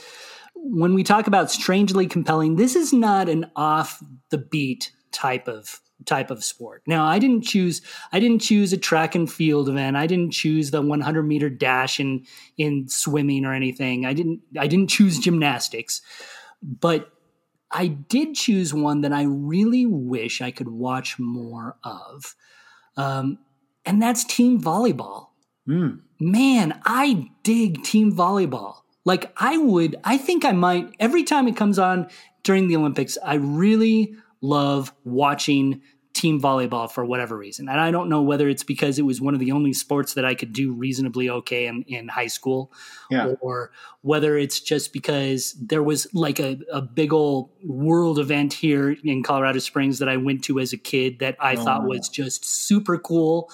when 0.56 0.94
we 0.94 1.04
talk 1.04 1.28
about 1.28 1.50
strangely 1.50 2.06
compelling, 2.06 2.56
this 2.56 2.74
is 2.74 2.92
not 2.92 3.28
an 3.28 3.50
off 3.54 4.02
the 4.30 4.38
beat 4.38 4.92
type 5.12 5.46
of 5.46 5.80
type 6.06 6.30
of 6.30 6.44
sport. 6.44 6.82
Now, 6.86 7.06
I 7.06 7.18
didn't 7.18 7.42
choose 7.42 7.82
I 8.12 8.20
didn't 8.20 8.40
choose 8.40 8.72
a 8.72 8.76
track 8.76 9.14
and 9.14 9.30
field 9.30 9.68
event. 9.68 9.96
I 9.96 10.06
didn't 10.06 10.32
choose 10.32 10.70
the 10.70 10.82
100 10.82 11.22
meter 11.22 11.50
dash 11.50 12.00
in 12.00 12.24
in 12.56 12.88
swimming 12.88 13.44
or 13.44 13.52
anything. 13.52 14.06
I 14.06 14.12
didn't 14.12 14.40
I 14.58 14.66
didn't 14.66 14.88
choose 14.88 15.18
gymnastics. 15.18 16.00
But 16.62 17.10
I 17.70 17.86
did 17.88 18.34
choose 18.34 18.72
one 18.72 19.02
that 19.02 19.12
I 19.12 19.24
really 19.24 19.86
wish 19.86 20.40
I 20.40 20.50
could 20.50 20.68
watch 20.68 21.18
more 21.18 21.76
of, 21.84 22.34
um, 22.96 23.38
and 23.84 24.00
that's 24.00 24.24
team 24.24 24.60
volleyball. 24.60 25.28
Mm. 25.68 26.00
Man, 26.18 26.80
I 26.84 27.30
dig 27.42 27.84
team 27.84 28.12
volleyball. 28.12 28.76
Like 29.04 29.32
I 29.36 29.58
would, 29.58 29.96
I 30.04 30.18
think 30.18 30.44
I 30.44 30.52
might 30.52 30.94
every 30.98 31.24
time 31.24 31.46
it 31.46 31.56
comes 31.56 31.78
on 31.78 32.08
during 32.42 32.68
the 32.68 32.76
Olympics. 32.76 33.18
I 33.22 33.34
really 33.34 34.14
love 34.40 34.92
watching 35.04 35.82
team 36.14 36.40
volleyball 36.40 36.90
for 36.90 37.04
whatever 37.04 37.36
reason. 37.36 37.68
And 37.68 37.78
I 37.78 37.92
don't 37.92 38.08
know 38.08 38.22
whether 38.22 38.48
it's 38.48 38.64
because 38.64 38.98
it 38.98 39.02
was 39.02 39.20
one 39.20 39.34
of 39.34 39.40
the 39.40 39.52
only 39.52 39.72
sports 39.72 40.14
that 40.14 40.24
I 40.24 40.34
could 40.34 40.52
do 40.52 40.72
reasonably 40.72 41.30
okay 41.30 41.66
in, 41.66 41.84
in 41.86 42.08
high 42.08 42.26
school 42.26 42.72
Yeah. 43.08 43.34
or 43.40 43.70
whether 44.00 44.36
it's 44.36 44.58
just 44.58 44.92
because 44.92 45.52
there 45.60 45.82
was 45.82 46.12
like 46.12 46.40
a, 46.40 46.58
a 46.72 46.82
big 46.82 47.12
old 47.12 47.50
world 47.62 48.18
event 48.18 48.52
here 48.52 48.96
in 49.04 49.22
Colorado 49.22 49.60
Springs 49.60 50.00
that 50.00 50.08
I 50.08 50.16
went 50.16 50.42
to 50.44 50.58
as 50.58 50.72
a 50.72 50.76
kid 50.78 51.20
that 51.20 51.36
I 51.38 51.54
thought 51.54 51.82
Oh. 51.84 51.88
was 51.88 52.08
just 52.08 52.44
super 52.44 52.98
cool. 52.98 53.48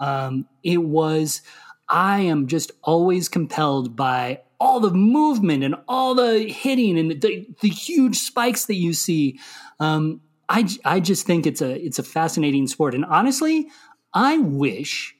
Um, 0.00 0.48
it 0.64 0.78
was, 0.82 1.42
I 1.88 2.20
am 2.22 2.48
just 2.48 2.72
always 2.82 3.28
compelled 3.28 3.94
by 3.94 4.40
all 4.58 4.80
the 4.80 4.90
movement 4.90 5.62
and 5.62 5.76
all 5.86 6.16
the 6.16 6.48
hitting 6.48 6.98
and 6.98 7.12
the, 7.20 7.46
the 7.60 7.68
huge 7.68 8.16
spikes 8.18 8.66
that 8.66 8.74
you 8.74 8.92
see. 8.92 9.38
Um, 9.78 10.20
I, 10.48 10.68
I 10.84 11.00
just 11.00 11.26
think 11.26 11.46
it's 11.46 11.60
a 11.60 11.74
it's 11.84 11.98
a 11.98 12.02
fascinating 12.02 12.66
sport, 12.66 12.94
and 12.94 13.04
honestly, 13.04 13.68
I 14.14 14.38
wish, 14.38 15.14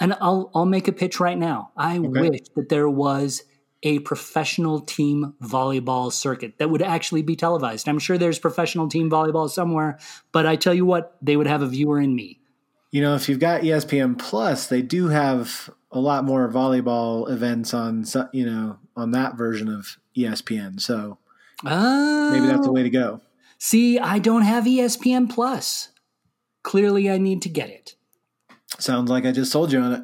and 0.00 0.14
I'll 0.20 0.50
I'll 0.54 0.66
make 0.66 0.88
a 0.88 0.92
pitch 0.92 1.20
right 1.20 1.38
now. 1.38 1.72
I 1.76 1.98
wish 1.98 2.40
that 2.56 2.68
there 2.68 2.88
was 2.88 3.42
a 3.82 3.98
professional 4.00 4.80
team 4.80 5.34
volleyball 5.42 6.12
circuit 6.12 6.58
that 6.58 6.68
would 6.70 6.82
actually 6.82 7.22
be 7.22 7.36
televised. 7.36 7.88
I'm 7.88 7.98
sure 7.98 8.18
there's 8.18 8.38
professional 8.38 8.88
team 8.88 9.10
volleyball 9.10 9.48
somewhere, 9.48 9.98
but 10.32 10.46
I 10.46 10.56
tell 10.56 10.74
you 10.74 10.84
what, 10.84 11.16
they 11.22 11.36
would 11.36 11.46
have 11.46 11.62
a 11.62 11.66
viewer 11.66 11.98
in 11.98 12.14
me. 12.14 12.40
You 12.90 13.00
know, 13.00 13.14
if 13.14 13.28
you've 13.28 13.38
got 13.38 13.62
ESPN 13.62 14.18
Plus, 14.18 14.66
they 14.66 14.82
do 14.82 15.08
have 15.08 15.70
a 15.90 15.98
lot 15.98 16.24
more 16.24 16.46
volleyball 16.50 17.30
events 17.30 17.72
on, 17.72 18.04
you 18.32 18.44
know, 18.44 18.78
on 18.96 19.12
that 19.12 19.36
version 19.36 19.68
of 19.68 19.96
ESPN. 20.16 20.78
So 20.80 21.18
Oh, 21.64 22.30
maybe 22.32 22.46
that's 22.46 22.66
the 22.66 22.72
way 22.72 22.82
to 22.82 22.90
go. 22.90 23.20
See, 23.62 23.98
I 23.98 24.18
don't 24.18 24.42
have 24.42 24.64
ESPN 24.64 25.28
Plus. 25.28 25.90
Clearly, 26.62 27.10
I 27.10 27.18
need 27.18 27.42
to 27.42 27.50
get 27.50 27.68
it. 27.68 27.94
Sounds 28.78 29.10
like 29.10 29.26
I 29.26 29.32
just 29.32 29.52
sold 29.52 29.70
you 29.70 29.80
on 29.80 29.92
it. 29.92 30.02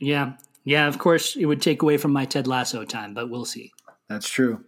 Yeah, 0.00 0.32
yeah. 0.64 0.88
Of 0.88 0.98
course, 0.98 1.36
it 1.36 1.46
would 1.46 1.62
take 1.62 1.82
away 1.82 1.98
from 1.98 2.12
my 2.12 2.24
Ted 2.24 2.48
Lasso 2.48 2.84
time, 2.84 3.14
but 3.14 3.30
we'll 3.30 3.44
see. 3.44 3.72
That's 4.08 4.28
true. 4.28 4.64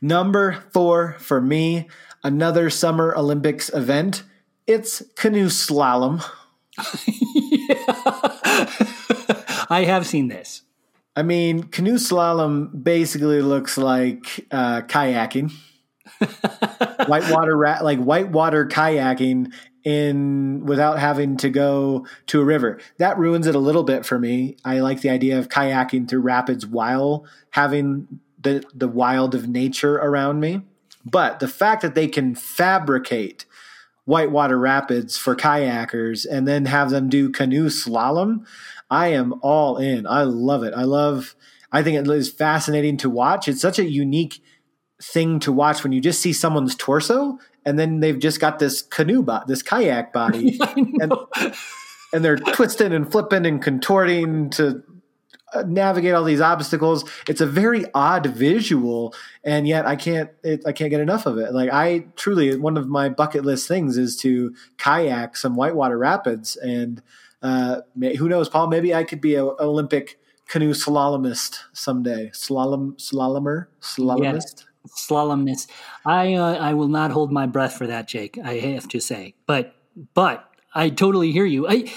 Number 0.00 0.64
four 0.72 1.16
for 1.18 1.40
me, 1.40 1.88
another 2.22 2.70
Summer 2.70 3.12
Olympics 3.16 3.74
event. 3.74 4.22
It's 4.68 5.02
canoe 5.16 5.46
slalom. 5.48 6.24
I 9.68 9.84
have 9.84 10.06
seen 10.06 10.28
this. 10.28 10.62
I 11.16 11.24
mean, 11.24 11.64
canoe 11.64 11.94
slalom 11.94 12.84
basically 12.84 13.42
looks 13.42 13.76
like 13.76 14.46
uh, 14.52 14.82
kayaking, 14.82 15.52
whitewater 17.06 17.56
ra- 17.56 17.80
like 17.82 17.98
whitewater 17.98 18.66
kayaking 18.66 19.52
in 19.84 20.64
without 20.64 20.98
having 20.98 21.36
to 21.36 21.50
go 21.50 22.06
to 22.26 22.40
a 22.40 22.44
river. 22.44 22.80
That 22.98 23.18
ruins 23.18 23.46
it 23.46 23.54
a 23.54 23.60
little 23.60 23.82
bit 23.82 24.06
for 24.06 24.18
me. 24.18 24.56
I 24.64 24.80
like 24.80 25.00
the 25.00 25.10
idea 25.10 25.38
of 25.38 25.48
kayaking 25.48 26.08
through 26.08 26.20
rapids 26.20 26.66
while 26.66 27.26
having 27.50 28.20
the 28.40 28.64
the 28.74 28.88
wild 28.88 29.34
of 29.34 29.48
nature 29.48 29.96
around 29.96 30.40
me. 30.40 30.62
But 31.04 31.40
the 31.40 31.48
fact 31.48 31.82
that 31.82 31.94
they 31.94 32.08
can 32.08 32.34
fabricate 32.34 33.44
whitewater 34.06 34.58
rapids 34.58 35.16
for 35.16 35.34
kayakers 35.34 36.26
and 36.30 36.46
then 36.46 36.66
have 36.66 36.90
them 36.90 37.08
do 37.08 37.30
canoe 37.30 37.68
slalom, 37.68 38.46
I 38.90 39.08
am 39.08 39.34
all 39.42 39.76
in. 39.76 40.06
I 40.06 40.22
love 40.22 40.62
it. 40.62 40.74
I 40.74 40.84
love 40.84 41.34
I 41.72 41.82
think 41.82 41.98
it 41.98 42.08
is 42.08 42.30
fascinating 42.30 42.96
to 42.98 43.10
watch. 43.10 43.48
It's 43.48 43.60
such 43.60 43.80
a 43.80 43.90
unique 43.90 44.40
thing 45.02 45.40
to 45.40 45.52
watch 45.52 45.82
when 45.82 45.92
you 45.92 46.00
just 46.00 46.20
see 46.20 46.32
someone's 46.32 46.74
torso 46.74 47.38
and 47.64 47.78
then 47.78 48.00
they've 48.00 48.18
just 48.18 48.40
got 48.40 48.58
this 48.58 48.82
canoe 48.82 49.24
this 49.46 49.62
kayak 49.62 50.12
body, 50.12 50.58
know. 50.76 51.28
and 52.12 52.24
they're 52.24 52.36
twisting 52.36 52.92
and 52.92 53.10
flipping 53.10 53.46
and 53.46 53.62
contorting 53.62 54.50
to 54.50 54.82
uh, 55.54 55.62
navigate 55.66 56.14
all 56.14 56.24
these 56.24 56.40
obstacles. 56.40 57.08
It's 57.28 57.40
a 57.40 57.46
very 57.46 57.86
odd 57.94 58.26
visual, 58.26 59.14
and 59.44 59.66
yet 59.66 59.86
I 59.86 59.96
can't 59.96 60.30
it, 60.42 60.62
I 60.66 60.72
can't 60.72 60.90
get 60.90 61.00
enough 61.00 61.26
of 61.26 61.38
it. 61.38 61.52
Like 61.54 61.70
I 61.72 62.06
truly 62.16 62.56
one 62.56 62.76
of 62.76 62.88
my 62.88 63.08
bucket 63.08 63.44
list 63.44 63.66
things 63.66 63.96
is 63.96 64.16
to 64.18 64.54
kayak 64.76 65.36
some 65.36 65.54
whitewater 65.54 65.98
rapids, 65.98 66.56
and 66.56 67.02
uh, 67.42 67.80
may, 67.94 68.16
who 68.16 68.28
knows, 68.28 68.48
Paul? 68.48 68.68
Maybe 68.68 68.94
I 68.94 69.04
could 69.04 69.20
be 69.20 69.36
an 69.36 69.54
Olympic 69.58 70.18
canoe 70.48 70.74
slalomist 70.74 71.60
someday. 71.72 72.30
Slalom 72.34 72.96
slalomer 72.96 73.66
slalomist. 73.80 74.64
Slalomness. 74.88 75.66
I 76.04 76.34
uh, 76.34 76.54
I 76.58 76.74
will 76.74 76.88
not 76.88 77.10
hold 77.10 77.32
my 77.32 77.46
breath 77.46 77.76
for 77.76 77.86
that, 77.86 78.06
Jake. 78.08 78.38
I 78.42 78.54
have 78.54 78.88
to 78.88 79.00
say, 79.00 79.34
but 79.46 79.74
but 80.14 80.48
I 80.74 80.90
totally 80.90 81.32
hear 81.32 81.46
you. 81.46 81.66
I, 81.68 81.90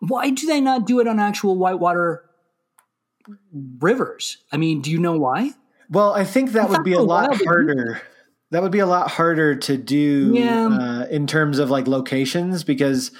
why 0.00 0.30
do 0.30 0.46
they 0.46 0.60
not 0.60 0.86
do 0.86 1.00
it 1.00 1.06
on 1.06 1.18
actual 1.20 1.56
whitewater 1.56 2.24
rivers? 3.80 4.38
I 4.52 4.56
mean, 4.56 4.80
do 4.80 4.90
you 4.90 4.98
know 4.98 5.18
why? 5.18 5.50
Well, 5.90 6.12
I 6.14 6.24
think 6.24 6.52
that 6.52 6.70
would 6.70 6.84
be 6.84 6.92
a 6.92 7.00
lot 7.00 7.30
but- 7.30 7.44
harder. 7.44 8.00
That 8.52 8.62
would 8.62 8.72
be 8.72 8.80
a 8.80 8.86
lot 8.86 9.08
harder 9.12 9.54
to 9.54 9.76
do 9.76 10.32
Yeah. 10.34 10.66
uh, 10.66 11.06
in 11.08 11.28
terms 11.28 11.60
of 11.60 11.70
like 11.70 11.86
locations 11.86 12.64
because 12.64 13.12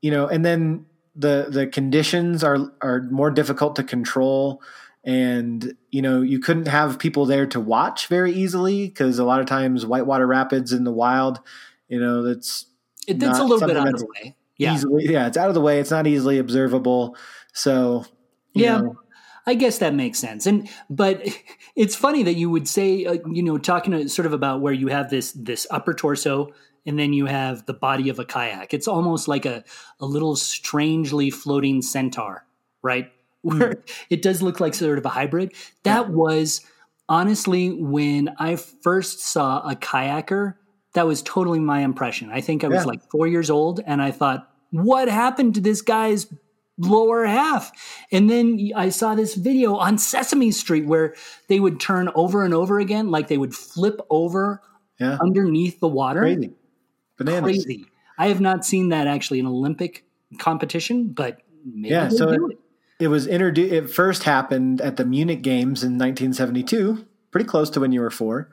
you 0.00 0.10
know, 0.10 0.26
and 0.28 0.44
then 0.46 0.86
the 1.14 1.48
the 1.50 1.66
conditions 1.66 2.42
are 2.42 2.72
are 2.80 3.02
more 3.10 3.30
difficult 3.30 3.76
to 3.76 3.82
control, 3.84 4.62
and 5.08 5.74
you 5.90 6.02
know 6.02 6.20
you 6.20 6.38
couldn't 6.38 6.68
have 6.68 6.98
people 6.98 7.24
there 7.24 7.46
to 7.46 7.58
watch 7.58 8.08
very 8.08 8.30
easily 8.30 8.88
because 8.88 9.18
a 9.18 9.24
lot 9.24 9.40
of 9.40 9.46
times 9.46 9.86
whitewater 9.86 10.26
rapids 10.26 10.70
in 10.70 10.84
the 10.84 10.92
wild, 10.92 11.40
you 11.88 11.98
know, 11.98 12.22
that's 12.22 12.66
It, 13.06 13.18
that's 13.18 13.38
a 13.38 13.42
little 13.42 13.66
bit 13.66 13.78
out 13.78 13.88
of 13.88 13.98
the 13.98 14.06
way. 14.06 14.36
Yeah, 14.58 14.74
easily 14.74 15.10
yeah, 15.10 15.26
it's 15.26 15.38
out 15.38 15.48
of 15.48 15.54
the 15.54 15.62
way. 15.62 15.80
It's 15.80 15.90
not 15.90 16.06
easily 16.06 16.38
observable, 16.38 17.16
so 17.54 18.04
Yeah. 18.52 18.82
know, 18.82 18.98
I 19.46 19.54
guess 19.54 19.78
that 19.78 19.94
makes 19.94 20.18
sense. 20.18 20.44
And 20.46 20.68
but 20.90 21.26
it's 21.74 21.96
funny 21.96 22.22
that 22.24 22.34
you 22.34 22.50
would 22.50 22.68
say, 22.68 23.06
uh, 23.06 23.16
you 23.32 23.42
know, 23.42 23.56
talking 23.56 24.08
sort 24.08 24.26
of 24.26 24.34
about 24.34 24.60
where 24.60 24.74
you 24.74 24.88
have 24.88 25.08
this 25.08 25.32
this 25.32 25.66
upper 25.70 25.94
torso 25.94 26.50
and 26.84 26.98
then 26.98 27.14
you 27.14 27.24
have 27.24 27.64
the 27.64 27.72
body 27.72 28.10
of 28.10 28.18
a 28.18 28.26
kayak. 28.26 28.74
It's 28.74 28.88
almost 28.88 29.26
like 29.26 29.46
a 29.46 29.64
a 30.00 30.04
little 30.04 30.36
strangely 30.36 31.30
floating 31.30 31.80
centaur, 31.80 32.44
right? 32.82 33.10
Where 33.58 33.82
it 34.10 34.22
does 34.22 34.42
look 34.42 34.60
like 34.60 34.74
sort 34.74 34.98
of 34.98 35.04
a 35.06 35.10
hybrid. 35.10 35.52
That 35.84 36.10
was 36.10 36.60
honestly 37.08 37.70
when 37.70 38.34
I 38.38 38.56
first 38.56 39.20
saw 39.20 39.60
a 39.68 39.74
kayaker. 39.74 40.54
That 40.94 41.06
was 41.06 41.22
totally 41.22 41.58
my 41.60 41.80
impression. 41.80 42.30
I 42.32 42.40
think 42.40 42.64
I 42.64 42.68
was 42.68 42.82
Yeah. 42.82 42.84
like 42.84 43.10
four 43.10 43.26
years 43.26 43.50
old, 43.50 43.80
and 43.86 44.00
I 44.02 44.10
thought, 44.10 44.50
"What 44.70 45.08
happened 45.08 45.54
to 45.54 45.60
this 45.60 45.82
guy's 45.82 46.26
lower 46.78 47.26
half. 47.26 47.72
And 48.12 48.30
then 48.30 48.70
I 48.76 48.88
saw 48.90 49.14
this 49.14 49.34
video 49.34 49.74
on 49.74 49.98
Sesame 49.98 50.50
Street 50.52 50.86
where 50.86 51.14
they 51.48 51.58
would 51.60 51.80
turn 51.80 52.08
over 52.14 52.44
and 52.44 52.54
over 52.54 52.78
again, 52.78 53.10
like 53.10 53.26
they 53.28 53.36
would 53.38 53.54
flip 53.54 54.00
over 54.10 54.62
yeah, 55.00 55.18
underneath 55.20 55.80
the 55.80 55.88
water. 55.88 56.20
crazy, 56.20 56.52
bananas. 57.16 57.42
Crazy. 57.64 57.86
I 58.16 58.28
have 58.28 58.40
not 58.40 58.64
seen 58.64 58.88
that 58.90 59.06
actually 59.06 59.40
in 59.40 59.46
Olympic 59.46 60.04
competition, 60.38 61.08
but 61.08 61.38
maybe 61.64 61.94
Yeah, 61.94 62.08
so 62.08 62.32
do 62.32 62.48
it. 62.50 62.58
It 62.98 63.08
was 63.08 63.26
introduced. 63.26 63.72
It 63.72 63.90
first 63.90 64.24
happened 64.24 64.80
at 64.80 64.96
the 64.96 65.04
Munich 65.04 65.42
Games 65.42 65.84
in 65.84 65.92
1972, 65.92 67.06
pretty 67.30 67.46
close 67.46 67.70
to 67.70 67.80
when 67.80 67.92
you 67.92 68.00
were 68.00 68.10
four, 68.10 68.50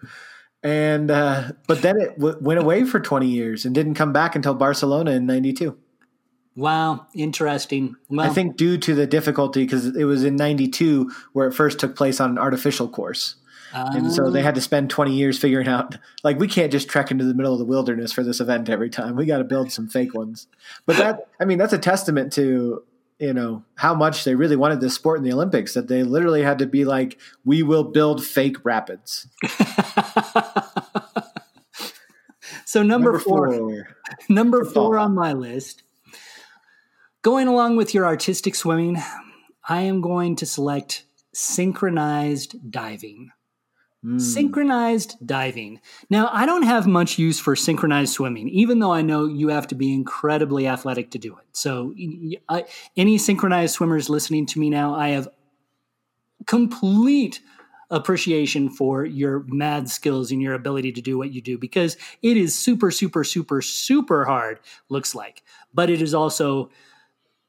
and 0.61 1.09
uh, 1.09 1.51
but 1.67 1.81
then 1.81 1.99
it 1.99 2.19
w- 2.19 2.37
went 2.41 2.59
away 2.59 2.83
for 2.85 2.99
20 2.99 3.27
years 3.27 3.65
and 3.65 3.73
didn't 3.73 3.95
come 3.95 4.13
back 4.13 4.35
until 4.35 4.53
Barcelona 4.53 5.11
in 5.11 5.25
'92. 5.25 5.75
Wow, 6.55 7.07
interesting. 7.15 7.95
Well, 8.07 8.29
I 8.29 8.29
think 8.29 8.55
due 8.55 8.77
to 8.77 8.95
the 8.95 9.07
difficulty 9.07 9.63
because 9.63 9.87
it 9.95 10.05
was 10.05 10.23
in 10.23 10.35
'92 10.35 11.11
where 11.33 11.47
it 11.47 11.53
first 11.53 11.79
took 11.79 11.95
place 11.95 12.19
on 12.19 12.29
an 12.29 12.37
artificial 12.37 12.87
course, 12.87 13.35
and 13.73 14.13
so 14.13 14.29
they 14.29 14.41
had 14.41 14.55
to 14.55 14.61
spend 14.61 14.89
20 14.89 15.11
years 15.11 15.37
figuring 15.37 15.67
out 15.67 15.97
like 16.23 16.39
we 16.39 16.47
can't 16.47 16.71
just 16.71 16.87
trek 16.87 17.11
into 17.11 17.25
the 17.25 17.33
middle 17.33 17.51
of 17.51 17.59
the 17.59 17.65
wilderness 17.65 18.13
for 18.13 18.23
this 18.23 18.39
event 18.39 18.69
every 18.69 18.89
time. 18.89 19.15
We 19.15 19.25
got 19.25 19.39
to 19.39 19.43
build 19.43 19.71
some 19.71 19.87
fake 19.87 20.13
ones. 20.13 20.47
But 20.85 20.97
that 20.97 21.27
I 21.39 21.45
mean 21.45 21.57
that's 21.57 21.73
a 21.73 21.77
testament 21.77 22.31
to 22.33 22.83
you 23.19 23.33
know 23.33 23.63
how 23.75 23.93
much 23.93 24.23
they 24.23 24.35
really 24.35 24.55
wanted 24.55 24.81
this 24.81 24.95
sport 24.95 25.17
in 25.17 25.23
the 25.23 25.33
Olympics 25.33 25.73
that 25.73 25.87
they 25.87 26.03
literally 26.03 26.43
had 26.43 26.59
to 26.59 26.65
be 26.65 26.85
like 26.85 27.19
we 27.43 27.63
will 27.63 27.83
build 27.83 28.25
fake 28.25 28.57
rapids. 28.63 29.27
so 32.65 32.83
number, 32.83 33.17
four, 33.19 33.87
number 34.29 34.63
Football. 34.65 34.85
four 34.85 34.97
on 34.97 35.15
my 35.15 35.33
list. 35.33 35.83
Going 37.21 37.47
along 37.47 37.77
with 37.77 37.93
your 37.93 38.05
artistic 38.05 38.53
swimming, 38.53 39.01
I 39.67 39.81
am 39.81 40.01
going 40.01 40.35
to 40.37 40.45
select 40.45 41.05
synchronized 41.33 42.71
diving. 42.71 43.31
Mm. 44.05 44.21
Synchronized 44.21 45.15
diving. 45.25 45.81
Now, 46.11 46.29
I 46.31 46.45
don't 46.45 46.63
have 46.63 46.85
much 46.85 47.17
use 47.17 47.39
for 47.39 47.55
synchronized 47.55 48.13
swimming, 48.13 48.49
even 48.49 48.77
though 48.79 48.93
I 48.93 49.01
know 49.01 49.25
you 49.25 49.47
have 49.47 49.65
to 49.67 49.75
be 49.75 49.91
incredibly 49.91 50.67
athletic 50.67 51.09
to 51.11 51.17
do 51.17 51.35
it. 51.37 51.45
So, 51.53 51.95
I, 52.47 52.65
any 52.95 53.17
synchronized 53.17 53.73
swimmers 53.73 54.09
listening 54.09 54.45
to 54.47 54.59
me 54.59 54.69
now, 54.69 54.93
I 54.93 55.09
have 55.09 55.27
complete 56.45 57.41
appreciation 57.89 58.69
for 58.69 59.05
your 59.05 59.43
mad 59.47 59.89
skills 59.89 60.31
and 60.31 60.41
your 60.41 60.53
ability 60.53 60.91
to 60.91 61.01
do 61.01 61.17
what 61.17 61.31
you 61.31 61.41
do 61.41 61.57
because 61.57 61.97
it 62.21 62.37
is 62.37 62.57
super, 62.57 62.91
super, 62.91 63.23
super, 63.23 63.61
super 63.61 64.25
hard, 64.25 64.59
looks 64.89 65.15
like. 65.15 65.43
But 65.73 65.89
it 65.89 66.01
is 66.01 66.13
also 66.13 66.69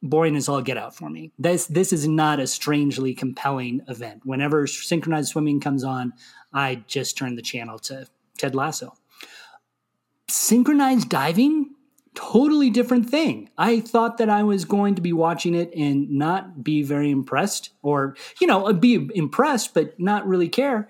boring 0.03 0.37
as 0.37 0.49
all 0.49 0.63
get 0.63 0.77
out 0.77 0.95
for 0.95 1.09
me. 1.11 1.33
This 1.39 1.67
this 1.67 1.93
is 1.93 2.07
not 2.07 2.41
a 2.41 2.47
strangely 2.47 3.15
compelling 3.15 3.81
event. 3.89 4.23
Whenever 4.25 4.67
synchronized 4.67 5.31
swimming 5.31 5.61
comes 5.61 5.85
on, 5.85 6.13
I 6.53 6.85
just 6.87 7.17
turned 7.17 7.37
the 7.37 7.43
channel 7.43 7.79
to 7.81 8.07
Ted 8.39 8.55
Lasso. 8.55 8.95
Synchronized 10.29 11.09
diving, 11.09 11.75
totally 12.15 12.71
different 12.71 13.09
thing. 13.09 13.51
I 13.59 13.81
thought 13.81 14.19
that 14.19 14.31
I 14.31 14.43
was 14.43 14.65
going 14.65 14.95
to 14.97 15.03
be 15.03 15.13
watching 15.13 15.55
it 15.55 15.73
and 15.75 16.11
not 16.11 16.65
be 16.65 16.83
very 16.83 17.11
impressed, 17.11 17.71
or, 17.83 18.17
you 18.41 18.47
know, 18.47 18.73
be 18.73 19.09
impressed, 19.15 19.75
but 19.75 19.99
not 20.01 20.27
really 20.27 20.49
care. 20.49 20.89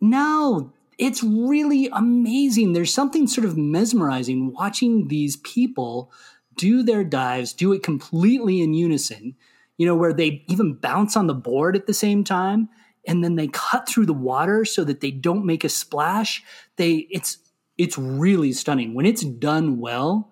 Now, 0.00 0.72
it's 0.98 1.22
really 1.22 1.88
amazing. 1.92 2.72
There's 2.72 2.92
something 2.92 3.26
sort 3.26 3.46
of 3.46 3.56
mesmerizing 3.56 4.52
watching 4.52 5.08
these 5.08 5.36
people 5.36 6.12
do 6.56 6.82
their 6.82 7.04
dives, 7.04 7.52
do 7.52 7.72
it 7.72 7.82
completely 7.82 8.60
in 8.60 8.74
unison, 8.74 9.34
you 9.78 9.86
know, 9.86 9.94
where 9.94 10.12
they 10.12 10.44
even 10.48 10.74
bounce 10.74 11.16
on 11.16 11.26
the 11.26 11.34
board 11.34 11.74
at 11.74 11.86
the 11.86 11.94
same 11.94 12.22
time 12.22 12.68
and 13.06 13.24
then 13.24 13.36
they 13.36 13.48
cut 13.48 13.88
through 13.88 14.06
the 14.06 14.12
water 14.12 14.64
so 14.64 14.84
that 14.84 15.00
they 15.00 15.10
don't 15.10 15.46
make 15.46 15.64
a 15.64 15.68
splash. 15.68 16.42
They 16.76 17.06
it's 17.10 17.38
it's 17.78 17.96
really 17.96 18.52
stunning. 18.52 18.94
When 18.94 19.06
it's 19.06 19.24
done 19.24 19.78
well, 19.78 20.30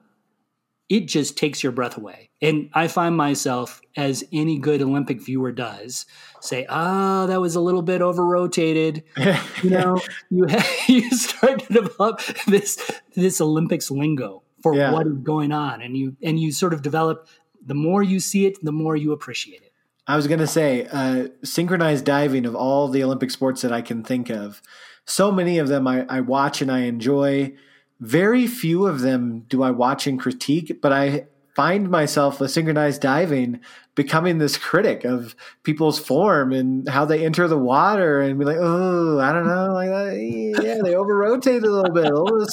it 0.89 1.07
just 1.07 1.37
takes 1.37 1.63
your 1.63 1.73
breath 1.73 1.97
away. 1.97 2.31
And 2.41 2.71
I 2.73 2.89
find 2.89 3.17
myself, 3.17 3.81
as 3.97 4.25
any 4.33 4.59
good 4.59 4.81
Olympic 4.81 5.21
viewer 5.21 5.53
does, 5.53 6.07
say, 6.41 6.67
"Ah, 6.69 7.25
oh, 7.25 7.27
that 7.27 7.41
was 7.41 7.57
a 7.57 7.61
little 7.61 7.83
bit 7.83 8.01
over 8.01 8.25
rotated." 8.25 9.03
you 9.63 9.71
know, 9.71 10.01
you 10.31 10.47
you 10.89 11.11
start 11.11 11.61
to 11.61 11.73
develop 11.73 12.21
this 12.47 12.79
this 13.15 13.41
Olympics 13.41 13.91
lingo 13.91 14.43
for 14.63 14.75
yeah. 14.75 14.93
what 14.93 15.07
is 15.07 15.19
going 15.23 15.53
on, 15.53 15.83
and 15.83 15.97
you 15.97 16.17
and 16.23 16.39
you 16.39 16.53
sort 16.53 16.73
of 16.73 16.83
develop. 16.83 17.29
The 17.65 17.75
more 17.75 18.03
you 18.03 18.19
see 18.21 18.47
it, 18.47 18.57
the 18.63 18.73
more 18.73 18.97
you 18.97 19.13
appreciate 19.13 19.63
it. 19.63 19.68
I 20.09 20.17
was 20.17 20.27
going 20.27 20.41
to 20.41 20.47
say, 20.47 20.89
uh, 20.91 21.29
synchronized 21.45 22.07
diving 22.07 22.47
of 22.47 22.57
all 22.57 22.89
the 22.89 23.05
Olympic 23.05 23.31
sports 23.31 23.61
that 23.61 23.73
I 23.73 23.83
can 23.83 24.03
think 24.03 24.31
of, 24.31 24.63
so 25.05 25.31
many 25.31 25.59
of 25.59 25.69
them 25.69 25.87
I, 25.87 26.07
I 26.09 26.21
watch 26.21 26.63
and 26.63 26.73
I 26.73 26.81
enjoy. 26.81 27.55
Very 28.01 28.47
few 28.47 28.87
of 28.87 29.01
them 29.01 29.45
do 29.49 29.63
I 29.63 29.71
watch 29.71 30.07
and 30.07 30.19
critique, 30.19 30.81
but 30.81 30.93
I 30.93 31.27
find 31.59 31.91
myself 31.91 32.39
with 32.39 32.53
synchronized 32.53 33.01
diving 33.01 33.59
becoming 33.97 34.39
this 34.39 34.57
critic 34.57 35.05
of 35.05 35.35
people's 35.65 35.99
form 35.99 36.53
and 36.53 36.89
how 36.89 37.05
they 37.05 37.25
enter 37.25 37.49
the 37.49 37.59
water 37.59 38.21
and 38.21 38.39
be 38.39 38.45
like, 38.45 38.59
oh, 38.61 39.19
I 39.19 39.33
don't 39.33 39.45
know, 39.45 39.73
like 39.73 39.89
that. 39.89 40.61
yeah, 40.63 40.79
they 40.85 40.95
over 40.95 41.17
rotate 41.17 41.65
a 41.65 41.69
little 41.69 41.93
bit. 41.93 42.13
Oh, 42.15 42.47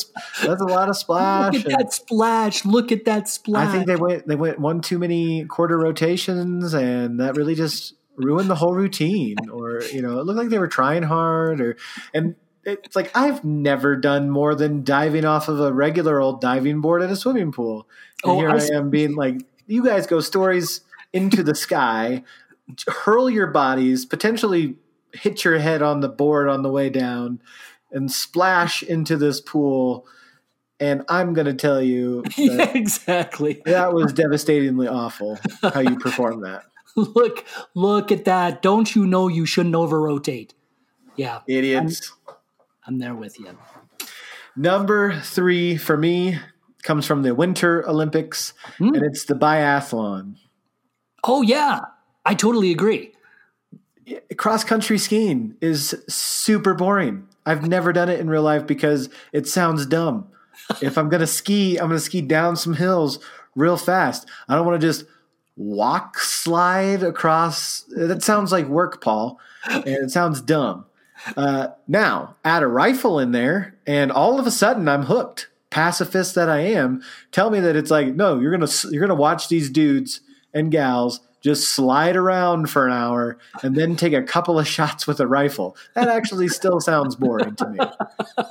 that's 0.44 0.60
a 0.60 0.66
lot 0.66 0.90
of 0.90 0.98
splash. 0.98 1.54
Look 1.54 1.62
at 1.62 1.72
and 1.72 1.80
that 1.82 1.94
splash! 1.94 2.66
Look 2.66 2.92
at 2.92 3.06
that 3.06 3.30
splash! 3.30 3.68
I 3.68 3.72
think 3.72 3.86
they 3.86 3.96
went 3.96 4.28
they 4.28 4.36
went 4.36 4.58
one 4.58 4.82
too 4.82 4.98
many 4.98 5.46
quarter 5.46 5.78
rotations, 5.78 6.74
and 6.74 7.20
that 7.20 7.36
really 7.36 7.54
just 7.54 7.94
ruined 8.16 8.50
the 8.50 8.56
whole 8.56 8.74
routine. 8.74 9.36
Or 9.54 9.84
you 9.94 10.02
know, 10.02 10.18
it 10.18 10.26
looked 10.26 10.40
like 10.40 10.50
they 10.50 10.58
were 10.58 10.68
trying 10.68 11.04
hard, 11.04 11.62
or 11.62 11.78
and 12.12 12.36
it's 12.66 12.96
like 12.96 13.16
I've 13.16 13.44
never 13.44 13.96
done 13.96 14.30
more 14.30 14.56
than 14.56 14.84
diving 14.84 15.26
off 15.26 15.48
of 15.48 15.60
a 15.60 15.72
regular 15.72 16.20
old 16.20 16.42
diving 16.42 16.82
board 16.82 17.02
at 17.02 17.12
a 17.12 17.16
swimming 17.16 17.52
pool. 17.52 17.88
And 18.24 18.34
oh, 18.34 18.40
here 18.40 18.50
I, 18.50 18.58
I 18.58 18.78
am 18.78 18.90
being 18.90 19.16
like, 19.16 19.42
you 19.68 19.84
guys 19.84 20.08
go 20.08 20.20
stories 20.20 20.82
into 21.14 21.44
the 21.44 21.56
sky, 21.56 22.24
hurl 22.88 23.30
your 23.30 23.48
bodies, 23.48 24.06
potentially 24.06 24.76
hit 25.14 25.44
your 25.44 25.60
head 25.60 25.82
on 25.82 26.02
the 26.02 26.10
board 26.10 26.50
on 26.50 26.62
the 26.64 26.72
way 26.72 26.90
down, 26.90 27.40
and 27.92 28.12
splash 28.12 28.84
into 28.84 29.16
this 29.16 29.40
pool. 29.40 30.06
And 30.80 31.04
I'm 31.08 31.34
going 31.34 31.46
to 31.46 31.54
tell 31.54 31.82
you, 31.82 32.24
yeah, 32.38 32.72
exactly. 32.74 33.62
That 33.66 33.94
was 33.94 34.12
devastatingly 34.12 34.88
awful 34.88 35.40
how 35.62 35.80
you 35.80 35.98
performed 35.98 36.44
that. 36.44 36.64
look, 36.96 37.46
look 37.74 38.12
at 38.12 38.26
that! 38.26 38.62
Don't 38.62 38.96
you 38.96 39.06
know 39.06 39.28
you 39.28 39.46
shouldn't 39.46 39.76
over 39.76 40.02
rotate? 40.02 40.54
Yeah, 41.16 41.42
idiots. 41.48 42.12
I'm, 42.12 42.25
I'm 42.88 43.00
there 43.00 43.16
with 43.16 43.40
you. 43.40 43.58
Number 44.56 45.20
three 45.20 45.78
for 45.78 45.98
me 45.98 46.40
comes 46.84 47.06
from 47.06 47.24
the 47.24 47.34
Winter 47.34 47.88
Olympics, 47.90 48.54
mm. 48.78 48.96
and 48.96 49.04
it's 49.04 49.26
the 49.26 49.34
biathlon. 49.34 50.36
Oh 51.24 51.42
yeah, 51.42 51.82
I 52.26 52.36
totally 52.36 52.72
agree. 52.72 53.12
Cross 54.38 54.66
country 54.66 54.98
skiing 54.98 55.56
is 55.62 55.96
super 56.08 56.74
boring. 56.76 57.28
I've 57.46 57.68
never 57.68 57.92
done 57.92 58.10
it 58.10 58.20
in 58.20 58.30
real 58.30 58.44
life 58.44 58.68
because 58.68 59.10
it 59.34 59.48
sounds 59.48 59.86
dumb. 59.86 60.28
if 60.82 60.98
I'm 60.98 61.10
gonna 61.10 61.28
ski, 61.28 61.78
I'm 61.78 61.88
gonna 61.88 62.00
ski 62.00 62.22
down 62.22 62.56
some 62.56 62.76
hills 62.76 63.20
real 63.56 63.78
fast. 63.78 64.30
I 64.48 64.56
don't 64.56 64.66
want 64.66 64.80
to 64.80 64.88
just 64.88 65.06
walk 65.58 66.20
slide 66.20 67.04
across. 67.04 67.84
That 67.90 68.24
sounds 68.24 68.52
like 68.52 68.68
work, 68.68 69.02
Paul, 69.02 69.40
and 69.66 69.88
it 69.88 70.12
sounds 70.12 70.40
dumb. 70.42 70.86
Uh, 71.36 71.68
now, 71.88 72.36
add 72.44 72.64
a 72.64 72.68
rifle 72.68 73.20
in 73.20 73.32
there, 73.32 73.76
and 73.86 74.12
all 74.12 74.40
of 74.40 74.48
a 74.48 74.52
sudden 74.52 74.88
I'm 74.88 75.04
hooked. 75.04 75.50
Pacifist 75.72 76.36
that 76.36 76.48
I 76.48 76.60
am, 76.60 77.04
tell 77.32 77.50
me 77.50 77.60
that 77.60 77.76
it's 77.76 77.92
like, 77.92 78.16
no, 78.16 78.40
you're 78.40 78.52
gonna 78.52 78.72
you're 78.92 79.02
gonna 79.02 79.14
watch 79.14 79.50
these 79.50 79.70
dudes 79.70 80.22
and 80.54 80.72
gals 80.72 81.20
just 81.46 81.76
slide 81.76 82.16
around 82.16 82.72
for 82.72 82.88
an 82.88 82.92
hour 82.94 83.38
and 83.62 83.76
then 83.76 83.96
take 83.96 84.14
a 84.14 84.24
couple 84.24 84.58
of 84.58 84.68
shots 84.78 85.06
with 85.06 85.20
a 85.20 85.28
rifle. 85.28 85.78
That 85.94 86.08
actually 86.08 86.48
still 86.48 86.80
sounds 86.80 87.16
boring 87.16 87.56
to 87.58 87.70
me. 87.70 87.80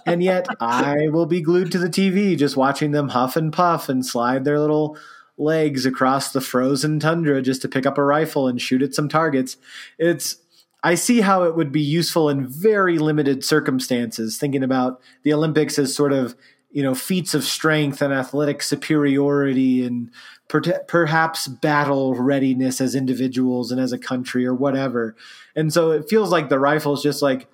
And 0.06 0.22
yet 0.22 0.46
I 0.60 1.08
will 1.08 1.26
be 1.26 1.40
glued 1.40 1.72
to 1.72 1.78
the 1.78 1.88
TV 1.88 2.38
just 2.38 2.56
watching 2.56 2.92
them 2.92 3.08
huff 3.08 3.34
and 3.34 3.52
puff 3.52 3.88
and 3.88 4.06
slide 4.06 4.44
their 4.44 4.60
little 4.60 4.96
legs 5.36 5.84
across 5.84 6.30
the 6.30 6.40
frozen 6.40 7.00
tundra 7.00 7.42
just 7.42 7.62
to 7.62 7.68
pick 7.68 7.84
up 7.84 7.98
a 7.98 8.04
rifle 8.04 8.46
and 8.46 8.60
shoot 8.60 8.80
at 8.80 8.94
some 8.94 9.08
targets. 9.08 9.56
It's 9.98 10.36
I 10.84 10.96
see 10.96 11.22
how 11.22 11.44
it 11.44 11.56
would 11.56 11.72
be 11.72 11.80
useful 11.80 12.28
in 12.28 12.46
very 12.46 12.98
limited 12.98 13.42
circumstances, 13.42 14.36
thinking 14.36 14.62
about 14.62 15.00
the 15.22 15.32
Olympics 15.32 15.78
as 15.78 15.94
sort 15.94 16.12
of, 16.12 16.36
you 16.72 16.82
know, 16.82 16.94
feats 16.94 17.32
of 17.32 17.42
strength 17.42 18.02
and 18.02 18.12
athletic 18.12 18.62
superiority 18.62 19.86
and 19.86 20.10
per- 20.48 20.84
perhaps 20.86 21.48
battle 21.48 22.14
readiness 22.14 22.82
as 22.82 22.94
individuals 22.94 23.72
and 23.72 23.80
as 23.80 23.92
a 23.92 23.98
country 23.98 24.44
or 24.44 24.54
whatever. 24.54 25.16
And 25.56 25.72
so 25.72 25.90
it 25.90 26.10
feels 26.10 26.30
like 26.30 26.50
the 26.50 26.58
rifle 26.58 26.92
is 26.92 27.02
just 27.02 27.22
like, 27.22 27.48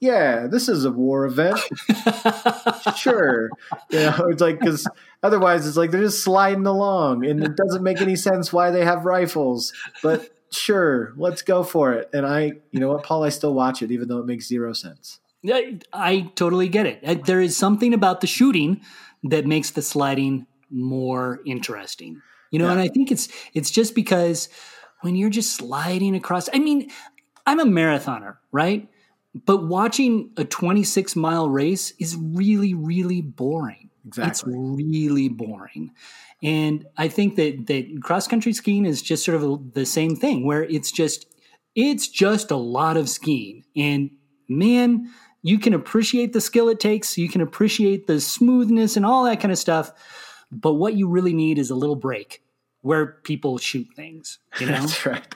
yeah, 0.00 0.46
this 0.46 0.68
is 0.68 0.84
a 0.84 0.90
war 0.90 1.24
event. 1.24 1.58
sure. 2.98 3.48
You 3.88 4.00
know, 4.00 4.26
it's 4.28 4.42
like, 4.42 4.60
because 4.60 4.86
otherwise 5.22 5.66
it's 5.66 5.78
like 5.78 5.90
they're 5.90 6.02
just 6.02 6.22
sliding 6.22 6.66
along 6.66 7.24
and 7.24 7.42
it 7.42 7.56
doesn't 7.56 7.82
make 7.82 8.02
any 8.02 8.16
sense 8.16 8.52
why 8.52 8.70
they 8.70 8.84
have 8.84 9.06
rifles. 9.06 9.72
But 10.02 10.33
sure, 10.56 11.12
let's 11.16 11.42
go 11.42 11.62
for 11.62 11.92
it. 11.92 12.10
And 12.12 12.26
I, 12.26 12.52
you 12.70 12.80
know 12.80 12.88
what, 12.88 13.02
Paul, 13.02 13.24
I 13.24 13.28
still 13.28 13.54
watch 13.54 13.82
it, 13.82 13.90
even 13.90 14.08
though 14.08 14.18
it 14.18 14.26
makes 14.26 14.46
zero 14.46 14.72
sense. 14.72 15.20
I, 15.46 15.78
I 15.92 16.32
totally 16.34 16.68
get 16.68 16.86
it. 16.86 17.24
There 17.26 17.40
is 17.40 17.56
something 17.56 17.92
about 17.92 18.20
the 18.20 18.26
shooting 18.26 18.80
that 19.24 19.46
makes 19.46 19.70
the 19.70 19.82
sliding 19.82 20.46
more 20.70 21.40
interesting. 21.44 22.22
You 22.50 22.58
know, 22.58 22.66
yeah. 22.66 22.72
and 22.72 22.80
I 22.80 22.88
think 22.88 23.10
it's 23.10 23.28
it's 23.52 23.70
just 23.70 23.94
because 23.94 24.48
when 25.04 25.16
you're 25.16 25.30
just 25.30 25.54
sliding 25.54 26.16
across. 26.16 26.48
I 26.54 26.58
mean, 26.58 26.90
I'm 27.46 27.60
a 27.60 27.64
marathoner, 27.64 28.38
right? 28.52 28.88
But 29.34 29.66
watching 29.66 30.30
a 30.36 30.44
26 30.44 31.14
mile 31.16 31.48
race 31.50 31.92
is 31.98 32.16
really, 32.16 32.72
really 32.72 33.20
boring. 33.20 33.90
Exactly. 34.06 34.30
It's 34.30 34.44
really 34.46 35.28
boring. 35.28 35.92
And 36.42 36.86
I 36.96 37.08
think 37.08 37.36
that 37.36 37.66
that 37.68 38.02
cross 38.02 38.28
country 38.28 38.52
skiing 38.52 38.84
is 38.84 39.00
just 39.00 39.24
sort 39.24 39.42
of 39.42 39.72
the 39.72 39.86
same 39.86 40.14
thing 40.14 40.44
where 40.44 40.62
it's 40.62 40.92
just 40.92 41.26
it's 41.74 42.08
just 42.08 42.50
a 42.50 42.56
lot 42.56 42.96
of 42.96 43.08
skiing. 43.08 43.64
And 43.74 44.10
man, 44.48 45.10
you 45.42 45.58
can 45.58 45.74
appreciate 45.74 46.32
the 46.32 46.40
skill 46.40 46.68
it 46.68 46.80
takes, 46.80 47.18
you 47.18 47.28
can 47.28 47.40
appreciate 47.40 48.06
the 48.06 48.20
smoothness 48.20 48.96
and 48.96 49.04
all 49.04 49.24
that 49.24 49.40
kind 49.40 49.52
of 49.52 49.58
stuff, 49.58 49.92
but 50.50 50.74
what 50.74 50.94
you 50.94 51.08
really 51.08 51.34
need 51.34 51.58
is 51.58 51.70
a 51.70 51.74
little 51.74 51.96
break 51.96 52.42
where 52.82 53.06
people 53.24 53.58
shoot 53.58 53.86
things, 53.96 54.38
you 54.60 54.66
know? 54.70 54.80
That's 54.80 55.06
right. 55.06 55.34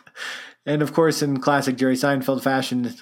And 0.66 0.82
of 0.82 0.92
course 0.92 1.22
in 1.22 1.40
classic 1.40 1.76
Jerry 1.76 1.96
Seinfeld 1.96 2.42
fashion, 2.42 2.94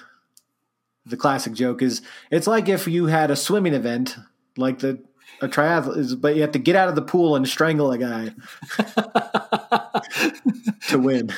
the 1.05 1.17
classic 1.17 1.53
joke 1.53 1.81
is 1.81 2.01
it's 2.31 2.47
like 2.47 2.67
if 2.67 2.87
you 2.87 3.07
had 3.07 3.31
a 3.31 3.35
swimming 3.35 3.73
event 3.73 4.17
like 4.57 4.79
the 4.79 4.99
a 5.41 5.47
triathlon, 5.47 6.19
but 6.19 6.35
you 6.35 6.41
have 6.41 6.51
to 6.51 6.59
get 6.59 6.75
out 6.75 6.89
of 6.89 6.95
the 6.95 7.01
pool 7.01 7.35
and 7.35 7.47
strangle 7.47 7.91
a 7.91 7.97
guy 7.97 8.31
to 10.89 10.99
win. 10.99 11.31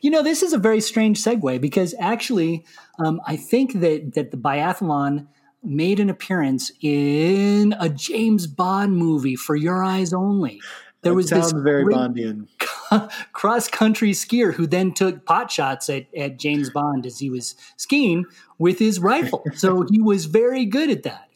You 0.00 0.10
know, 0.10 0.22
this 0.22 0.42
is 0.42 0.52
a 0.52 0.58
very 0.58 0.80
strange 0.80 1.22
segue 1.22 1.60
because 1.60 1.94
actually, 1.98 2.64
um, 2.98 3.20
I 3.26 3.36
think 3.36 3.80
that 3.80 4.14
that 4.14 4.30
the 4.30 4.36
biathlon 4.36 5.28
made 5.62 6.00
an 6.00 6.10
appearance 6.10 6.70
in 6.80 7.74
a 7.80 7.88
James 7.88 8.46
Bond 8.46 8.96
movie 8.96 9.36
for 9.36 9.56
Your 9.56 9.82
Eyes 9.82 10.12
Only. 10.12 10.60
There 11.02 11.14
was 11.14 11.28
sounds 11.28 11.52
this 11.52 11.62
very 11.62 11.84
Bondian 11.84 12.48
cross 13.32 13.68
country 13.68 14.10
skier 14.10 14.52
who 14.52 14.66
then 14.66 14.92
took 14.92 15.24
pot 15.24 15.50
shots 15.50 15.88
at, 15.88 16.06
at 16.16 16.38
James 16.38 16.70
Bond 16.70 17.06
as 17.06 17.18
he 17.18 17.30
was 17.30 17.54
skiing 17.76 18.24
with 18.58 18.78
his 18.78 18.98
rifle. 18.98 19.44
so 19.54 19.86
he 19.90 20.00
was 20.00 20.24
very 20.24 20.64
good 20.64 20.90
at 20.90 21.04
that. 21.04 21.28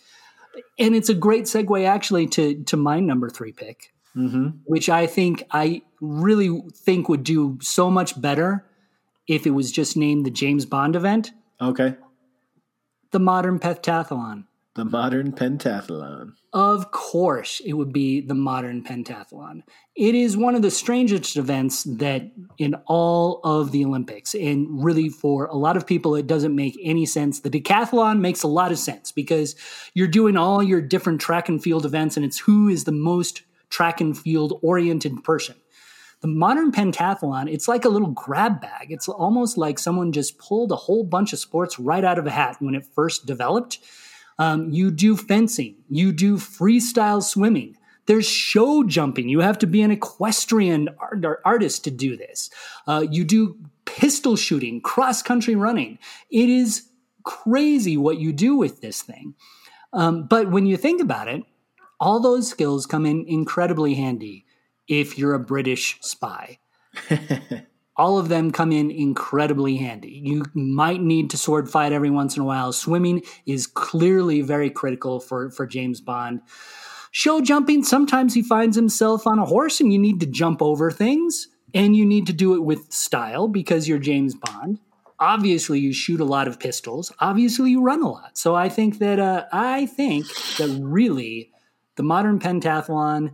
And 0.78 0.94
it's 0.94 1.08
a 1.08 1.14
great 1.14 1.44
segue 1.44 1.86
actually 1.86 2.26
to 2.28 2.62
to 2.64 2.76
my 2.76 3.00
number 3.00 3.28
three 3.28 3.52
pick, 3.52 3.92
mm-hmm. 4.16 4.48
which 4.64 4.88
I 4.88 5.06
think 5.06 5.44
I 5.50 5.82
really 6.00 6.62
think 6.74 7.08
would 7.08 7.24
do 7.24 7.58
so 7.60 7.90
much 7.90 8.20
better 8.20 8.64
if 9.28 9.46
it 9.46 9.50
was 9.50 9.70
just 9.70 9.96
named 9.96 10.26
the 10.26 10.30
James 10.30 10.66
Bond 10.66 10.96
event. 10.96 11.30
Okay. 11.60 11.94
The 13.12 13.20
modern 13.20 13.58
pentathlon. 13.58 14.44
The 14.76 14.84
modern 14.84 15.32
pentathlon. 15.32 16.34
Of 16.52 16.92
course, 16.92 17.60
it 17.64 17.72
would 17.72 17.92
be 17.92 18.20
the 18.20 18.36
modern 18.36 18.84
pentathlon. 18.84 19.62
It 19.96 20.14
is 20.14 20.36
one 20.36 20.54
of 20.54 20.62
the 20.62 20.70
strangest 20.70 21.36
events 21.36 21.82
that 21.84 22.30
in 22.56 22.76
all 22.86 23.40
of 23.42 23.72
the 23.72 23.84
Olympics. 23.84 24.32
And 24.32 24.82
really, 24.82 25.08
for 25.08 25.46
a 25.46 25.56
lot 25.56 25.76
of 25.76 25.88
people, 25.88 26.14
it 26.14 26.28
doesn't 26.28 26.54
make 26.54 26.78
any 26.80 27.04
sense. 27.04 27.40
The 27.40 27.50
decathlon 27.50 28.20
makes 28.20 28.44
a 28.44 28.48
lot 28.48 28.70
of 28.70 28.78
sense 28.78 29.10
because 29.10 29.56
you're 29.94 30.06
doing 30.06 30.36
all 30.36 30.62
your 30.62 30.80
different 30.80 31.20
track 31.20 31.48
and 31.48 31.60
field 31.60 31.84
events, 31.84 32.16
and 32.16 32.24
it's 32.24 32.38
who 32.38 32.68
is 32.68 32.84
the 32.84 32.92
most 32.92 33.42
track 33.70 34.00
and 34.00 34.16
field 34.16 34.60
oriented 34.62 35.24
person. 35.24 35.56
The 36.20 36.28
modern 36.28 36.70
pentathlon, 36.70 37.52
it's 37.52 37.66
like 37.66 37.84
a 37.84 37.88
little 37.88 38.10
grab 38.10 38.60
bag. 38.60 38.92
It's 38.92 39.08
almost 39.08 39.58
like 39.58 39.80
someone 39.80 40.12
just 40.12 40.38
pulled 40.38 40.70
a 40.70 40.76
whole 40.76 41.02
bunch 41.02 41.32
of 41.32 41.40
sports 41.40 41.78
right 41.78 42.04
out 42.04 42.18
of 42.18 42.26
a 42.26 42.30
hat 42.30 42.56
when 42.60 42.76
it 42.76 42.86
first 42.94 43.26
developed 43.26 43.78
um, 44.40 44.70
you 44.70 44.90
do 44.90 45.18
fencing, 45.18 45.76
you 45.90 46.12
do 46.12 46.38
freestyle 46.38 47.22
swimming. 47.22 47.76
There's 48.06 48.26
show 48.26 48.82
jumping. 48.82 49.28
You 49.28 49.40
have 49.40 49.58
to 49.58 49.66
be 49.66 49.82
an 49.82 49.90
equestrian 49.90 50.88
art- 50.98 51.42
artist 51.44 51.84
to 51.84 51.90
do 51.90 52.16
this. 52.16 52.48
Uh, 52.86 53.04
you 53.08 53.24
do 53.24 53.58
pistol 53.84 54.36
shooting, 54.36 54.80
cross 54.80 55.22
country 55.22 55.54
running. 55.54 55.98
It 56.30 56.48
is 56.48 56.88
crazy 57.22 57.98
what 57.98 58.18
you 58.18 58.32
do 58.32 58.56
with 58.56 58.80
this 58.80 59.02
thing. 59.02 59.34
Um, 59.92 60.26
but 60.26 60.50
when 60.50 60.64
you 60.64 60.78
think 60.78 61.02
about 61.02 61.28
it, 61.28 61.42
all 62.00 62.18
those 62.18 62.48
skills 62.48 62.86
come 62.86 63.04
in 63.04 63.26
incredibly 63.28 63.92
handy 63.92 64.46
if 64.88 65.18
you're 65.18 65.34
a 65.34 65.38
British 65.38 65.98
spy. 66.00 66.58
all 68.00 68.18
of 68.18 68.30
them 68.30 68.50
come 68.50 68.72
in 68.72 68.90
incredibly 68.90 69.76
handy. 69.76 70.22
You 70.24 70.46
might 70.54 71.02
need 71.02 71.28
to 71.30 71.36
sword 71.36 71.68
fight 71.68 71.92
every 71.92 72.08
once 72.08 72.34
in 72.34 72.40
a 72.40 72.46
while. 72.46 72.72
Swimming 72.72 73.22
is 73.44 73.66
clearly 73.66 74.40
very 74.40 74.70
critical 74.70 75.20
for, 75.20 75.50
for 75.50 75.66
James 75.66 76.00
Bond. 76.00 76.40
Show 77.10 77.42
jumping, 77.42 77.84
sometimes 77.84 78.32
he 78.32 78.40
finds 78.42 78.74
himself 78.74 79.26
on 79.26 79.38
a 79.38 79.44
horse 79.44 79.80
and 79.80 79.92
you 79.92 79.98
need 79.98 80.18
to 80.20 80.26
jump 80.26 80.62
over 80.62 80.90
things 80.90 81.48
and 81.74 81.94
you 81.94 82.06
need 82.06 82.26
to 82.28 82.32
do 82.32 82.54
it 82.54 82.64
with 82.64 82.90
style 82.90 83.48
because 83.48 83.86
you're 83.86 83.98
James 83.98 84.34
Bond. 84.34 84.80
Obviously, 85.18 85.78
you 85.78 85.92
shoot 85.92 86.20
a 86.20 86.24
lot 86.24 86.48
of 86.48 86.58
pistols. 86.58 87.12
Obviously, 87.18 87.72
you 87.72 87.82
run 87.82 88.02
a 88.02 88.08
lot. 88.08 88.38
So 88.38 88.54
I 88.54 88.70
think 88.70 88.98
that 89.00 89.18
uh, 89.18 89.44
I 89.52 89.84
think 89.84 90.24
that 90.56 90.80
really 90.82 91.52
the 91.96 92.02
modern 92.02 92.38
pentathlon 92.38 93.32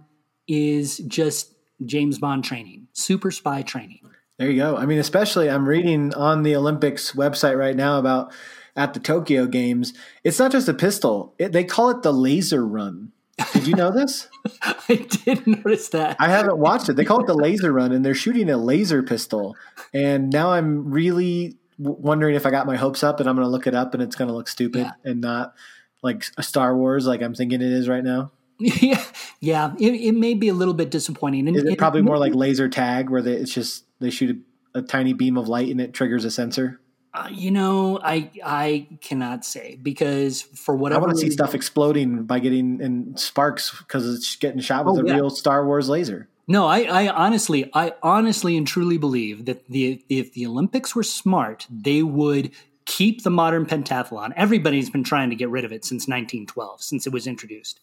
is 0.49 0.99
just 0.99 1.55
James 1.85 2.19
Bond 2.19 2.43
training, 2.43 2.89
super 2.95 3.31
spy 3.31 3.62
training. 3.62 4.01
There 4.39 4.51
you 4.51 4.57
go. 4.57 4.76
I 4.76 4.84
mean, 4.84 4.99
especially 4.99 5.49
I'm 5.49 5.66
reading 5.66 6.12
on 6.14 6.43
the 6.43 6.57
Olympics 6.57 7.12
website 7.12 7.59
right 7.59 7.76
now 7.76 7.99
about 7.99 8.32
at 8.76 8.93
the 8.93 9.01
Tokyo 9.01 9.47
Games. 9.47 9.95
It's 10.24 10.39
not 10.39 10.53
just 10.53 10.68
a 10.68 10.74
pistol; 10.74 11.34
it, 11.39 11.53
they 11.53 11.64
call 11.64 11.91
it 11.91 12.03
the 12.03 12.12
laser 12.12 12.66
run. 12.66 13.12
Did 13.53 13.66
you 13.66 13.74
know 13.74 13.91
this? 13.91 14.28
I 14.62 15.07
did 15.24 15.47
notice 15.47 15.89
that. 15.89 16.16
I 16.18 16.28
haven't 16.28 16.59
watched 16.59 16.89
it. 16.89 16.97
They 16.97 17.05
call 17.05 17.20
it 17.20 17.26
the 17.26 17.34
laser 17.34 17.72
run, 17.72 17.93
and 17.93 18.05
they're 18.05 18.14
shooting 18.14 18.51
a 18.51 18.57
laser 18.57 19.03
pistol. 19.03 19.57
And 19.93 20.30
now 20.30 20.53
I'm 20.53 20.91
really 20.91 21.57
wondering 21.78 22.34
if 22.34 22.47
I 22.47 22.51
got 22.51 22.66
my 22.66 22.76
hopes 22.76 23.03
up, 23.03 23.20
and 23.20 23.28
I'm 23.28 23.37
going 23.37 23.47
to 23.47 23.51
look 23.51 23.66
it 23.66 23.74
up, 23.74 23.95
and 23.95 24.03
it's 24.03 24.16
going 24.16 24.28
to 24.28 24.34
look 24.34 24.49
stupid 24.49 24.80
yeah. 24.80 25.11
and 25.11 25.20
not 25.20 25.55
like 26.03 26.26
a 26.37 26.43
Star 26.43 26.76
Wars, 26.76 27.07
like 27.07 27.22
I'm 27.22 27.34
thinking 27.34 27.61
it 27.61 27.72
is 27.72 27.89
right 27.89 28.05
now. 28.05 28.32
Yeah, 28.59 29.04
yeah. 29.40 29.74
It, 29.78 29.92
it 29.94 30.12
may 30.12 30.34
be 30.34 30.48
a 30.48 30.54
little 30.54 30.74
bit 30.74 30.90
disappointing. 30.90 31.48
And, 31.48 31.57
is 31.57 31.64
it 31.64 31.78
probably 31.78 32.02
more 32.02 32.18
like 32.18 32.34
laser 32.34 32.68
tag, 32.68 33.11
where 33.11 33.22
they, 33.22 33.32
it's 33.32 33.52
just 33.52 33.84
they 34.00 34.11
shoot 34.11 34.42
a, 34.74 34.78
a, 34.78 34.82
tiny 34.82 35.12
beam 35.12 35.36
of 35.36 35.48
light 35.48 35.68
and 35.68 35.80
it 35.80 35.92
triggers 35.92 36.24
a 36.24 36.30
sensor? 36.30 36.80
Uh, 37.12 37.28
you 37.30 37.50
know, 37.50 37.98
I 38.02 38.30
I 38.44 38.88
cannot 39.00 39.44
say 39.44 39.78
because 39.82 40.42
for 40.42 40.74
whatever 40.74 41.02
I 41.02 41.07
want 41.07 41.18
to 41.18 41.20
see 41.20 41.30
stuff 41.30 41.54
exploding 41.54 42.24
by 42.24 42.38
getting 42.38 42.80
in 42.80 43.16
sparks 43.16 43.76
because 43.78 44.12
it's 44.14 44.36
getting 44.36 44.61
shot 44.61 44.84
with 44.86 44.98
oh, 44.98 45.02
a 45.02 45.07
yeah. 45.07 45.14
real 45.14 45.30
Star 45.30 45.66
Wars 45.66 45.88
laser. 45.88 46.28
No, 46.48 46.66
I, 46.66 46.82
I 46.82 47.09
honestly, 47.09 47.70
I 47.74 47.92
honestly 48.02 48.57
and 48.57 48.66
truly 48.66 48.98
believe 48.98 49.46
that 49.46 49.66
the 49.68 50.04
if 50.09 50.32
the 50.32 50.46
Olympics 50.46 50.94
were 50.94 51.02
smart, 51.02 51.66
they 51.70 52.02
would 52.02 52.52
keep 52.84 53.22
the 53.22 53.30
modern 53.30 53.66
pentathlon. 53.66 54.32
Everybody's 54.36 54.88
been 54.88 55.04
trying 55.04 55.30
to 55.30 55.36
get 55.36 55.50
rid 55.50 55.64
of 55.64 55.72
it 55.72 55.84
since 55.84 56.02
1912, 56.02 56.82
since 56.82 57.07
it 57.07 57.12
was 57.12 57.26
introduced. 57.26 57.80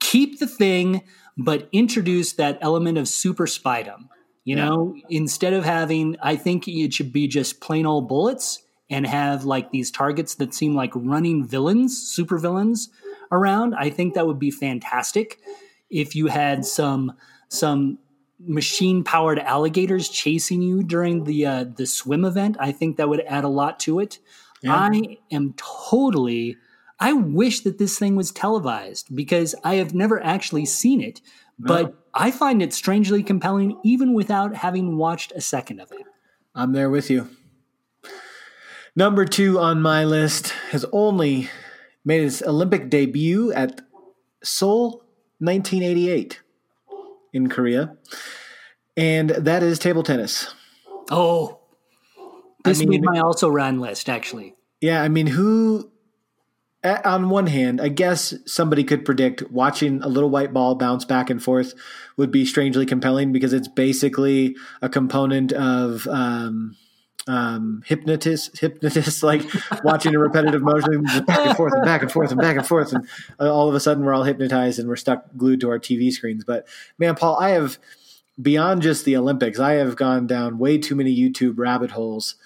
Keep 0.00 0.38
the 0.38 0.46
thing, 0.46 1.02
but 1.36 1.68
introduce 1.72 2.32
that 2.34 2.58
element 2.60 2.98
of 2.98 3.08
super 3.08 3.46
spydom 3.46 4.08
you 4.46 4.56
yeah. 4.56 4.66
know, 4.66 4.94
instead 5.10 5.54
of 5.54 5.64
having, 5.64 6.16
I 6.22 6.36
think 6.36 6.68
it 6.68 6.94
should 6.94 7.12
be 7.12 7.26
just 7.26 7.60
plain 7.60 7.84
old 7.84 8.08
bullets 8.08 8.62
and 8.88 9.04
have 9.04 9.44
like 9.44 9.72
these 9.72 9.90
targets 9.90 10.36
that 10.36 10.54
seem 10.54 10.72
like 10.72 10.92
running 10.94 11.44
villains, 11.44 12.00
super 12.00 12.38
villains 12.38 12.88
around. 13.32 13.74
I 13.74 13.90
think 13.90 14.14
that 14.14 14.24
would 14.24 14.38
be 14.38 14.52
fantastic 14.52 15.40
if 15.90 16.14
you 16.14 16.28
had 16.28 16.64
some 16.64 17.14
some 17.48 17.98
machine 18.38 19.02
powered 19.02 19.40
alligators 19.40 20.08
chasing 20.08 20.62
you 20.62 20.84
during 20.84 21.24
the 21.24 21.44
uh, 21.44 21.64
the 21.64 21.84
swim 21.84 22.24
event. 22.24 22.56
I 22.60 22.70
think 22.70 22.98
that 22.98 23.08
would 23.08 23.22
add 23.26 23.42
a 23.42 23.48
lot 23.48 23.80
to 23.80 23.98
it. 23.98 24.20
Yeah. 24.62 24.76
I 24.76 25.18
am 25.32 25.54
totally. 25.56 26.56
I 26.98 27.12
wish 27.12 27.60
that 27.60 27.78
this 27.78 27.98
thing 27.98 28.16
was 28.16 28.30
televised 28.30 29.14
because 29.14 29.54
I 29.62 29.74
have 29.76 29.94
never 29.94 30.22
actually 30.22 30.66
seen 30.66 31.00
it. 31.00 31.20
But 31.58 31.94
I 32.12 32.30
find 32.30 32.62
it 32.62 32.74
strangely 32.74 33.22
compelling 33.22 33.78
even 33.82 34.12
without 34.12 34.54
having 34.54 34.98
watched 34.98 35.32
a 35.32 35.40
second 35.40 35.80
of 35.80 35.90
it. 35.92 36.06
I'm 36.54 36.72
there 36.72 36.90
with 36.90 37.10
you. 37.10 37.28
Number 38.94 39.24
two 39.26 39.58
on 39.58 39.82
my 39.82 40.04
list 40.04 40.48
has 40.70 40.84
only 40.92 41.50
made 42.04 42.22
its 42.22 42.42
Olympic 42.42 42.88
debut 42.88 43.52
at 43.52 43.82
Seoul 44.42 45.04
1988 45.38 46.40
in 47.34 47.48
Korea, 47.50 47.96
and 48.96 49.30
that 49.30 49.62
is 49.62 49.78
table 49.78 50.02
tennis. 50.02 50.54
Oh, 51.10 51.60
this 52.64 52.80
I 52.80 52.86
mean, 52.86 53.02
made 53.02 53.04
my 53.04 53.20
also 53.20 53.50
ran 53.50 53.80
list 53.80 54.08
actually. 54.08 54.54
Yeah, 54.80 55.02
I 55.02 55.08
mean, 55.08 55.26
who 55.26 55.90
on 56.86 57.30
one 57.30 57.46
hand, 57.46 57.80
I 57.80 57.88
guess 57.88 58.34
somebody 58.46 58.84
could 58.84 59.04
predict 59.04 59.50
watching 59.50 60.02
a 60.02 60.08
little 60.08 60.30
white 60.30 60.52
ball 60.52 60.74
bounce 60.74 61.04
back 61.04 61.30
and 61.30 61.42
forth 61.42 61.74
would 62.16 62.30
be 62.30 62.44
strangely 62.44 62.86
compelling 62.86 63.32
because 63.32 63.52
it's 63.52 63.68
basically 63.68 64.56
a 64.82 64.88
component 64.88 65.52
of 65.52 66.06
um, 66.06 66.76
um, 67.26 67.82
hypnotist, 67.86 68.58
hypnotist, 68.58 69.22
like 69.24 69.42
watching 69.84 70.14
a 70.14 70.18
repetitive 70.18 70.62
motion 70.62 71.02
back 71.26 71.46
and 71.46 71.56
forth 71.56 71.72
and 71.74 71.84
back 71.84 72.02
and 72.02 72.12
forth 72.12 72.30
and 72.30 72.40
back 72.40 72.56
and 72.56 72.66
forth, 72.66 72.92
and 72.92 73.08
all 73.40 73.68
of 73.68 73.74
a 73.74 73.80
sudden 73.80 74.04
we're 74.04 74.14
all 74.14 74.24
hypnotized 74.24 74.78
and 74.78 74.88
we're 74.88 74.96
stuck 74.96 75.24
glued 75.36 75.60
to 75.60 75.70
our 75.70 75.78
TV 75.78 76.12
screens. 76.12 76.44
But 76.44 76.66
man, 76.98 77.14
Paul, 77.14 77.36
I 77.38 77.50
have 77.50 77.78
beyond 78.40 78.82
just 78.82 79.04
the 79.04 79.16
Olympics, 79.16 79.58
I 79.58 79.74
have 79.74 79.96
gone 79.96 80.26
down 80.26 80.58
way 80.58 80.78
too 80.78 80.94
many 80.94 81.16
YouTube 81.16 81.54
rabbit 81.56 81.92
holes 81.92 82.36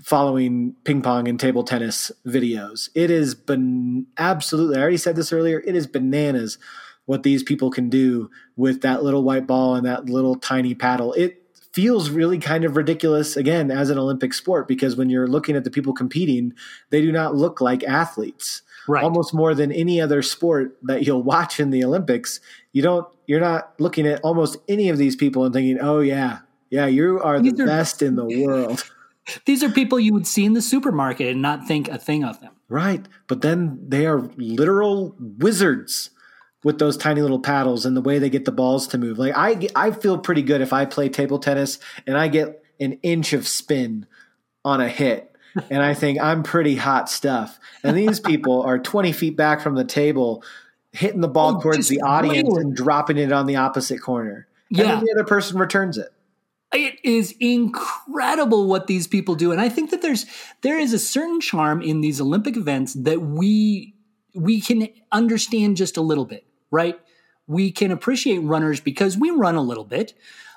following 0.00 0.74
ping 0.84 1.02
pong 1.02 1.28
and 1.28 1.38
table 1.38 1.64
tennis 1.64 2.10
videos. 2.26 2.88
It 2.94 3.10
is 3.10 3.34
ban- 3.34 4.06
absolutely, 4.18 4.76
I 4.76 4.80
already 4.80 4.96
said 4.96 5.16
this 5.16 5.32
earlier, 5.32 5.62
it 5.66 5.74
is 5.74 5.86
bananas 5.86 6.58
what 7.06 7.22
these 7.22 7.42
people 7.42 7.70
can 7.70 7.88
do 7.88 8.30
with 8.56 8.82
that 8.82 9.02
little 9.02 9.24
white 9.24 9.46
ball 9.46 9.74
and 9.74 9.86
that 9.86 10.06
little 10.06 10.36
tiny 10.36 10.74
paddle. 10.74 11.12
It 11.14 11.42
feels 11.72 12.10
really 12.10 12.38
kind 12.38 12.64
of 12.64 12.76
ridiculous 12.76 13.36
again 13.36 13.70
as 13.70 13.90
an 13.90 13.98
Olympic 13.98 14.34
sport 14.34 14.68
because 14.68 14.94
when 14.94 15.10
you're 15.10 15.26
looking 15.26 15.56
at 15.56 15.64
the 15.64 15.70
people 15.70 15.92
competing, 15.92 16.52
they 16.90 17.00
do 17.00 17.10
not 17.10 17.34
look 17.34 17.60
like 17.60 17.82
athletes. 17.84 18.62
Right. 18.86 19.02
Almost 19.04 19.32
more 19.32 19.54
than 19.54 19.72
any 19.72 20.00
other 20.00 20.22
sport 20.22 20.76
that 20.82 21.06
you'll 21.06 21.22
watch 21.22 21.60
in 21.60 21.70
the 21.70 21.84
Olympics, 21.84 22.40
you 22.72 22.82
don't 22.82 23.06
you're 23.26 23.40
not 23.40 23.74
looking 23.78 24.06
at 24.06 24.20
almost 24.22 24.56
any 24.68 24.88
of 24.88 24.98
these 24.98 25.14
people 25.14 25.44
and 25.44 25.54
thinking, 25.54 25.78
"Oh 25.80 26.00
yeah, 26.00 26.40
yeah, 26.68 26.86
you 26.86 27.20
are 27.20 27.40
the 27.40 27.62
are, 27.62 27.66
best 27.66 28.02
in 28.02 28.16
the 28.16 28.24
world." 28.44 28.82
These 29.44 29.62
are 29.62 29.70
people 29.70 30.00
you 30.00 30.12
would 30.12 30.26
see 30.26 30.44
in 30.44 30.52
the 30.54 30.62
supermarket 30.62 31.28
and 31.28 31.42
not 31.42 31.66
think 31.66 31.88
a 31.88 31.98
thing 31.98 32.24
of 32.24 32.40
them. 32.40 32.52
Right. 32.68 33.04
But 33.28 33.42
then 33.42 33.78
they 33.86 34.06
are 34.06 34.20
literal 34.36 35.14
wizards 35.18 36.10
with 36.64 36.78
those 36.78 36.96
tiny 36.96 37.20
little 37.22 37.40
paddles 37.40 37.84
and 37.86 37.96
the 37.96 38.00
way 38.00 38.18
they 38.18 38.30
get 38.30 38.44
the 38.44 38.52
balls 38.52 38.86
to 38.88 38.98
move. 38.98 39.18
Like 39.18 39.34
I 39.36 39.68
I 39.76 39.90
feel 39.90 40.18
pretty 40.18 40.42
good 40.42 40.60
if 40.60 40.72
I 40.72 40.84
play 40.86 41.08
table 41.08 41.38
tennis 41.38 41.78
and 42.06 42.16
I 42.16 42.28
get 42.28 42.62
an 42.80 42.94
inch 43.02 43.32
of 43.32 43.46
spin 43.46 44.06
on 44.64 44.80
a 44.80 44.88
hit. 44.88 45.28
And 45.70 45.82
I 45.82 45.92
think 45.92 46.18
I'm 46.18 46.42
pretty 46.42 46.76
hot 46.76 47.10
stuff. 47.10 47.60
And 47.84 47.94
these 47.96 48.18
people 48.20 48.62
are 48.62 48.78
20 48.78 49.12
feet 49.12 49.36
back 49.36 49.60
from 49.60 49.74
the 49.74 49.84
table, 49.84 50.42
hitting 50.92 51.20
the 51.20 51.28
ball 51.28 51.56
Oh, 51.56 51.60
towards 51.60 51.88
the 51.88 52.00
audience 52.00 52.56
and 52.56 52.74
dropping 52.74 53.18
it 53.18 53.32
on 53.32 53.46
the 53.46 53.56
opposite 53.56 54.00
corner. 54.00 54.46
And 54.70 54.78
Yeah. 54.78 54.84
then 54.94 55.04
the 55.04 55.12
other 55.12 55.24
person 55.24 55.58
returns 55.58 55.98
it. 55.98 56.08
It 56.72 56.98
is 57.04 57.34
incredible 57.38 58.66
what 58.66 58.86
these 58.86 59.06
people 59.06 59.34
do, 59.34 59.52
and 59.52 59.60
I 59.60 59.68
think 59.68 59.90
that 59.90 60.00
there's 60.00 60.24
there 60.62 60.78
is 60.78 60.92
a 60.92 60.98
certain 60.98 61.40
charm 61.40 61.82
in 61.82 62.00
these 62.00 62.20
Olympic 62.20 62.56
events 62.56 62.94
that 62.94 63.20
we 63.20 63.94
we 64.34 64.60
can 64.60 64.88
understand 65.10 65.76
just 65.76 65.96
a 65.96 66.00
little 66.00 66.24
bit, 66.24 66.46
right? 66.70 66.98
We 67.46 67.70
can 67.70 67.90
appreciate 67.90 68.38
runners 68.38 68.80
because 68.80 69.18
we 69.18 69.30
run 69.30 69.56
a 69.56 69.62
little 69.62 69.84
bit, 69.84 70.14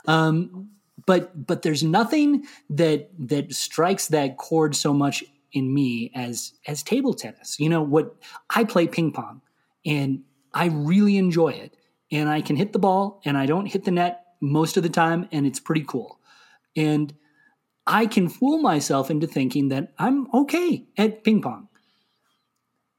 um, 0.07 0.69
but 1.05 1.45
but 1.45 1.63
there's 1.63 1.83
nothing 1.83 2.45
that 2.69 3.09
that 3.19 3.53
strikes 3.53 4.07
that 4.07 4.37
chord 4.37 4.75
so 4.75 4.93
much 4.93 5.23
in 5.51 5.73
me 5.73 6.11
as 6.15 6.53
as 6.65 6.81
table 6.81 7.13
tennis. 7.13 7.59
You 7.59 7.69
know 7.69 7.81
what? 7.81 8.15
I 8.49 8.63
play 8.63 8.87
ping 8.87 9.11
pong, 9.11 9.41
and 9.85 10.23
I 10.53 10.67
really 10.67 11.17
enjoy 11.17 11.49
it, 11.49 11.75
and 12.11 12.29
I 12.29 12.39
can 12.41 12.55
hit 12.55 12.71
the 12.71 12.79
ball, 12.79 13.21
and 13.25 13.37
I 13.37 13.45
don't 13.45 13.65
hit 13.65 13.83
the 13.83 13.91
net 13.91 14.24
most 14.45 14.77
of 14.77 14.83
the 14.83 14.89
time, 14.89 15.27
and 15.31 15.45
it's 15.45 15.59
pretty 15.59 15.83
cool. 15.83 16.19
And 16.75 17.13
I 17.87 18.05
can 18.05 18.29
fool 18.29 18.59
myself 18.59 19.11
into 19.11 19.27
thinking 19.27 19.69
that 19.69 19.93
I'm 19.97 20.27
okay 20.33 20.87
at 20.97 21.23
ping 21.23 21.41
pong. 21.41 21.67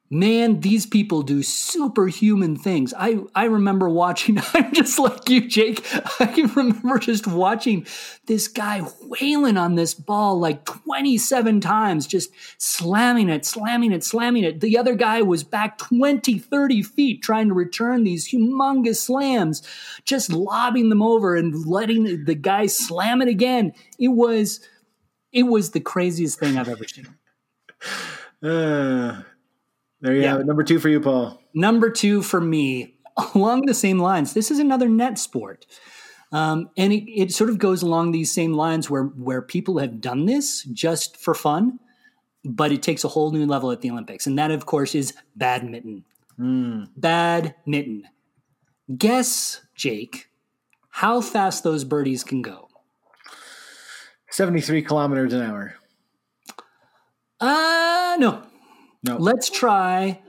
Man, 0.09 0.61
these 0.61 0.87
people 0.87 1.23
do 1.23 1.43
superhuman 1.43 2.55
things. 2.55 2.95
I, 2.97 3.19
I 3.35 3.47
remember 3.47 3.89
watching, 3.89 4.39
I'm 4.55 4.73
just 4.73 5.01
like 5.01 5.29
you, 5.29 5.49
Jake. 5.49 5.85
I 6.21 6.27
can 6.27 6.47
remember 6.49 6.99
just 7.01 7.27
watching 7.27 7.85
this 8.27 8.47
guy 8.47 8.83
wailing 9.03 9.57
on 9.57 9.75
this 9.75 9.95
ball 9.95 10.39
like 10.39 10.65
27 10.65 11.61
times, 11.61 12.07
just 12.07 12.31
slamming 12.59 13.29
it, 13.29 13.45
slamming 13.45 13.91
it, 13.91 14.05
slamming 14.05 14.45
it. 14.45 14.61
The 14.61 14.79
other 14.79 14.95
guy 14.95 15.23
was 15.23 15.43
back 15.43 15.77
20, 15.79 16.39
30 16.39 16.83
feet 16.83 17.23
trying 17.23 17.49
to 17.49 17.55
return 17.55 18.05
these 18.05 18.31
humongous 18.31 18.99
slams, 18.99 19.63
just 20.05 20.31
lobbing 20.31 20.89
them 20.89 21.03
over 21.03 21.35
and 21.35 21.67
letting 21.67 22.25
the 22.25 22.35
guy 22.37 22.67
slam 22.67 23.23
it 23.23 23.29
again. 23.29 23.73
It 23.99 24.09
was, 24.09 24.61
it 25.33 25.45
was 25.45 25.73
the 25.73 25.81
craziest 25.81 26.39
thing 26.39 26.57
I've 26.57 26.69
ever 26.69 26.87
seen. 26.87 27.09
Uh, 28.43 29.23
there 30.01 30.15
you 30.15 30.23
Yeah. 30.23 30.33
have 30.33 30.41
it. 30.41 30.47
Number 30.47 30.63
two 30.65 30.79
for 30.79 30.89
you, 30.89 31.01
Paul. 31.01 31.41
Number 31.55 31.91
two 31.91 32.23
for 32.23 32.41
me, 32.41 32.95
along 33.35 33.67
the 33.67 33.75
same 33.75 33.99
lines, 33.99 34.35
this 34.35 34.51
is 34.51 34.59
another 34.59 34.89
net 34.89 35.19
sport. 35.19 35.67
Um, 36.33 36.71
and 36.77 36.93
it, 36.93 37.05
it 37.11 37.33
sort 37.33 37.51
of 37.51 37.59
goes 37.59 37.83
along 37.83 38.11
these 38.13 38.33
same 38.33 38.53
lines 38.53 38.91
where, 38.91 39.05
where 39.05 39.41
people 39.41 39.79
have 39.79 40.01
done 40.01 40.27
this 40.27 40.63
just 40.65 41.17
for 41.17 41.35
fun, 41.35 41.79
but 42.45 42.73
it 42.73 42.83
takes 42.83 43.05
a 43.05 43.09
whole 43.09 43.31
new 43.31 43.47
level 43.47 43.71
at 43.71 43.81
the 43.81 43.91
Olympics. 43.91 44.27
And 44.27 44.37
that, 44.39 44.51
of 44.51 44.67
course, 44.67 44.95
is 44.95 45.15
badminton. 45.37 46.05
Badminton. 46.97 48.05
Guess, 48.97 49.63
Jake, 49.75 50.29
how 50.91 51.21
fast 51.21 51.63
those 51.65 51.85
birdies 51.85 52.23
can 52.25 52.43
go. 52.43 52.69
73 54.31 54.83
kilometers 54.83 55.33
an 55.33 55.43
hour. 55.43 55.75
Uh, 57.41 58.17
no. 58.19 58.43
No. 59.03 59.17
Let's 59.17 59.51
try 59.51 60.21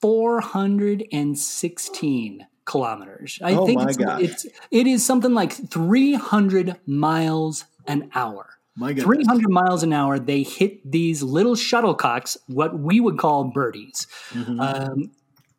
416 0.00 2.46
kilometers. 2.64 3.38
I 3.42 3.54
Oh 3.54 3.66
think 3.66 3.80
my 3.80 3.88
it's, 3.88 3.96
gosh. 3.96 4.20
it's 4.22 4.46
it 4.70 4.86
is 4.86 5.04
something 5.04 5.34
like 5.34 5.52
300 5.52 6.76
miles 6.86 7.64
an 7.86 8.10
hour. 8.14 8.50
My 8.76 8.88
goodness. 8.92 9.04
300 9.26 9.50
miles 9.50 9.82
an 9.84 9.92
hour, 9.92 10.18
they 10.18 10.42
hit 10.42 10.90
these 10.90 11.22
little 11.22 11.54
shuttlecocks, 11.54 12.36
what 12.48 12.76
we 12.78 12.98
would 13.00 13.18
call 13.18 13.44
birdies. 13.44 14.06
Mm-hmm. 14.30 14.58
Um, 14.60 15.10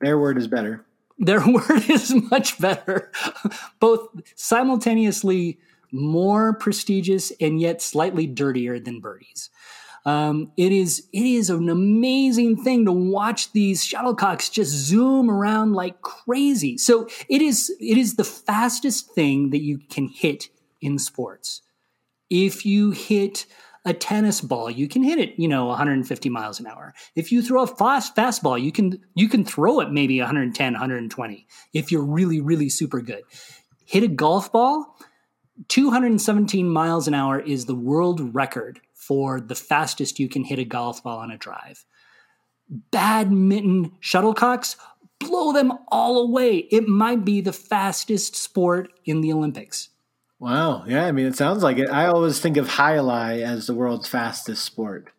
Their 0.02 0.20
word 0.20 0.38
is 0.38 0.48
better. 0.50 0.84
their 1.18 1.40
word 1.48 1.90
is 1.90 2.14
much 2.30 2.60
better, 2.60 3.10
both 3.80 4.10
simultaneously 4.36 5.60
more 5.94 6.54
prestigious 6.56 7.32
and 7.40 7.62
yet 7.62 7.82
slightly 7.82 8.28
dirtier 8.28 8.80
than 8.80 9.00
birdies. 9.00 9.50
Um, 10.06 10.52
it 10.56 10.72
is 10.72 11.08
it 11.12 11.26
is 11.26 11.50
an 11.50 11.68
amazing 11.68 12.64
thing 12.64 12.86
to 12.86 12.92
watch 12.92 13.52
these 13.54 13.84
shuttlecocks 13.84 14.52
just 14.52 14.72
zoom 14.72 15.32
around 15.32 15.74
like 15.74 16.02
crazy. 16.02 16.78
So 16.78 17.08
it 17.28 17.42
is 17.42 17.76
it 17.80 17.98
is 17.98 18.16
the 18.16 18.24
fastest 18.24 19.12
thing 19.12 19.50
that 19.50 19.62
you 19.62 19.80
can 19.90 20.08
hit 20.08 20.50
in 20.80 21.00
sports. 21.00 21.62
If 22.30 22.66
you 22.66 22.92
hit 22.92 23.48
a 23.84 23.94
tennis 23.94 24.42
ball, 24.42 24.70
you 24.70 24.88
can 24.88 25.04
hit 25.04 25.20
it, 25.20 25.34
you 25.38 25.48
know, 25.48 25.66
150 25.68 26.30
miles 26.30 26.60
an 26.60 26.68
hour. 26.68 26.94
If 27.16 27.32
you 27.32 27.42
throw 27.42 27.64
a 27.64 27.68
fast 27.68 28.16
fastball, 28.16 28.62
you 28.62 28.72
can 28.72 29.00
you 29.16 29.28
can 29.28 29.44
throw 29.44 29.80
it 29.80 29.92
maybe 29.92 30.20
110, 30.20 30.74
120 30.74 31.48
if 31.74 31.92
you're 31.92 32.06
really 32.06 32.42
really 32.42 32.70
super 32.70 33.02
good. 33.02 33.24
Hit 33.86 34.04
a 34.04 34.08
golf 34.08 34.52
ball, 34.52 34.98
217 35.68 36.70
miles 36.70 37.08
an 37.08 37.16
hour 37.16 37.40
is 37.40 37.66
the 37.66 37.76
world 37.76 38.36
record 38.36 38.82
for 39.08 39.40
the 39.40 39.56
fastest 39.56 40.20
you 40.20 40.30
can 40.30 40.44
hit 40.44 40.60
a 40.60 40.66
golf 40.66 41.04
ball 41.04 41.20
on 41.20 41.32
a 41.32 41.38
drive. 41.38 41.86
Badminton 42.92 43.92
shuttlecocks 44.02 44.76
blow 45.20 45.54
them 45.54 45.72
all 45.90 46.20
away. 46.20 46.58
It 46.58 46.88
might 46.88 47.24
be 47.24 47.42
the 47.42 47.54
fastest 47.54 48.36
sport 48.36 48.90
in 49.06 49.22
the 49.22 49.32
Olympics. 49.32 49.90
Wow. 50.40 50.84
Yeah. 50.86 51.06
I 51.06 51.12
mean, 51.12 51.26
it 51.26 51.36
sounds 51.36 51.64
like 51.64 51.78
it. 51.78 51.90
I 51.90 52.08
always 52.08 52.40
think 52.40 52.58
of 52.58 52.68
jai 52.68 52.98
alai 52.98 53.42
as 53.44 53.68
the 53.68 53.74
world's 53.74 54.08
fastest 54.08 54.64
sport, 54.64 55.10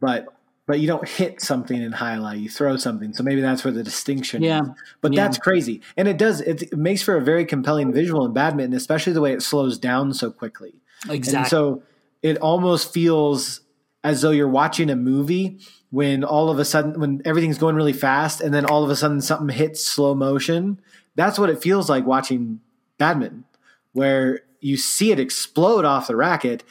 but 0.00 0.26
but 0.66 0.80
you 0.80 0.86
don't 0.86 1.06
hit 1.06 1.40
something 1.40 1.80
in 1.80 1.92
jai 1.92 2.16
alai. 2.16 2.40
You 2.40 2.48
throw 2.48 2.76
something. 2.76 3.14
So 3.14 3.22
maybe 3.22 3.40
that's 3.40 3.64
where 3.64 3.72
the 3.72 3.82
distinction. 3.82 4.42
Yeah. 4.42 4.60
Is. 4.62 4.68
But 5.00 5.12
Yeah. 5.12 5.24
that's 5.24 5.38
crazy, 5.38 5.80
and 5.96 6.08
it 6.08 6.18
does. 6.18 6.40
It, 6.40 6.62
it 6.62 6.76
makes 6.76 7.02
for 7.02 7.16
a 7.16 7.22
very 7.22 7.46
compelling 7.46 7.92
visual 7.92 8.26
in 8.26 8.32
badminton, 8.32 8.74
especially 8.76 9.12
the 9.12 9.20
way 9.20 9.32
it 9.32 9.42
slows 9.42 9.78
down 9.78 10.12
so 10.12 10.30
quickly. 10.30 10.82
Exactly. 11.08 11.38
And 11.38 11.48
so 11.48 11.82
it 12.24 12.38
almost 12.38 12.92
feels 12.92 13.60
as 14.02 14.22
though 14.22 14.30
you're 14.30 14.48
watching 14.48 14.88
a 14.88 14.96
movie 14.96 15.58
when 15.90 16.24
all 16.24 16.48
of 16.48 16.58
a 16.58 16.64
sudden 16.64 16.98
when 16.98 17.20
everything's 17.26 17.58
going 17.58 17.76
really 17.76 17.92
fast 17.92 18.40
and 18.40 18.52
then 18.52 18.64
all 18.64 18.82
of 18.82 18.88
a 18.88 18.96
sudden 18.96 19.20
something 19.20 19.54
hits 19.54 19.86
slow 19.86 20.14
motion. 20.14 20.80
That's 21.16 21.38
what 21.38 21.50
it 21.50 21.62
feels 21.62 21.90
like 21.90 22.06
watching 22.06 22.60
badminton, 22.96 23.44
where 23.92 24.40
you 24.60 24.78
see 24.78 25.12
it 25.12 25.20
explode 25.20 25.84
off 25.84 26.06
the 26.06 26.16
racket 26.16 26.64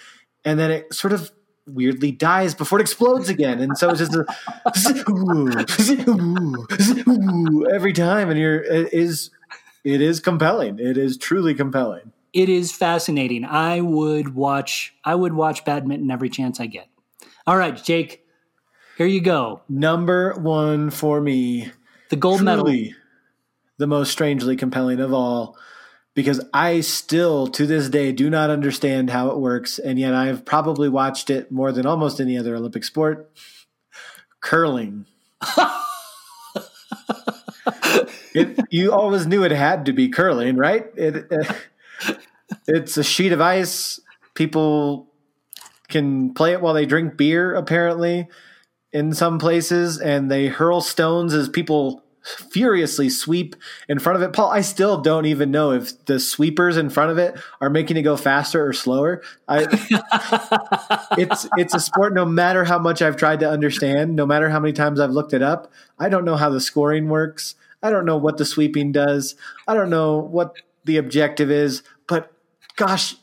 and 0.43 0.57
then 0.57 0.71
it 0.71 0.91
sort 0.91 1.13
of 1.13 1.31
weirdly 1.67 2.11
dies 2.11 2.55
before 2.55 2.79
it 2.79 2.81
explodes 2.81 3.29
again. 3.29 3.59
And 3.59 3.77
so 3.77 3.91
it's 3.91 3.99
just 3.99 4.15
a 4.15 4.25
every 7.75 7.93
time 7.93 8.31
and 8.31 8.39
you're 8.39 8.63
it 8.63 8.91
is 8.91 9.29
it 9.83 10.01
is 10.01 10.19
compelling. 10.19 10.79
It 10.79 10.97
is 10.97 11.15
truly 11.15 11.53
compelling. 11.53 12.11
It 12.33 12.49
is 12.49 12.71
fascinating. 12.71 13.45
I 13.45 13.79
would 13.81 14.33
watch 14.35 14.93
I 15.03 15.15
would 15.15 15.33
watch 15.33 15.63
badminton 15.65 16.09
every 16.11 16.29
chance 16.29 16.59
I 16.59 16.65
get. 16.65 16.87
All 17.45 17.57
right, 17.57 17.81
Jake, 17.81 18.25
here 18.97 19.07
you 19.07 19.21
go. 19.21 19.61
Number 19.69 20.33
one 20.33 20.89
for 20.89 21.21
me, 21.21 21.71
The 22.09 22.15
gold 22.15 22.41
medal. 22.41 22.65
the 22.65 23.87
most 23.87 24.11
strangely 24.11 24.55
compelling 24.55 24.99
of 24.99 25.13
all, 25.13 25.57
because 26.15 26.41
I 26.53 26.81
still 26.81 27.47
to 27.47 27.65
this 27.65 27.89
day 27.89 28.11
do 28.11 28.29
not 28.29 28.49
understand 28.49 29.09
how 29.09 29.29
it 29.29 29.39
works, 29.39 29.77
and 29.79 29.99
yet 29.99 30.13
I've 30.13 30.45
probably 30.45 30.89
watched 30.89 31.29
it 31.29 31.51
more 31.51 31.71
than 31.71 31.85
almost 31.85 32.19
any 32.21 32.37
other 32.37 32.55
Olympic 32.55 32.83
sport. 32.83 33.29
Curling. 34.39 35.05
it, 38.33 38.59
you 38.69 38.91
always 38.91 39.25
knew 39.25 39.43
it 39.43 39.51
had 39.51 39.85
to 39.85 39.93
be 39.93 40.09
curling, 40.09 40.55
right? 40.57 40.85
It, 40.95 41.31
uh, 41.31 41.53
it's 42.67 42.97
a 42.97 43.03
sheet 43.03 43.31
of 43.31 43.41
ice. 43.41 43.99
People 44.33 45.07
can 45.87 46.33
play 46.33 46.53
it 46.53 46.61
while 46.61 46.73
they 46.73 46.85
drink 46.85 47.17
beer, 47.17 47.53
apparently, 47.53 48.27
in 48.91 49.13
some 49.13 49.39
places, 49.39 49.99
and 49.99 50.31
they 50.31 50.47
hurl 50.47 50.81
stones 50.81 51.33
as 51.33 51.49
people 51.49 52.03
furiously 52.23 53.09
sweep 53.09 53.55
in 53.89 53.99
front 53.99 54.15
of 54.15 54.21
it. 54.21 54.33
Paul, 54.33 54.49
I 54.49 54.61
still 54.61 55.01
don't 55.01 55.25
even 55.25 55.51
know 55.51 55.71
if 55.71 56.05
the 56.05 56.19
sweepers 56.19 56.77
in 56.77 56.89
front 56.89 57.11
of 57.11 57.17
it 57.17 57.37
are 57.59 57.69
making 57.69 57.97
it 57.97 58.03
go 58.03 58.15
faster 58.15 58.65
or 58.65 58.73
slower. 58.73 59.21
I, 59.47 59.67
it's 61.17 61.47
it's 61.57 61.73
a 61.73 61.79
sport. 61.79 62.13
No 62.13 62.25
matter 62.25 62.63
how 62.63 62.79
much 62.79 63.01
I've 63.01 63.17
tried 63.17 63.41
to 63.41 63.49
understand, 63.49 64.15
no 64.15 64.25
matter 64.25 64.49
how 64.49 64.59
many 64.59 64.73
times 64.73 64.99
I've 64.99 65.11
looked 65.11 65.33
it 65.33 65.41
up, 65.41 65.71
I 65.99 66.09
don't 66.09 66.25
know 66.25 66.37
how 66.37 66.49
the 66.49 66.61
scoring 66.61 67.09
works. 67.09 67.55
I 67.81 67.89
don't 67.89 68.05
know 68.05 68.17
what 68.17 68.37
the 68.37 68.45
sweeping 68.45 68.93
does. 68.93 69.35
I 69.67 69.73
don't 69.73 69.89
know 69.89 70.17
what 70.17 70.55
the 70.85 70.97
objective 70.97 71.51
is. 71.51 71.83
Gosh, 72.75 73.15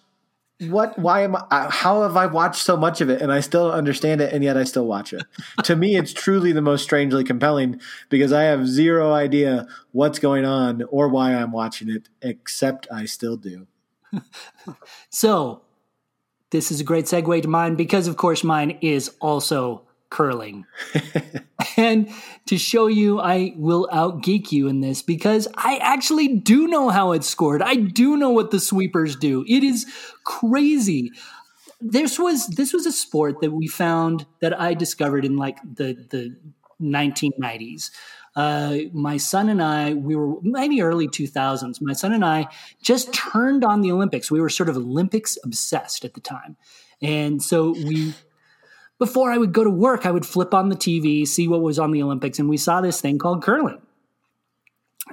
what? 0.69 0.99
Why 0.99 1.23
am 1.23 1.37
I? 1.37 1.47
Uh, 1.51 1.71
how 1.71 2.03
have 2.03 2.17
I 2.17 2.27
watched 2.27 2.63
so 2.63 2.77
much 2.77 3.01
of 3.01 3.09
it 3.09 3.23
and 3.23 3.33
I 3.33 3.41
still 3.41 3.69
don't 3.69 3.79
understand 3.79 4.21
it, 4.21 4.33
and 4.33 4.45
yet 4.45 4.57
I 4.57 4.65
still 4.65 4.87
watch 4.87 5.13
it? 5.13 5.23
to 5.65 5.75
me, 5.75 5.97
it's 5.97 6.13
truly 6.13 6.53
the 6.53 6.61
most 6.61 6.83
strangely 6.83 7.25
compelling 7.25 7.81
because 8.11 8.33
I 8.33 8.43
have 8.43 8.69
zero 8.69 9.13
idea 9.13 9.67
what's 9.93 10.19
going 10.19 10.45
on 10.45 10.83
or 10.91 11.09
why 11.09 11.35
I'm 11.35 11.53
watching 11.53 11.89
it, 11.89 12.09
except 12.23 12.87
I 12.93 13.07
still 13.07 13.37
do. 13.37 13.67
So, 15.09 15.63
this 16.51 16.71
is 16.71 16.81
a 16.81 16.85
great 16.85 17.07
segue 17.07 17.43
to 17.43 17.49
mine 17.49 17.75
because, 17.75 18.07
of 18.07 18.17
course, 18.17 18.45
mine 18.45 18.79
is 18.81 19.11
also 19.21 19.83
curling. 20.11 20.67
and 21.77 22.09
to 22.47 22.59
show 22.59 22.89
you, 22.89 23.21
I 23.21 23.55
will 23.57 23.89
outgeek 23.93 24.53
you 24.53 24.69
in 24.69 24.81
this 24.81 25.03
because 25.03 25.49
I 25.57 25.79
actually 25.79 26.29
do 26.37 26.67
know 26.69 26.91
how 26.91 27.13
it's 27.13 27.29
scored. 27.29 27.63
I 27.63 27.77
do 27.77 28.17
know 28.17 28.31
what 28.31 28.51
the 28.51 28.61
sweepers 28.61 29.17
do. 29.17 29.45
It 29.49 29.63
is 29.63 29.87
crazy. 30.25 31.13
This 31.81 32.19
was 32.19 32.47
this 32.49 32.75
was 32.75 32.85
a 32.85 32.93
sport 32.93 33.41
that 33.41 33.53
we 33.53 33.67
found 33.67 34.27
that 34.41 34.61
I 34.61 34.75
discovered 34.75 35.25
in 35.25 35.37
like 35.37 35.59
the 35.63 35.95
the 36.11 36.37
1990s. 36.83 37.91
Uh, 38.37 38.79
my 38.93 39.17
son 39.17 39.49
and 39.49 39.63
I, 39.63 39.95
we 39.95 40.15
were 40.15 40.41
maybe 40.43 40.83
early 40.83 41.09
2000s. 41.09 41.81
My 41.81 41.93
son 41.93 42.13
and 42.13 42.25
I 42.25 42.47
just 42.83 43.13
turned 43.13 43.65
on 43.65 43.81
the 43.81 43.91
Olympics. 43.91 44.31
We 44.31 44.41
were 44.41 44.49
sort 44.49 44.69
of 44.69 44.77
Olympics 44.77 45.37
obsessed 45.45 46.05
at 46.05 46.15
the 46.15 46.21
time. 46.21 46.57
And 47.03 47.43
so 47.43 47.71
we, 47.73 48.15
before 49.01 49.33
I 49.33 49.39
would 49.39 49.53
go 49.53 49.65
to 49.65 49.71
work, 49.71 50.07
I 50.07 50.11
would 50.13 50.27
flip 50.27 50.55
on 50.55 50.69
the 50.69 50.77
TV, 50.77 51.27
see 51.27 51.49
what 51.49 51.63
was 51.63 51.79
on 51.79 51.91
the 51.91 52.03
Olympics, 52.03 52.39
and 52.39 52.49
we 52.49 52.59
saw 52.59 52.81
this 52.81 53.01
thing 53.01 53.19
called 53.19 53.43
curling. 53.43 53.81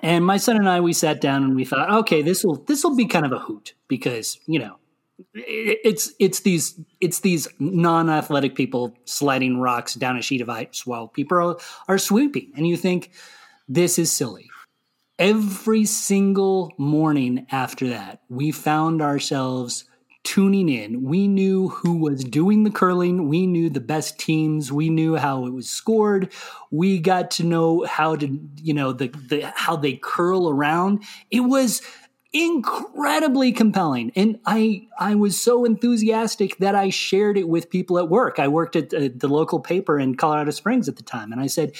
And 0.03 0.23
my 0.23 0.37
son 0.37 0.57
and 0.57 0.69
I, 0.69 0.81
we 0.81 0.93
sat 0.93 1.21
down 1.21 1.43
and 1.43 1.55
we 1.55 1.65
thought, 1.65 1.89
okay, 1.89 2.21
this 2.21 2.43
will 2.43 2.57
this 2.65 2.83
will 2.83 2.95
be 2.95 3.07
kind 3.07 3.25
of 3.25 3.31
a 3.31 3.39
hoot 3.39 3.73
because 3.87 4.39
you 4.45 4.59
know 4.59 4.77
it's 5.33 6.11
it's 6.19 6.41
these 6.41 6.79
it's 7.01 7.21
these 7.21 7.47
non-athletic 7.59 8.55
people 8.55 8.95
sliding 9.05 9.59
rocks 9.59 9.95
down 9.95 10.17
a 10.17 10.21
sheet 10.21 10.41
of 10.41 10.49
ice 10.49 10.85
while 10.85 11.07
people 11.07 11.37
are, 11.37 11.57
are 11.87 11.97
sweeping 11.97 12.51
and 12.55 12.67
you 12.67 12.77
think 12.77 13.11
this 13.67 13.97
is 13.97 14.11
silly 14.11 14.47
every 15.17 15.85
single 15.85 16.71
morning 16.77 17.47
after 17.51 17.87
that 17.89 18.21
we 18.29 18.51
found 18.51 19.01
ourselves 19.01 19.85
tuning 20.27 20.67
in. 20.67 21.03
We 21.03 21.25
knew 21.25 21.69
who 21.69 21.95
was 21.95 22.21
doing 22.25 22.65
the 22.65 22.69
curling. 22.69 23.29
We 23.29 23.47
knew 23.47 23.69
the 23.69 23.79
best 23.79 24.19
teams. 24.19 24.73
We 24.73 24.89
knew 24.89 25.15
how 25.15 25.45
it 25.45 25.51
was 25.51 25.69
scored. 25.69 26.33
We 26.69 26.99
got 26.99 27.31
to 27.31 27.45
know 27.45 27.85
how 27.85 28.17
to 28.17 28.37
you 28.57 28.73
know 28.73 28.91
the, 28.91 29.07
the 29.07 29.49
how 29.55 29.77
they 29.77 29.93
curl 29.93 30.49
around. 30.49 31.05
It 31.31 31.39
was 31.39 31.81
incredibly 32.33 33.53
compelling. 33.53 34.11
And 34.17 34.37
i 34.45 34.85
i 34.99 35.15
was 35.15 35.41
so 35.41 35.63
enthusiastic 35.63 36.57
that 36.57 36.75
i 36.75 36.89
shared 36.89 37.37
it 37.37 37.47
with 37.47 37.69
people 37.69 37.97
at 37.97 38.09
work. 38.09 38.37
I 38.37 38.49
worked 38.49 38.75
at 38.75 38.89
the, 38.89 39.07
the, 39.07 39.29
local 39.29 39.61
paper 39.61 39.97
in 39.97 40.15
colorado 40.15 40.51
springs 40.51 40.89
at 40.89 40.97
the 40.97 41.03
time 41.03 41.31
and 41.31 41.39
i 41.39 41.47
said 41.47 41.71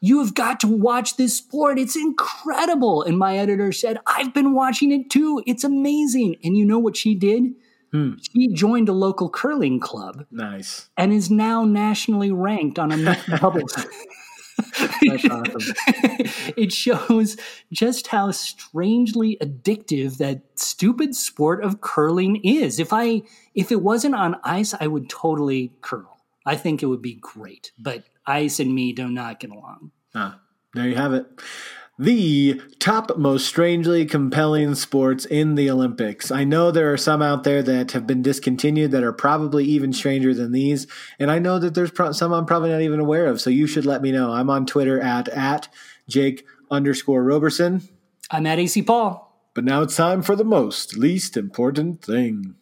you 0.00 0.18
have 0.18 0.34
got 0.34 0.58
to 0.60 0.66
watch 0.66 1.16
this 1.16 1.38
sport. 1.38 1.78
It's 1.78 1.94
incredible. 1.94 3.04
And 3.04 3.16
my 3.16 3.38
editor 3.38 3.70
said 3.70 3.98
i've 4.08 4.34
been 4.34 4.54
watching 4.54 4.90
it 4.90 5.08
too. 5.08 5.40
It's 5.46 5.62
amazing. 5.62 6.34
And 6.42 6.56
you 6.56 6.64
know 6.64 6.80
what 6.80 6.96
she 6.96 7.14
did 7.14 7.54
hmm. 7.92 8.12
she 8.20 8.48
joined 8.48 8.88
a 8.88 8.92
local 8.92 9.30
curling 9.30 9.78
club 9.78 10.26
nice 10.30 10.88
and 10.96 11.12
is 11.12 11.30
now 11.30 11.64
nationally 11.64 12.32
ranked 12.32 12.78
on 12.78 12.90
a 12.92 13.16
public 13.36 13.66
That's 15.02 15.24
awesome. 15.24 15.74
it 16.56 16.72
shows 16.72 17.36
just 17.72 18.08
how 18.08 18.30
strangely 18.30 19.36
addictive 19.40 20.18
that 20.18 20.42
stupid 20.54 21.14
sport 21.14 21.64
of 21.64 21.80
curling 21.80 22.36
is. 22.44 22.78
If 22.78 22.92
I 22.92 23.22
if 23.54 23.72
it 23.72 23.82
wasn't 23.82 24.14
on 24.14 24.36
ice, 24.44 24.74
I 24.78 24.86
would 24.86 25.08
totally 25.08 25.72
curl. 25.80 26.18
I 26.44 26.56
think 26.56 26.82
it 26.82 26.86
would 26.86 27.02
be 27.02 27.14
great. 27.14 27.72
But 27.78 28.04
ice 28.26 28.60
and 28.60 28.74
me 28.74 28.92
do 28.92 29.08
not 29.08 29.40
get 29.40 29.50
along. 29.50 29.92
Ah, 30.14 30.40
there 30.74 30.88
you 30.88 30.96
have 30.96 31.14
it 31.14 31.26
the 31.98 32.60
top 32.78 33.16
most 33.16 33.46
strangely 33.46 34.04
compelling 34.06 34.74
sports 34.74 35.24
in 35.24 35.54
the 35.54 35.70
Olympics. 35.70 36.30
I 36.30 36.44
know 36.44 36.70
there 36.70 36.92
are 36.92 36.96
some 36.96 37.22
out 37.22 37.44
there 37.44 37.62
that 37.62 37.92
have 37.92 38.06
been 38.06 38.22
discontinued 38.22 38.90
that 38.92 39.04
are 39.04 39.12
probably 39.12 39.64
even 39.64 39.92
stranger 39.92 40.34
than 40.34 40.52
these, 40.52 40.86
and 41.18 41.30
I 41.30 41.38
know 41.38 41.58
that 41.58 41.74
there's 41.74 41.90
pro- 41.90 42.12
some 42.12 42.32
I'm 42.32 42.46
probably 42.46 42.70
not 42.70 42.80
even 42.80 43.00
aware 43.00 43.26
of. 43.26 43.40
So 43.40 43.50
you 43.50 43.66
should 43.66 43.86
let 43.86 44.02
me 44.02 44.10
know. 44.10 44.32
I'm 44.32 44.50
on 44.50 44.66
Twitter 44.66 45.00
at 45.00 45.28
at 45.28 45.68
Jake 46.08 46.46
underscore 46.70 47.22
Roberson. 47.22 47.82
I'm 48.30 48.46
at 48.46 48.58
AsayPaul. 48.58 49.26
But 49.54 49.64
now 49.64 49.82
it's 49.82 49.96
time 49.96 50.22
for 50.22 50.34
the 50.34 50.44
most 50.44 50.96
least 50.96 51.36
important 51.36 52.02
thing. 52.02 52.54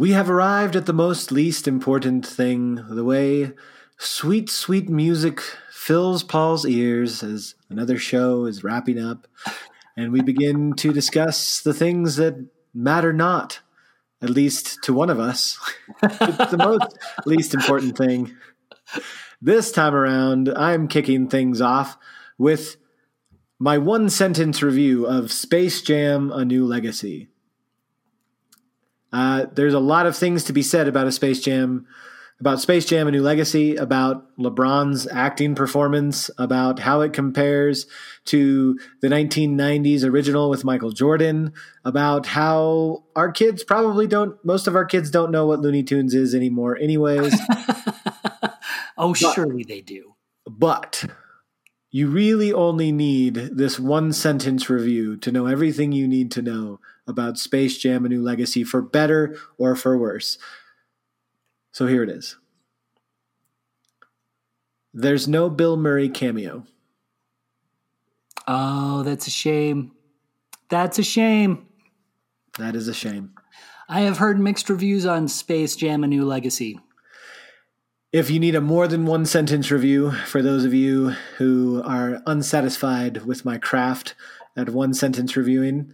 We 0.00 0.12
have 0.12 0.30
arrived 0.30 0.76
at 0.76 0.86
the 0.86 0.94
most 0.94 1.30
least 1.30 1.68
important 1.68 2.26
thing, 2.26 2.76
the 2.88 3.04
way 3.04 3.52
sweet, 3.98 4.48
sweet 4.48 4.88
music 4.88 5.42
fills 5.70 6.22
Paul's 6.22 6.64
ears 6.64 7.22
as 7.22 7.54
another 7.68 7.98
show 7.98 8.46
is 8.46 8.64
wrapping 8.64 8.98
up, 8.98 9.26
and 9.98 10.10
we 10.10 10.22
begin 10.22 10.72
to 10.76 10.94
discuss 10.94 11.60
the 11.60 11.74
things 11.74 12.16
that 12.16 12.46
matter 12.72 13.12
not, 13.12 13.60
at 14.22 14.30
least 14.30 14.82
to 14.84 14.94
one 14.94 15.10
of 15.10 15.20
us. 15.20 15.58
it's 16.02 16.18
the 16.50 16.56
most 16.56 16.96
least 17.26 17.52
important 17.52 17.98
thing. 17.98 18.34
This 19.42 19.70
time 19.70 19.94
around, 19.94 20.48
I'm 20.48 20.88
kicking 20.88 21.28
things 21.28 21.60
off 21.60 21.98
with 22.38 22.78
my 23.58 23.76
one 23.76 24.08
sentence 24.08 24.62
review 24.62 25.04
of 25.04 25.30
Space 25.30 25.82
Jam 25.82 26.32
A 26.32 26.42
New 26.42 26.64
Legacy. 26.64 27.29
Uh, 29.12 29.46
there's 29.52 29.74
a 29.74 29.80
lot 29.80 30.06
of 30.06 30.16
things 30.16 30.44
to 30.44 30.52
be 30.52 30.62
said 30.62 30.88
about 30.88 31.06
a 31.06 31.12
Space 31.12 31.40
Jam, 31.40 31.86
about 32.38 32.60
Space 32.60 32.84
Jam: 32.86 33.08
A 33.08 33.10
New 33.10 33.22
Legacy, 33.22 33.76
about 33.76 34.36
LeBron's 34.38 35.06
acting 35.10 35.54
performance, 35.54 36.30
about 36.38 36.78
how 36.78 37.00
it 37.00 37.12
compares 37.12 37.86
to 38.26 38.78
the 39.02 39.08
1990s 39.08 40.04
original 40.04 40.48
with 40.48 40.64
Michael 40.64 40.92
Jordan, 40.92 41.52
about 41.84 42.26
how 42.26 43.04
our 43.16 43.32
kids 43.32 43.64
probably 43.64 44.06
don't. 44.06 44.42
Most 44.44 44.66
of 44.66 44.76
our 44.76 44.84
kids 44.84 45.10
don't 45.10 45.32
know 45.32 45.46
what 45.46 45.60
Looney 45.60 45.82
Tunes 45.82 46.14
is 46.14 46.34
anymore, 46.34 46.76
anyways. 46.76 47.34
oh, 48.96 49.14
but, 49.20 49.34
surely 49.34 49.64
they 49.64 49.80
do. 49.80 50.14
But 50.46 51.04
you 51.90 52.08
really 52.08 52.52
only 52.52 52.92
need 52.92 53.34
this 53.34 53.78
one 53.80 54.12
sentence 54.12 54.70
review 54.70 55.16
to 55.16 55.32
know 55.32 55.46
everything 55.46 55.90
you 55.90 56.06
need 56.06 56.30
to 56.32 56.42
know 56.42 56.78
about 57.10 57.36
Space 57.36 57.76
Jam 57.76 58.06
A 58.06 58.08
New 58.08 58.22
Legacy 58.22 58.64
for 58.64 58.80
better 58.80 59.36
or 59.58 59.76
for 59.76 59.98
worse. 59.98 60.38
So 61.72 61.86
here 61.86 62.02
it 62.02 62.08
is. 62.08 62.36
There's 64.94 65.28
no 65.28 65.50
Bill 65.50 65.76
Murray 65.76 66.08
cameo. 66.08 66.64
Oh, 68.48 69.02
that's 69.02 69.26
a 69.26 69.30
shame. 69.30 69.92
That's 70.68 70.98
a 70.98 71.02
shame. 71.02 71.66
That 72.58 72.74
is 72.74 72.88
a 72.88 72.94
shame. 72.94 73.34
I 73.88 74.00
have 74.00 74.18
heard 74.18 74.40
mixed 74.40 74.70
reviews 74.70 75.06
on 75.06 75.28
Space 75.28 75.76
Jam 75.76 76.02
A 76.04 76.06
New 76.06 76.24
Legacy. 76.24 76.80
If 78.12 78.28
you 78.28 78.40
need 78.40 78.56
a 78.56 78.60
more 78.60 78.88
than 78.88 79.06
one 79.06 79.24
sentence 79.24 79.70
review, 79.70 80.10
for 80.10 80.42
those 80.42 80.64
of 80.64 80.74
you 80.74 81.10
who 81.38 81.80
are 81.84 82.22
unsatisfied 82.26 83.24
with 83.24 83.44
my 83.44 83.56
craft 83.56 84.16
at 84.56 84.70
one 84.70 84.94
sentence 84.94 85.36
reviewing, 85.36 85.92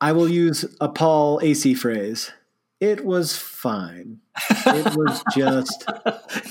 I 0.00 0.12
will 0.12 0.28
use 0.28 0.64
a 0.80 0.88
Paul 0.88 1.40
Asay 1.40 1.76
phrase. 1.76 2.32
It 2.80 3.04
was 3.04 3.36
fine. 3.36 4.20
It 4.66 4.96
was 4.96 5.22
just 5.36 5.84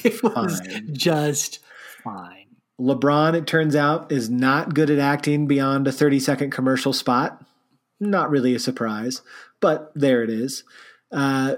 it 0.06 0.14
fine. 0.14 0.34
Was 0.34 0.62
just 0.93 1.60
fine. 2.04 2.47
LeBron, 2.80 3.36
it 3.36 3.45
turns 3.45 3.76
out, 3.76 4.12
is 4.12 4.30
not 4.30 4.74
good 4.74 4.89
at 4.89 4.97
acting 4.97 5.45
beyond 5.47 5.88
a 5.88 5.91
30 5.91 6.20
second 6.20 6.52
commercial 6.52 6.93
spot. 6.93 7.43
Not 7.99 8.32
really 8.32 8.56
a 8.56 8.60
surprise, 8.60 9.22
but 9.60 9.91
there 9.93 10.24
it 10.24 10.30
is. 10.30 10.64
Uh, 11.12 11.58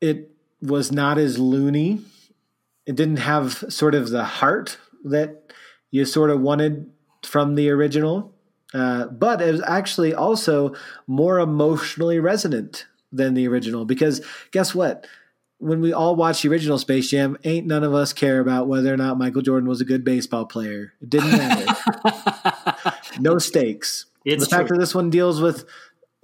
it 0.00 0.30
was 0.60 0.90
not 0.90 1.18
as 1.18 1.38
loony. 1.38 2.00
It 2.86 2.96
didn't 2.96 3.18
have 3.18 3.64
sort 3.68 3.94
of 3.94 4.10
the 4.10 4.24
heart 4.24 4.78
that 5.04 5.52
you 5.90 6.04
sort 6.04 6.30
of 6.30 6.40
wanted 6.40 6.90
from 7.22 7.54
the 7.54 7.70
original, 7.70 8.33
uh, 8.74 9.06
but 9.06 9.40
it 9.40 9.52
was 9.52 9.62
actually 9.66 10.12
also 10.12 10.74
more 11.06 11.38
emotionally 11.38 12.18
resonant 12.18 12.86
than 13.12 13.34
the 13.34 13.46
original. 13.46 13.84
Because 13.84 14.20
guess 14.50 14.74
what? 14.74 15.06
When 15.58 15.80
we 15.80 15.92
all 15.92 16.16
watch 16.16 16.42
the 16.42 16.48
original 16.48 16.78
Space 16.78 17.08
Jam, 17.08 17.38
ain't 17.44 17.66
none 17.66 17.84
of 17.84 17.94
us 17.94 18.12
care 18.12 18.40
about 18.40 18.66
whether 18.66 18.92
or 18.92 18.96
not 18.96 19.16
Michael 19.16 19.40
Jordan 19.40 19.68
was 19.68 19.80
a 19.80 19.84
good 19.84 20.04
baseball 20.04 20.44
player. 20.44 20.92
It 21.00 21.08
didn't 21.08 21.30
matter. 21.30 22.92
no 23.20 23.38
stakes. 23.38 24.06
It's 24.24 24.44
the 24.44 24.50
fact 24.50 24.68
true. 24.68 24.76
that 24.76 24.80
this 24.80 24.94
one 24.94 25.10
deals 25.10 25.40
with 25.40 25.64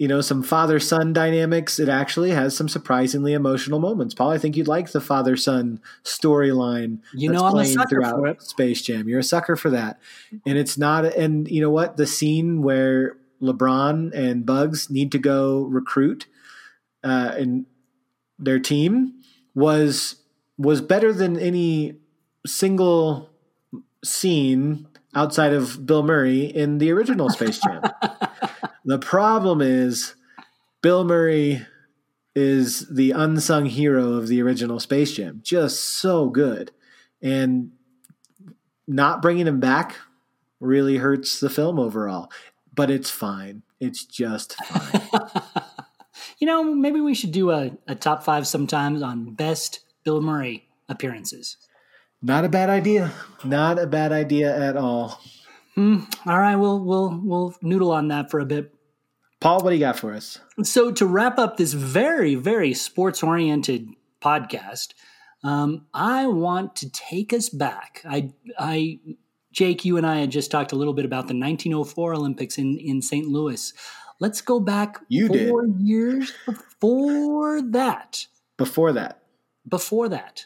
you 0.01 0.07
know, 0.07 0.19
some 0.19 0.41
father 0.41 0.79
son 0.79 1.13
dynamics. 1.13 1.77
It 1.77 1.87
actually 1.87 2.31
has 2.31 2.57
some 2.57 2.67
surprisingly 2.67 3.33
emotional 3.33 3.77
moments. 3.77 4.15
Paul, 4.15 4.31
I 4.31 4.39
think 4.39 4.57
you'd 4.57 4.67
like 4.67 4.91
the 4.91 4.99
father 4.99 5.37
son 5.37 5.79
storyline. 6.03 7.01
You 7.13 7.31
know, 7.31 7.45
I'm 7.45 7.55
a 7.55 7.65
sucker 7.65 8.01
for 8.01 8.25
it. 8.25 8.41
Space 8.41 8.81
Jam. 8.81 9.07
You're 9.07 9.19
a 9.19 9.23
sucker 9.23 9.55
for 9.55 9.69
that. 9.69 9.99
And 10.43 10.57
it's 10.57 10.75
not, 10.75 11.05
and 11.05 11.47
you 11.47 11.61
know 11.61 11.69
what? 11.69 11.97
The 11.97 12.07
scene 12.07 12.63
where 12.63 13.15
LeBron 13.43 14.11
and 14.11 14.43
Bugs 14.43 14.89
need 14.89 15.11
to 15.11 15.19
go 15.19 15.65
recruit 15.65 16.25
uh, 17.03 17.35
and 17.37 17.67
their 18.39 18.57
team. 18.57 19.21
was 19.53 20.15
was 20.57 20.81
better 20.81 21.13
than 21.13 21.37
any 21.37 21.93
single 22.47 23.29
scene 24.03 24.87
outside 25.13 25.53
of 25.53 25.85
Bill 25.85 26.01
Murray 26.01 26.45
in 26.45 26.79
the 26.79 26.91
original 26.91 27.29
Space 27.29 27.59
Jam. 27.59 27.83
the 28.85 28.99
problem 28.99 29.61
is 29.61 30.15
Bill 30.81 31.03
Murray 31.03 31.65
is 32.35 32.87
the 32.89 33.11
unsung 33.11 33.65
hero 33.65 34.13
of 34.13 34.27
the 34.27 34.41
original 34.41 34.79
Space 34.79 35.13
Jam. 35.13 35.41
Just 35.43 35.83
so 35.83 36.29
good. 36.29 36.71
And 37.21 37.71
not 38.87 39.21
bringing 39.21 39.47
him 39.47 39.59
back 39.59 39.97
really 40.59 40.97
hurts 40.97 41.39
the 41.39 41.49
film 41.49 41.79
overall. 41.79 42.31
But 42.73 42.89
it's 42.89 43.09
fine. 43.09 43.63
It's 43.79 44.05
just 44.05 44.55
fine. 44.55 45.43
you 46.39 46.47
know, 46.47 46.63
maybe 46.63 47.01
we 47.01 47.13
should 47.13 47.31
do 47.31 47.51
a, 47.51 47.71
a 47.87 47.95
top 47.95 48.23
five 48.23 48.47
sometimes 48.47 49.01
on 49.01 49.33
best 49.33 49.81
Bill 50.03 50.21
Murray 50.21 50.67
appearances. 50.87 51.57
Not 52.21 52.45
a 52.45 52.49
bad 52.49 52.69
idea. 52.69 53.11
Not 53.43 53.79
a 53.79 53.87
bad 53.87 54.11
idea 54.11 54.55
at 54.55 54.77
all. 54.77 55.19
Mm, 55.77 56.13
all 56.25 56.39
right, 56.39 56.55
we'll 56.55 56.79
we'll 56.79 57.19
we'll 57.23 57.55
noodle 57.61 57.91
on 57.91 58.09
that 58.09 58.29
for 58.29 58.39
a 58.39 58.45
bit. 58.45 58.73
Paul, 59.39 59.63
what 59.63 59.71
do 59.71 59.75
you 59.75 59.79
got 59.79 59.97
for 59.97 60.13
us? 60.13 60.39
So 60.63 60.91
to 60.91 61.05
wrap 61.05 61.39
up 61.39 61.57
this 61.57 61.73
very 61.73 62.35
very 62.35 62.73
sports 62.73 63.23
oriented 63.23 63.89
podcast, 64.21 64.93
um, 65.43 65.85
I 65.93 66.27
want 66.27 66.75
to 66.77 66.89
take 66.89 67.33
us 67.33 67.49
back. 67.49 68.01
I 68.05 68.31
I 68.59 68.99
Jake, 69.51 69.83
you 69.85 69.97
and 69.97 70.05
I 70.05 70.17
had 70.17 70.31
just 70.31 70.51
talked 70.51 70.71
a 70.71 70.75
little 70.75 70.93
bit 70.93 71.05
about 71.05 71.27
the 71.27 71.37
1904 71.37 72.13
Olympics 72.13 72.57
in 72.57 72.77
in 72.77 73.01
St. 73.01 73.27
Louis. 73.27 73.73
Let's 74.19 74.41
go 74.41 74.59
back 74.59 74.99
you 75.07 75.27
four 75.27 75.65
did. 75.65 75.79
years 75.79 76.31
before 76.45 77.61
that. 77.71 78.27
Before 78.57 78.93
that. 78.93 79.23
Before 79.67 80.09
that. 80.09 80.45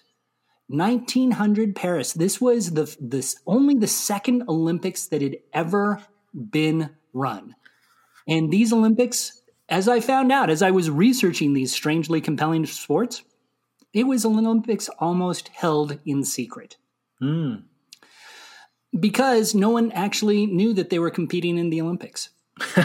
1900 0.68 1.76
Paris. 1.76 2.14
This 2.14 2.42
was 2.42 2.72
the 2.72 2.96
this 3.00 3.38
only 3.46 3.76
the 3.76 3.88
second 3.88 4.44
Olympics 4.48 5.08
that 5.08 5.22
had 5.22 5.38
ever 5.54 6.02
been 6.34 6.90
run. 7.14 7.56
And 8.28 8.52
these 8.52 8.74
Olympics, 8.74 9.42
as 9.70 9.88
I 9.88 10.00
found 10.00 10.32
out 10.32 10.50
as 10.50 10.62
I 10.62 10.72
was 10.72 10.90
researching 10.90 11.54
these 11.54 11.72
strangely 11.72 12.22
compelling 12.22 12.66
sports, 12.66 13.24
it 13.94 14.06
was 14.06 14.26
an 14.26 14.38
Olympics 14.38 14.90
almost 15.00 15.50
held 15.50 16.00
in 16.06 16.24
secret. 16.24 16.78
Mm. 17.22 17.64
Because 19.00 19.54
no 19.54 19.70
one 19.70 19.92
actually 19.92 20.46
knew 20.46 20.74
that 20.74 20.90
they 20.90 21.00
were 21.00 21.12
competing 21.12 21.58
in 21.58 21.70
the 21.70 21.82
Olympics. 21.82 22.30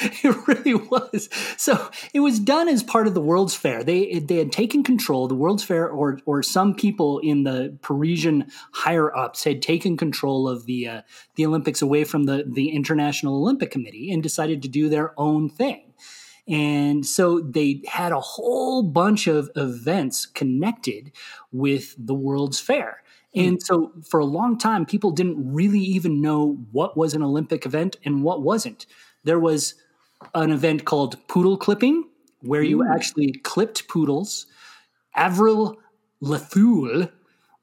it 0.22 0.46
really 0.46 0.74
was. 0.74 1.28
So 1.56 1.90
it 2.14 2.20
was 2.20 2.38
done 2.38 2.68
as 2.68 2.84
part 2.84 3.08
of 3.08 3.14
the 3.14 3.20
World's 3.20 3.56
Fair. 3.56 3.82
They 3.82 4.20
they 4.20 4.36
had 4.36 4.52
taken 4.52 4.84
control. 4.84 5.26
The 5.26 5.34
World's 5.34 5.64
Fair, 5.64 5.88
or 5.88 6.20
or 6.24 6.42
some 6.42 6.74
people 6.74 7.18
in 7.18 7.42
the 7.42 7.76
Parisian 7.82 8.46
higher 8.72 9.14
ups 9.16 9.42
had 9.42 9.60
taken 9.60 9.96
control 9.96 10.48
of 10.48 10.66
the 10.66 10.86
uh, 10.86 11.02
the 11.34 11.46
Olympics 11.46 11.82
away 11.82 12.04
from 12.04 12.24
the 12.24 12.44
the 12.46 12.70
International 12.70 13.36
Olympic 13.36 13.72
Committee 13.72 14.12
and 14.12 14.22
decided 14.22 14.62
to 14.62 14.68
do 14.68 14.88
their 14.88 15.18
own 15.18 15.48
thing. 15.48 15.92
And 16.46 17.04
so 17.04 17.40
they 17.40 17.82
had 17.86 18.12
a 18.12 18.20
whole 18.20 18.82
bunch 18.84 19.26
of 19.26 19.50
events 19.56 20.26
connected 20.26 21.12
with 21.52 21.94
the 21.98 22.14
World's 22.14 22.60
Fair. 22.60 23.02
And 23.34 23.62
so 23.62 23.92
for 24.08 24.20
a 24.20 24.24
long 24.24 24.56
time, 24.56 24.86
people 24.86 25.10
didn't 25.10 25.52
really 25.52 25.80
even 25.80 26.22
know 26.22 26.64
what 26.72 26.96
was 26.96 27.14
an 27.14 27.22
Olympic 27.22 27.66
event 27.66 27.96
and 28.04 28.22
what 28.22 28.42
wasn't. 28.42 28.86
There 29.24 29.38
was 29.38 29.74
an 30.34 30.50
event 30.50 30.84
called 30.84 31.16
poodle 31.28 31.56
clipping, 31.56 32.04
where 32.40 32.62
you 32.62 32.82
Ooh. 32.82 32.88
actually 32.88 33.32
clipped 33.32 33.88
poodles. 33.88 34.46
Avril 35.14 35.76
Lafoule 36.22 37.10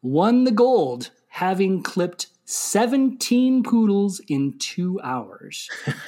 won 0.02 0.44
the 0.44 0.52
gold, 0.52 1.12
having 1.28 1.84
clipped 1.84 2.28
17 2.46 3.64
poodles 3.64 4.22
in 4.28 4.58
two 4.60 5.00
hours. 5.04 5.70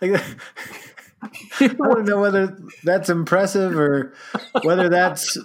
Like, 0.00 0.22
I 1.60 1.66
don't 1.66 2.06
know 2.06 2.20
whether 2.20 2.56
that's 2.82 3.10
impressive 3.10 3.78
or 3.78 4.14
whether 4.62 4.88
that's 4.88 5.36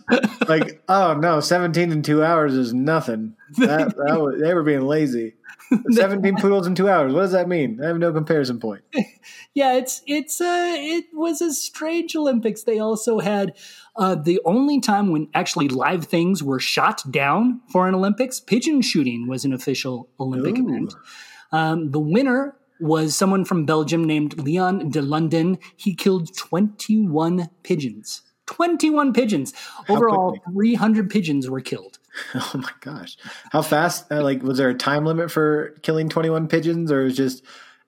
like, 0.48 0.82
oh 0.88 1.14
no, 1.16 1.40
17 1.42 1.92
in 1.92 2.02
two 2.02 2.24
hours 2.24 2.54
is 2.54 2.74
nothing. 2.74 3.36
That, 3.58 3.96
that 3.98 4.22
was, 4.22 4.40
they 4.42 4.54
were 4.54 4.64
being 4.64 4.88
lazy. 4.88 5.34
17 5.90 6.38
poodles 6.38 6.68
in 6.68 6.76
two 6.76 6.90
hours. 6.90 7.14
What 7.14 7.22
does 7.22 7.32
that 7.32 7.48
mean? 7.48 7.80
I 7.84 7.88
have 7.88 7.98
no 7.98 8.12
comparison 8.14 8.60
point. 8.60 8.84
yeah, 9.54 9.74
it's 9.74 10.02
it's 10.06 10.42
uh 10.42 10.76
it 10.78 11.06
was 11.14 11.42
a 11.42 11.54
strange 11.54 12.16
Olympics. 12.16 12.64
They 12.64 12.80
also 12.80 13.20
had 13.20 13.54
uh, 13.96 14.16
the 14.16 14.42
only 14.46 14.82
time 14.82 15.12
when 15.12 15.30
actually 15.34 15.70
live 15.70 16.06
things 16.06 16.44
were 16.44 16.60
shot 16.60 17.10
down 17.10 17.62
for 17.72 17.88
an 17.88 17.96
Olympics. 17.96 18.40
Pigeon 18.40 18.82
shooting 18.82 19.28
was 19.28 19.46
an 19.46 19.54
official 19.54 20.10
Olympic 20.20 20.58
Ooh. 20.58 20.68
event. 20.68 20.94
Um, 21.52 21.92
the 21.92 22.00
winner 22.00 22.56
was 22.80 23.16
someone 23.16 23.46
from 23.46 23.66
Belgium 23.66 24.04
named 24.04 24.38
Leon 24.38 24.90
de 24.90 25.02
Lunden. 25.02 25.58
He 25.76 25.96
killed 25.96 26.36
21 26.36 27.50
pigeons. 27.64 28.22
21 28.48 29.14
pigeons. 29.14 29.54
Overall, 29.90 30.38
300 30.52 31.10
pigeons 31.10 31.50
were 31.50 31.62
killed. 31.62 31.95
Oh 32.36 32.52
my 32.56 32.72
gosh. 32.82 33.18
How 33.52 33.62
fast? 33.62 34.12
Uh, 34.12 34.24
like, 34.24 34.42
was 34.42 34.58
there 34.58 34.70
a 34.70 34.74
time 34.74 35.06
limit 35.06 35.32
for 35.32 35.76
killing 35.82 36.10
21 36.10 36.48
pigeons 36.48 36.92
or 36.92 37.04
was 37.04 37.16
just, 37.16 37.44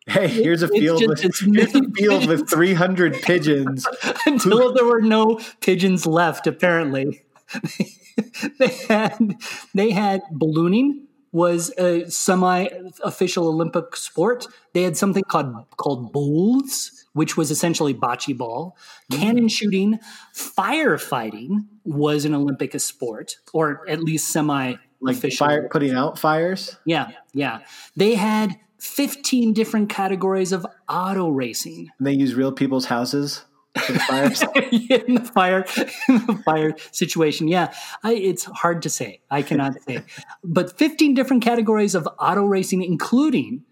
hey, 0.07 0.27
here's 0.27 0.61
a 0.63 0.67
field, 0.67 0.99
just 0.99 1.43
with, 1.45 1.55
here's 1.55 1.75
a 1.75 1.83
field 1.91 2.27
with 2.27 2.49
300 2.49 3.21
pigeons. 3.21 3.87
until 4.25 4.73
there 4.73 4.85
were 4.85 5.01
no 5.01 5.39
pigeons 5.61 6.05
left 6.05 6.47
apparently 6.47 7.23
they 8.59 8.67
had 8.87 9.35
they 9.73 9.91
had 9.91 10.21
ballooning 10.31 11.07
was 11.31 11.71
a 11.77 12.09
semi-official 12.09 13.47
olympic 13.47 13.95
sport 13.95 14.47
they 14.73 14.83
had 14.83 14.97
something 14.97 15.23
called 15.23 15.53
called 15.77 16.11
bowls 16.11 17.05
which 17.13 17.37
was 17.37 17.51
essentially 17.51 17.93
bocce 17.93 18.35
ball 18.37 18.75
cannon 19.11 19.47
shooting 19.47 19.99
firefighting 20.35 21.65
was 21.87 22.25
an 22.25 22.33
olympic 22.33 22.77
sport 22.79 23.37
or 23.53 23.87
at 23.89 24.03
least 24.03 24.31
semi 24.31 24.75
Like 24.99 25.17
fire, 25.33 25.67
putting 25.71 25.93
out 25.93 26.19
fires. 26.19 26.77
yeah 26.85 27.11
yeah. 27.33 27.59
They 27.95 28.15
had 28.15 28.57
15 28.79 29.53
different 29.53 29.89
categories 29.89 30.51
of 30.51 30.65
auto 30.89 31.29
racing. 31.29 31.89
And 31.97 32.05
they 32.07 32.13
use 32.13 32.35
real 32.35 32.51
people's 32.51 32.85
houses 32.85 33.43
for 33.79 33.93
the 33.93 33.99
fires. 33.99 34.41
in 34.55 35.15
the 35.15 35.31
fire 35.33 35.65
in 36.09 36.25
the 36.27 36.41
fire 36.45 36.75
situation 36.91 37.47
yeah. 37.47 37.73
I, 38.03 38.13
it's 38.15 38.43
hard 38.45 38.81
to 38.83 38.89
say. 38.89 39.21
I 39.31 39.41
cannot 39.43 39.81
say. 39.83 40.03
But 40.43 40.77
15 40.77 41.13
different 41.13 41.43
categories 41.43 41.95
of 41.95 42.07
auto 42.19 42.43
racing 42.45 42.83
including 42.83 43.63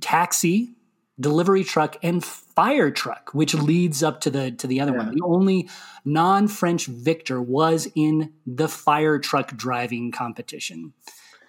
taxi 0.00 0.74
delivery 1.20 1.62
truck 1.64 1.96
and 2.02 2.24
fire 2.24 2.90
truck 2.90 3.30
which 3.32 3.54
leads 3.54 4.02
up 4.02 4.20
to 4.20 4.30
the 4.30 4.50
to 4.52 4.66
the 4.66 4.80
other 4.80 4.92
Yeah. 4.92 4.98
one 4.98 5.14
the 5.14 5.24
only 5.24 5.68
non-french 6.04 6.86
victor 6.86 7.40
was 7.40 7.88
in 7.94 8.32
the 8.46 8.68
fire 8.68 9.18
truck 9.18 9.56
driving 9.56 10.10
competition 10.12 10.92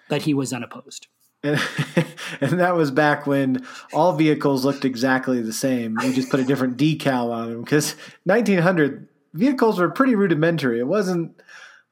but 0.08 0.22
he 0.22 0.34
was 0.34 0.52
unopposed 0.52 1.06
And, 1.42 1.60
and 2.40 2.60
that 2.60 2.74
was 2.74 2.90
back 2.90 3.26
when 3.26 3.66
all 3.92 4.12
vehicles 4.14 4.64
looked 4.64 4.84
exactly 4.86 5.42
the 5.42 5.52
same. 5.52 5.98
You 6.02 6.12
just 6.14 6.30
put 6.30 6.40
a 6.40 6.44
different 6.44 6.78
decal 6.78 7.30
on 7.32 7.50
them 7.50 7.60
because 7.62 7.96
1900 8.24 9.08
vehicles 9.34 9.78
were 9.78 9.90
pretty 9.90 10.14
rudimentary. 10.14 10.78
It 10.78 10.86
wasn't 10.86 11.38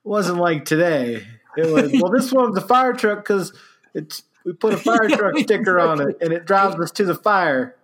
wasn't 0.04 0.38
like 0.38 0.64
today. 0.64 1.26
It 1.58 1.70
was 1.70 1.92
well, 2.00 2.10
this 2.10 2.32
one's 2.32 2.56
a 2.56 2.62
fire 2.62 2.94
truck 2.94 3.18
because 3.18 3.52
it's 3.92 4.22
we 4.44 4.52
put 4.52 4.74
a 4.74 4.76
fire 4.76 5.08
truck 5.08 5.38
sticker 5.38 5.78
on 5.80 6.00
it 6.00 6.16
and 6.20 6.32
it 6.32 6.46
drives 6.46 6.76
us 6.76 6.90
to 6.92 7.04
the 7.04 7.14
fire. 7.14 7.76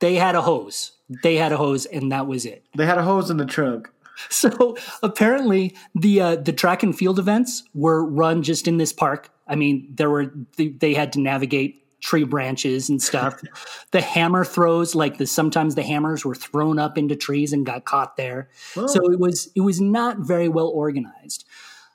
they 0.00 0.14
had 0.14 0.34
a 0.34 0.42
hose 0.42 0.92
they 1.22 1.36
had 1.36 1.52
a 1.52 1.56
hose 1.56 1.86
and 1.86 2.10
that 2.12 2.26
was 2.26 2.44
it 2.46 2.64
They 2.76 2.86
had 2.86 2.98
a 2.98 3.02
hose 3.02 3.30
in 3.30 3.36
the 3.36 3.46
trunk. 3.46 3.90
So 4.30 4.76
apparently, 5.02 5.76
the 5.94 6.20
uh, 6.20 6.36
the 6.36 6.52
track 6.52 6.84
and 6.84 6.96
field 6.96 7.18
events 7.18 7.64
were 7.74 8.04
run 8.04 8.44
just 8.44 8.68
in 8.68 8.76
this 8.76 8.92
park. 8.92 9.28
I 9.48 9.56
mean, 9.56 9.88
there 9.92 10.08
were 10.08 10.32
they, 10.56 10.68
they 10.68 10.94
had 10.94 11.12
to 11.14 11.20
navigate 11.20 12.00
tree 12.00 12.22
branches 12.22 12.88
and 12.88 13.02
stuff. 13.02 13.42
the 13.90 14.00
hammer 14.00 14.44
throws, 14.44 14.94
like 14.94 15.18
the 15.18 15.26
sometimes 15.26 15.74
the 15.74 15.82
hammers 15.82 16.24
were 16.24 16.36
thrown 16.36 16.78
up 16.78 16.96
into 16.96 17.16
trees 17.16 17.52
and 17.52 17.66
got 17.66 17.86
caught 17.86 18.16
there. 18.16 18.50
So 18.86 19.10
it 19.10 19.18
was 19.18 19.50
it 19.56 19.62
was 19.62 19.80
not 19.80 20.18
very 20.18 20.48
well 20.48 20.68
organized. 20.68 21.44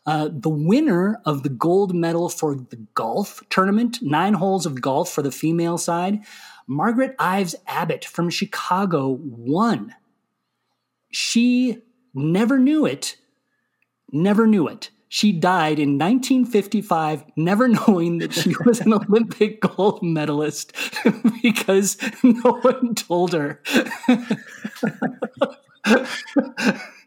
Uh, 0.05 0.29
the 0.31 0.49
winner 0.49 1.21
of 1.25 1.43
the 1.43 1.49
gold 1.49 1.93
medal 1.93 2.29
for 2.29 2.55
the 2.55 2.77
golf 2.95 3.43
tournament, 3.49 3.99
nine 4.01 4.33
holes 4.33 4.65
of 4.65 4.81
golf 4.81 5.11
for 5.11 5.21
the 5.21 5.31
female 5.31 5.77
side, 5.77 6.19
Margaret 6.67 7.15
Ives 7.19 7.55
Abbott 7.67 8.05
from 8.05 8.29
Chicago 8.29 9.19
won 9.21 9.93
she 11.11 11.81
never 12.13 12.59
knew 12.59 12.85
it, 12.85 13.17
never 14.11 14.47
knew 14.47 14.67
it. 14.67 14.91
She 15.11 15.31
died 15.31 15.79
in 15.79 15.97
1955, 15.97 17.23
never 17.35 17.67
knowing 17.87 18.19
that 18.19 18.31
she 18.33 18.53
was 18.63 18.79
an 18.81 18.93
Olympic 18.93 19.59
gold 19.61 20.03
medalist 20.03 20.73
because 21.41 21.97
no 22.23 22.59
one 22.61 22.93
told 22.93 23.33
her. 23.33 23.59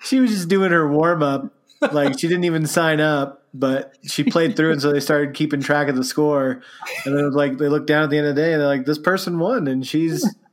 she 0.03 0.19
was 0.19 0.31
just 0.31 0.49
doing 0.49 0.73
her 0.73 0.89
warm 0.89 1.23
up. 1.23 1.55
Like 1.91 2.19
she 2.19 2.29
didn't 2.29 2.45
even 2.45 2.67
sign 2.67 3.01
up, 3.01 3.47
but 3.53 3.97
she 4.05 4.25
played 4.25 4.57
through, 4.57 4.73
and 4.73 4.83
so 4.83 4.93
they 4.93 5.01
started 5.01 5.35
keeping 5.35 5.61
track 5.61 5.89
of 5.89 5.97
the 5.97 6.05
score. 6.05 6.63
And 7.05 7.17
then 7.17 7.33
like 7.33 7.59
they 7.59 7.69
look 7.69 7.87
down 7.87 8.05
at 8.05 8.11
the 8.11 8.19
end 8.19 8.27
of 8.27 8.37
the 8.37 8.43
day, 8.43 8.53
and 8.53 8.61
they're 8.61 8.69
like, 8.69 8.87
"This 8.87 8.99
person 8.99 9.39
won," 9.39 9.67
and 9.67 9.87
she's. 9.87 10.25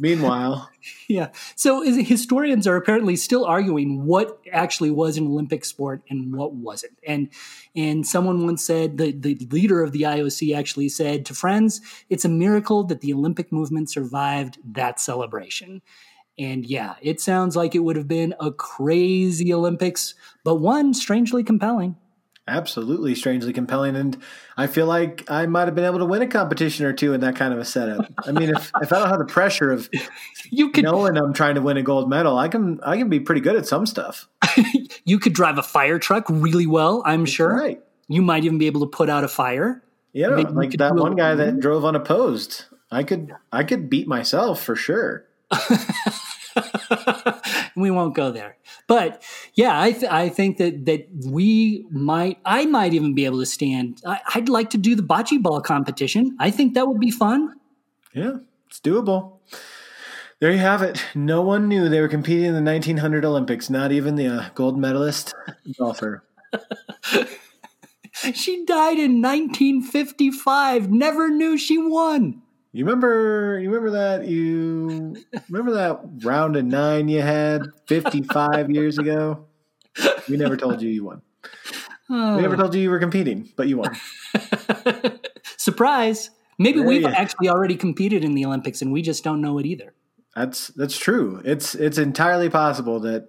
Meanwhile, 0.00 0.70
yeah. 1.08 1.30
So 1.56 1.82
historians 1.82 2.68
are 2.68 2.76
apparently 2.76 3.16
still 3.16 3.44
arguing 3.44 4.04
what 4.04 4.38
actually 4.52 4.92
was 4.92 5.16
an 5.16 5.26
Olympic 5.26 5.64
sport 5.64 6.02
and 6.08 6.32
what 6.36 6.52
wasn't. 6.52 6.96
And 7.04 7.30
and 7.74 8.06
someone 8.06 8.46
once 8.46 8.64
said 8.64 8.98
the 8.98 9.10
the 9.10 9.34
leader 9.50 9.82
of 9.82 9.90
the 9.90 10.02
IOC 10.02 10.56
actually 10.56 10.88
said 10.88 11.26
to 11.26 11.34
friends, 11.34 11.80
"It's 12.08 12.24
a 12.24 12.28
miracle 12.28 12.84
that 12.84 13.00
the 13.00 13.12
Olympic 13.12 13.50
movement 13.50 13.90
survived 13.90 14.58
that 14.64 15.00
celebration." 15.00 15.82
And 16.38 16.64
yeah, 16.64 16.94
it 17.02 17.20
sounds 17.20 17.56
like 17.56 17.74
it 17.74 17.80
would 17.80 17.96
have 17.96 18.08
been 18.08 18.34
a 18.40 18.52
crazy 18.52 19.52
Olympics, 19.52 20.14
but 20.44 20.56
one 20.56 20.94
strangely 20.94 21.42
compelling. 21.42 21.96
Absolutely 22.46 23.14
strangely 23.14 23.52
compelling. 23.52 23.94
And 23.94 24.16
I 24.56 24.68
feel 24.68 24.86
like 24.86 25.30
I 25.30 25.44
might 25.44 25.66
have 25.66 25.74
been 25.74 25.84
able 25.84 25.98
to 25.98 26.06
win 26.06 26.22
a 26.22 26.26
competition 26.26 26.86
or 26.86 26.94
two 26.94 27.12
in 27.12 27.20
that 27.20 27.36
kind 27.36 27.52
of 27.52 27.60
a 27.60 27.64
setup. 27.64 28.10
I 28.26 28.32
mean, 28.32 28.48
if, 28.48 28.72
if 28.80 28.90
I 28.92 28.98
don't 28.98 29.08
have 29.08 29.18
the 29.18 29.26
pressure 29.26 29.70
of 29.70 29.90
you 30.50 30.70
could, 30.70 30.84
knowing 30.84 31.18
I'm 31.18 31.34
trying 31.34 31.56
to 31.56 31.60
win 31.60 31.76
a 31.76 31.82
gold 31.82 32.08
medal, 32.08 32.38
I 32.38 32.48
can 32.48 32.80
I 32.82 32.96
can 32.96 33.10
be 33.10 33.20
pretty 33.20 33.42
good 33.42 33.54
at 33.54 33.66
some 33.66 33.84
stuff. 33.84 34.28
you 35.04 35.18
could 35.18 35.34
drive 35.34 35.58
a 35.58 35.62
fire 35.62 35.98
truck 35.98 36.24
really 36.30 36.66
well, 36.66 37.02
I'm 37.04 37.20
That's 37.20 37.32
sure. 37.32 37.54
Right. 37.54 37.82
You 38.08 38.22
might 38.22 38.44
even 38.44 38.56
be 38.56 38.66
able 38.66 38.80
to 38.80 38.86
put 38.86 39.10
out 39.10 39.24
a 39.24 39.28
fire. 39.28 39.82
Yeah, 40.14 40.28
Maybe 40.28 40.50
like 40.50 40.70
that 40.72 40.94
one 40.94 41.16
guy 41.16 41.34
that 41.34 41.60
drove 41.60 41.84
unopposed. 41.84 42.64
I 42.90 43.02
could 43.02 43.34
I 43.52 43.62
could 43.62 43.90
beat 43.90 44.08
myself 44.08 44.62
for 44.62 44.74
sure. 44.74 45.27
we 47.76 47.90
won't 47.90 48.14
go 48.14 48.30
there. 48.30 48.56
But 48.86 49.22
yeah, 49.54 49.80
I, 49.80 49.92
th- 49.92 50.10
I 50.10 50.28
think 50.28 50.58
that 50.58 50.86
that 50.86 51.08
we 51.26 51.86
might, 51.90 52.38
I 52.44 52.66
might 52.66 52.94
even 52.94 53.14
be 53.14 53.24
able 53.24 53.40
to 53.40 53.46
stand. 53.46 54.00
I, 54.06 54.20
would 54.34 54.48
like 54.48 54.70
to 54.70 54.78
do 54.78 54.94
the 54.94 55.02
bocce 55.02 55.42
ball 55.42 55.60
competition. 55.60 56.36
I 56.38 56.50
think 56.50 56.74
that 56.74 56.88
would 56.88 57.00
be 57.00 57.10
fun. 57.10 57.54
Yeah, 58.12 58.36
it's 58.66 58.80
doable. 58.80 59.38
There 60.40 60.52
you 60.52 60.58
have 60.58 60.82
it. 60.82 61.04
No 61.14 61.42
one 61.42 61.66
knew 61.66 61.88
they 61.88 62.00
were 62.00 62.08
competing 62.08 62.44
in 62.44 62.54
the 62.54 62.62
1900 62.62 63.24
Olympics. 63.24 63.68
Not 63.68 63.90
even 63.90 64.14
the 64.14 64.28
uh, 64.28 64.48
gold 64.54 64.78
medalist 64.78 65.34
golfer. 65.76 66.22
she 68.34 68.64
died 68.64 68.98
in 68.98 69.20
1955. 69.20 70.92
Never 70.92 71.28
knew 71.28 71.58
she 71.58 71.76
won. 71.76 72.42
You 72.78 72.84
remember? 72.84 73.58
You 73.58 73.70
remember 73.70 73.90
that? 73.98 74.28
You 74.28 75.16
remember 75.48 75.72
that 75.72 75.98
round 76.22 76.54
of 76.54 76.64
nine 76.64 77.08
you 77.08 77.20
had 77.20 77.62
fifty-five 77.88 78.70
years 78.70 78.98
ago? 78.98 79.46
We 80.28 80.36
never 80.36 80.56
told 80.56 80.80
you 80.80 80.88
you 80.88 81.06
won. 81.06 81.22
Oh. 82.08 82.36
We 82.36 82.42
never 82.42 82.54
oh. 82.54 82.58
told 82.58 82.76
you 82.76 82.80
you 82.80 82.90
were 82.90 83.00
competing, 83.00 83.48
but 83.56 83.66
you 83.66 83.78
won. 83.78 83.96
Surprise! 85.56 86.30
Maybe 86.56 86.78
we've 86.78 87.04
actually 87.04 87.48
already 87.48 87.74
competed 87.74 88.22
in 88.22 88.36
the 88.36 88.44
Olympics, 88.44 88.80
and 88.80 88.92
we 88.92 89.02
just 89.02 89.24
don't 89.24 89.40
know 89.40 89.58
it 89.58 89.66
either. 89.66 89.92
That's 90.36 90.68
that's 90.68 90.96
true. 90.96 91.42
It's 91.44 91.74
it's 91.74 91.98
entirely 91.98 92.48
possible 92.48 93.00
that 93.00 93.28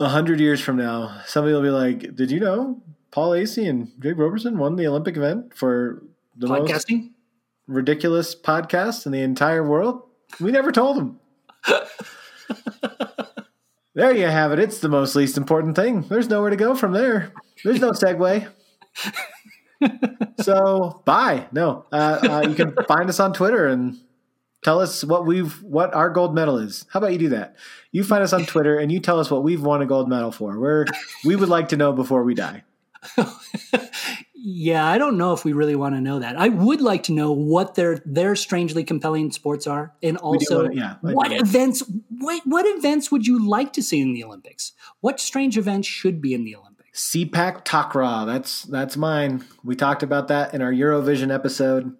a 0.00 0.08
hundred 0.08 0.40
years 0.40 0.60
from 0.60 0.78
now, 0.78 1.20
somebody 1.26 1.54
will 1.54 1.62
be 1.62 1.70
like, 1.70 2.16
"Did 2.16 2.32
you 2.32 2.40
know 2.40 2.82
Paul 3.12 3.30
Asay 3.30 3.68
and 3.68 3.92
Jake 4.00 4.18
Roberson 4.18 4.58
won 4.58 4.74
the 4.74 4.88
Olympic 4.88 5.16
event 5.16 5.56
for 5.56 6.02
the 6.36 6.48
podcasting?" 6.48 7.02
Most 7.02 7.21
ridiculous 7.66 8.34
podcast 8.34 9.06
in 9.06 9.12
the 9.12 9.22
entire 9.22 9.66
world? 9.66 10.02
We 10.40 10.50
never 10.50 10.72
told 10.72 10.96
them. 10.96 11.20
there 13.94 14.14
you 14.14 14.26
have 14.26 14.52
it. 14.52 14.58
It's 14.58 14.80
the 14.80 14.88
most 14.88 15.14
least 15.14 15.36
important 15.36 15.76
thing. 15.76 16.02
There's 16.02 16.28
nowhere 16.28 16.50
to 16.50 16.56
go 16.56 16.74
from 16.74 16.92
there. 16.92 17.32
There's 17.64 17.80
no 17.80 17.92
segue. 17.92 18.48
so 20.40 21.02
bye. 21.04 21.46
No, 21.52 21.86
uh, 21.92 22.18
uh, 22.22 22.46
you 22.48 22.54
can 22.54 22.74
find 22.86 23.08
us 23.08 23.20
on 23.20 23.32
Twitter 23.32 23.66
and 23.66 23.98
tell 24.62 24.80
us 24.80 25.04
what 25.04 25.26
we've 25.26 25.62
what 25.62 25.94
our 25.94 26.10
gold 26.10 26.34
medal 26.34 26.58
is. 26.58 26.86
How 26.90 26.98
about 26.98 27.12
you 27.12 27.18
do 27.18 27.28
that? 27.30 27.56
You 27.90 28.04
find 28.04 28.22
us 28.22 28.32
on 28.32 28.44
Twitter 28.46 28.78
and 28.78 28.90
you 28.90 29.00
tell 29.00 29.20
us 29.20 29.30
what 29.30 29.42
we've 29.42 29.62
won 29.62 29.82
a 29.82 29.86
gold 29.86 30.08
medal 30.08 30.32
for. 30.32 30.58
Where 30.58 30.86
we 31.24 31.36
would 31.36 31.48
like 31.48 31.68
to 31.70 31.76
know 31.76 31.92
before 31.92 32.24
we 32.24 32.34
die. 32.34 32.64
Yeah, 34.44 34.84
I 34.84 34.98
don't 34.98 35.18
know 35.18 35.32
if 35.32 35.44
we 35.44 35.52
really 35.52 35.76
want 35.76 35.94
to 35.94 36.00
know 36.00 36.18
that. 36.18 36.36
I 36.36 36.48
would 36.48 36.80
like 36.80 37.04
to 37.04 37.12
know 37.12 37.30
what 37.30 37.76
their 37.76 38.02
their 38.04 38.34
strangely 38.34 38.82
compelling 38.82 39.30
sports 39.30 39.68
are, 39.68 39.94
and 40.02 40.16
also 40.16 40.68
yeah, 40.68 40.96
what 41.00 41.30
events 41.30 41.84
what, 42.08 42.42
what 42.44 42.66
events 42.66 43.12
would 43.12 43.24
you 43.24 43.48
like 43.48 43.72
to 43.74 43.84
see 43.84 44.00
in 44.00 44.14
the 44.14 44.24
Olympics? 44.24 44.72
What 45.00 45.20
strange 45.20 45.56
events 45.56 45.86
should 45.86 46.20
be 46.20 46.34
in 46.34 46.42
the 46.42 46.56
Olympics? 46.56 46.72
Sepak 46.92 47.64
Takraw, 47.64 48.26
that's 48.26 48.64
that's 48.64 48.96
mine. 48.96 49.44
We 49.62 49.76
talked 49.76 50.02
about 50.02 50.26
that 50.26 50.54
in 50.54 50.60
our 50.60 50.72
Eurovision 50.72 51.32
episode. 51.32 51.96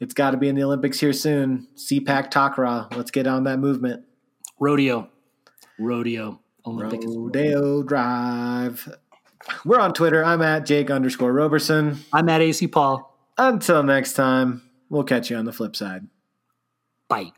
It's 0.00 0.14
got 0.14 0.30
to 0.30 0.38
be 0.38 0.48
in 0.48 0.54
the 0.54 0.64
Olympics 0.64 0.98
here 0.98 1.12
soon. 1.12 1.68
Sepak 1.76 2.30
Takraw, 2.30 2.96
let's 2.96 3.10
get 3.10 3.26
on 3.26 3.44
that 3.44 3.58
movement. 3.58 4.02
Rodeo, 4.58 5.10
rodeo, 5.78 6.40
Olympic 6.64 7.02
rodeo 7.04 7.82
drive. 7.82 8.88
We're 9.64 9.80
on 9.80 9.92
Twitter. 9.94 10.24
I'm 10.24 10.42
at 10.42 10.66
Jake 10.66 10.90
underscore 10.90 11.32
Roberson. 11.32 12.04
I'm 12.12 12.28
at 12.28 12.40
AsayPaul. 12.40 13.04
Until 13.38 13.82
next 13.82 14.14
time, 14.14 14.62
we'll 14.88 15.04
catch 15.04 15.30
you 15.30 15.36
on 15.36 15.44
the 15.44 15.52
flip 15.52 15.76
side. 15.76 16.06
Bye. 17.08 17.32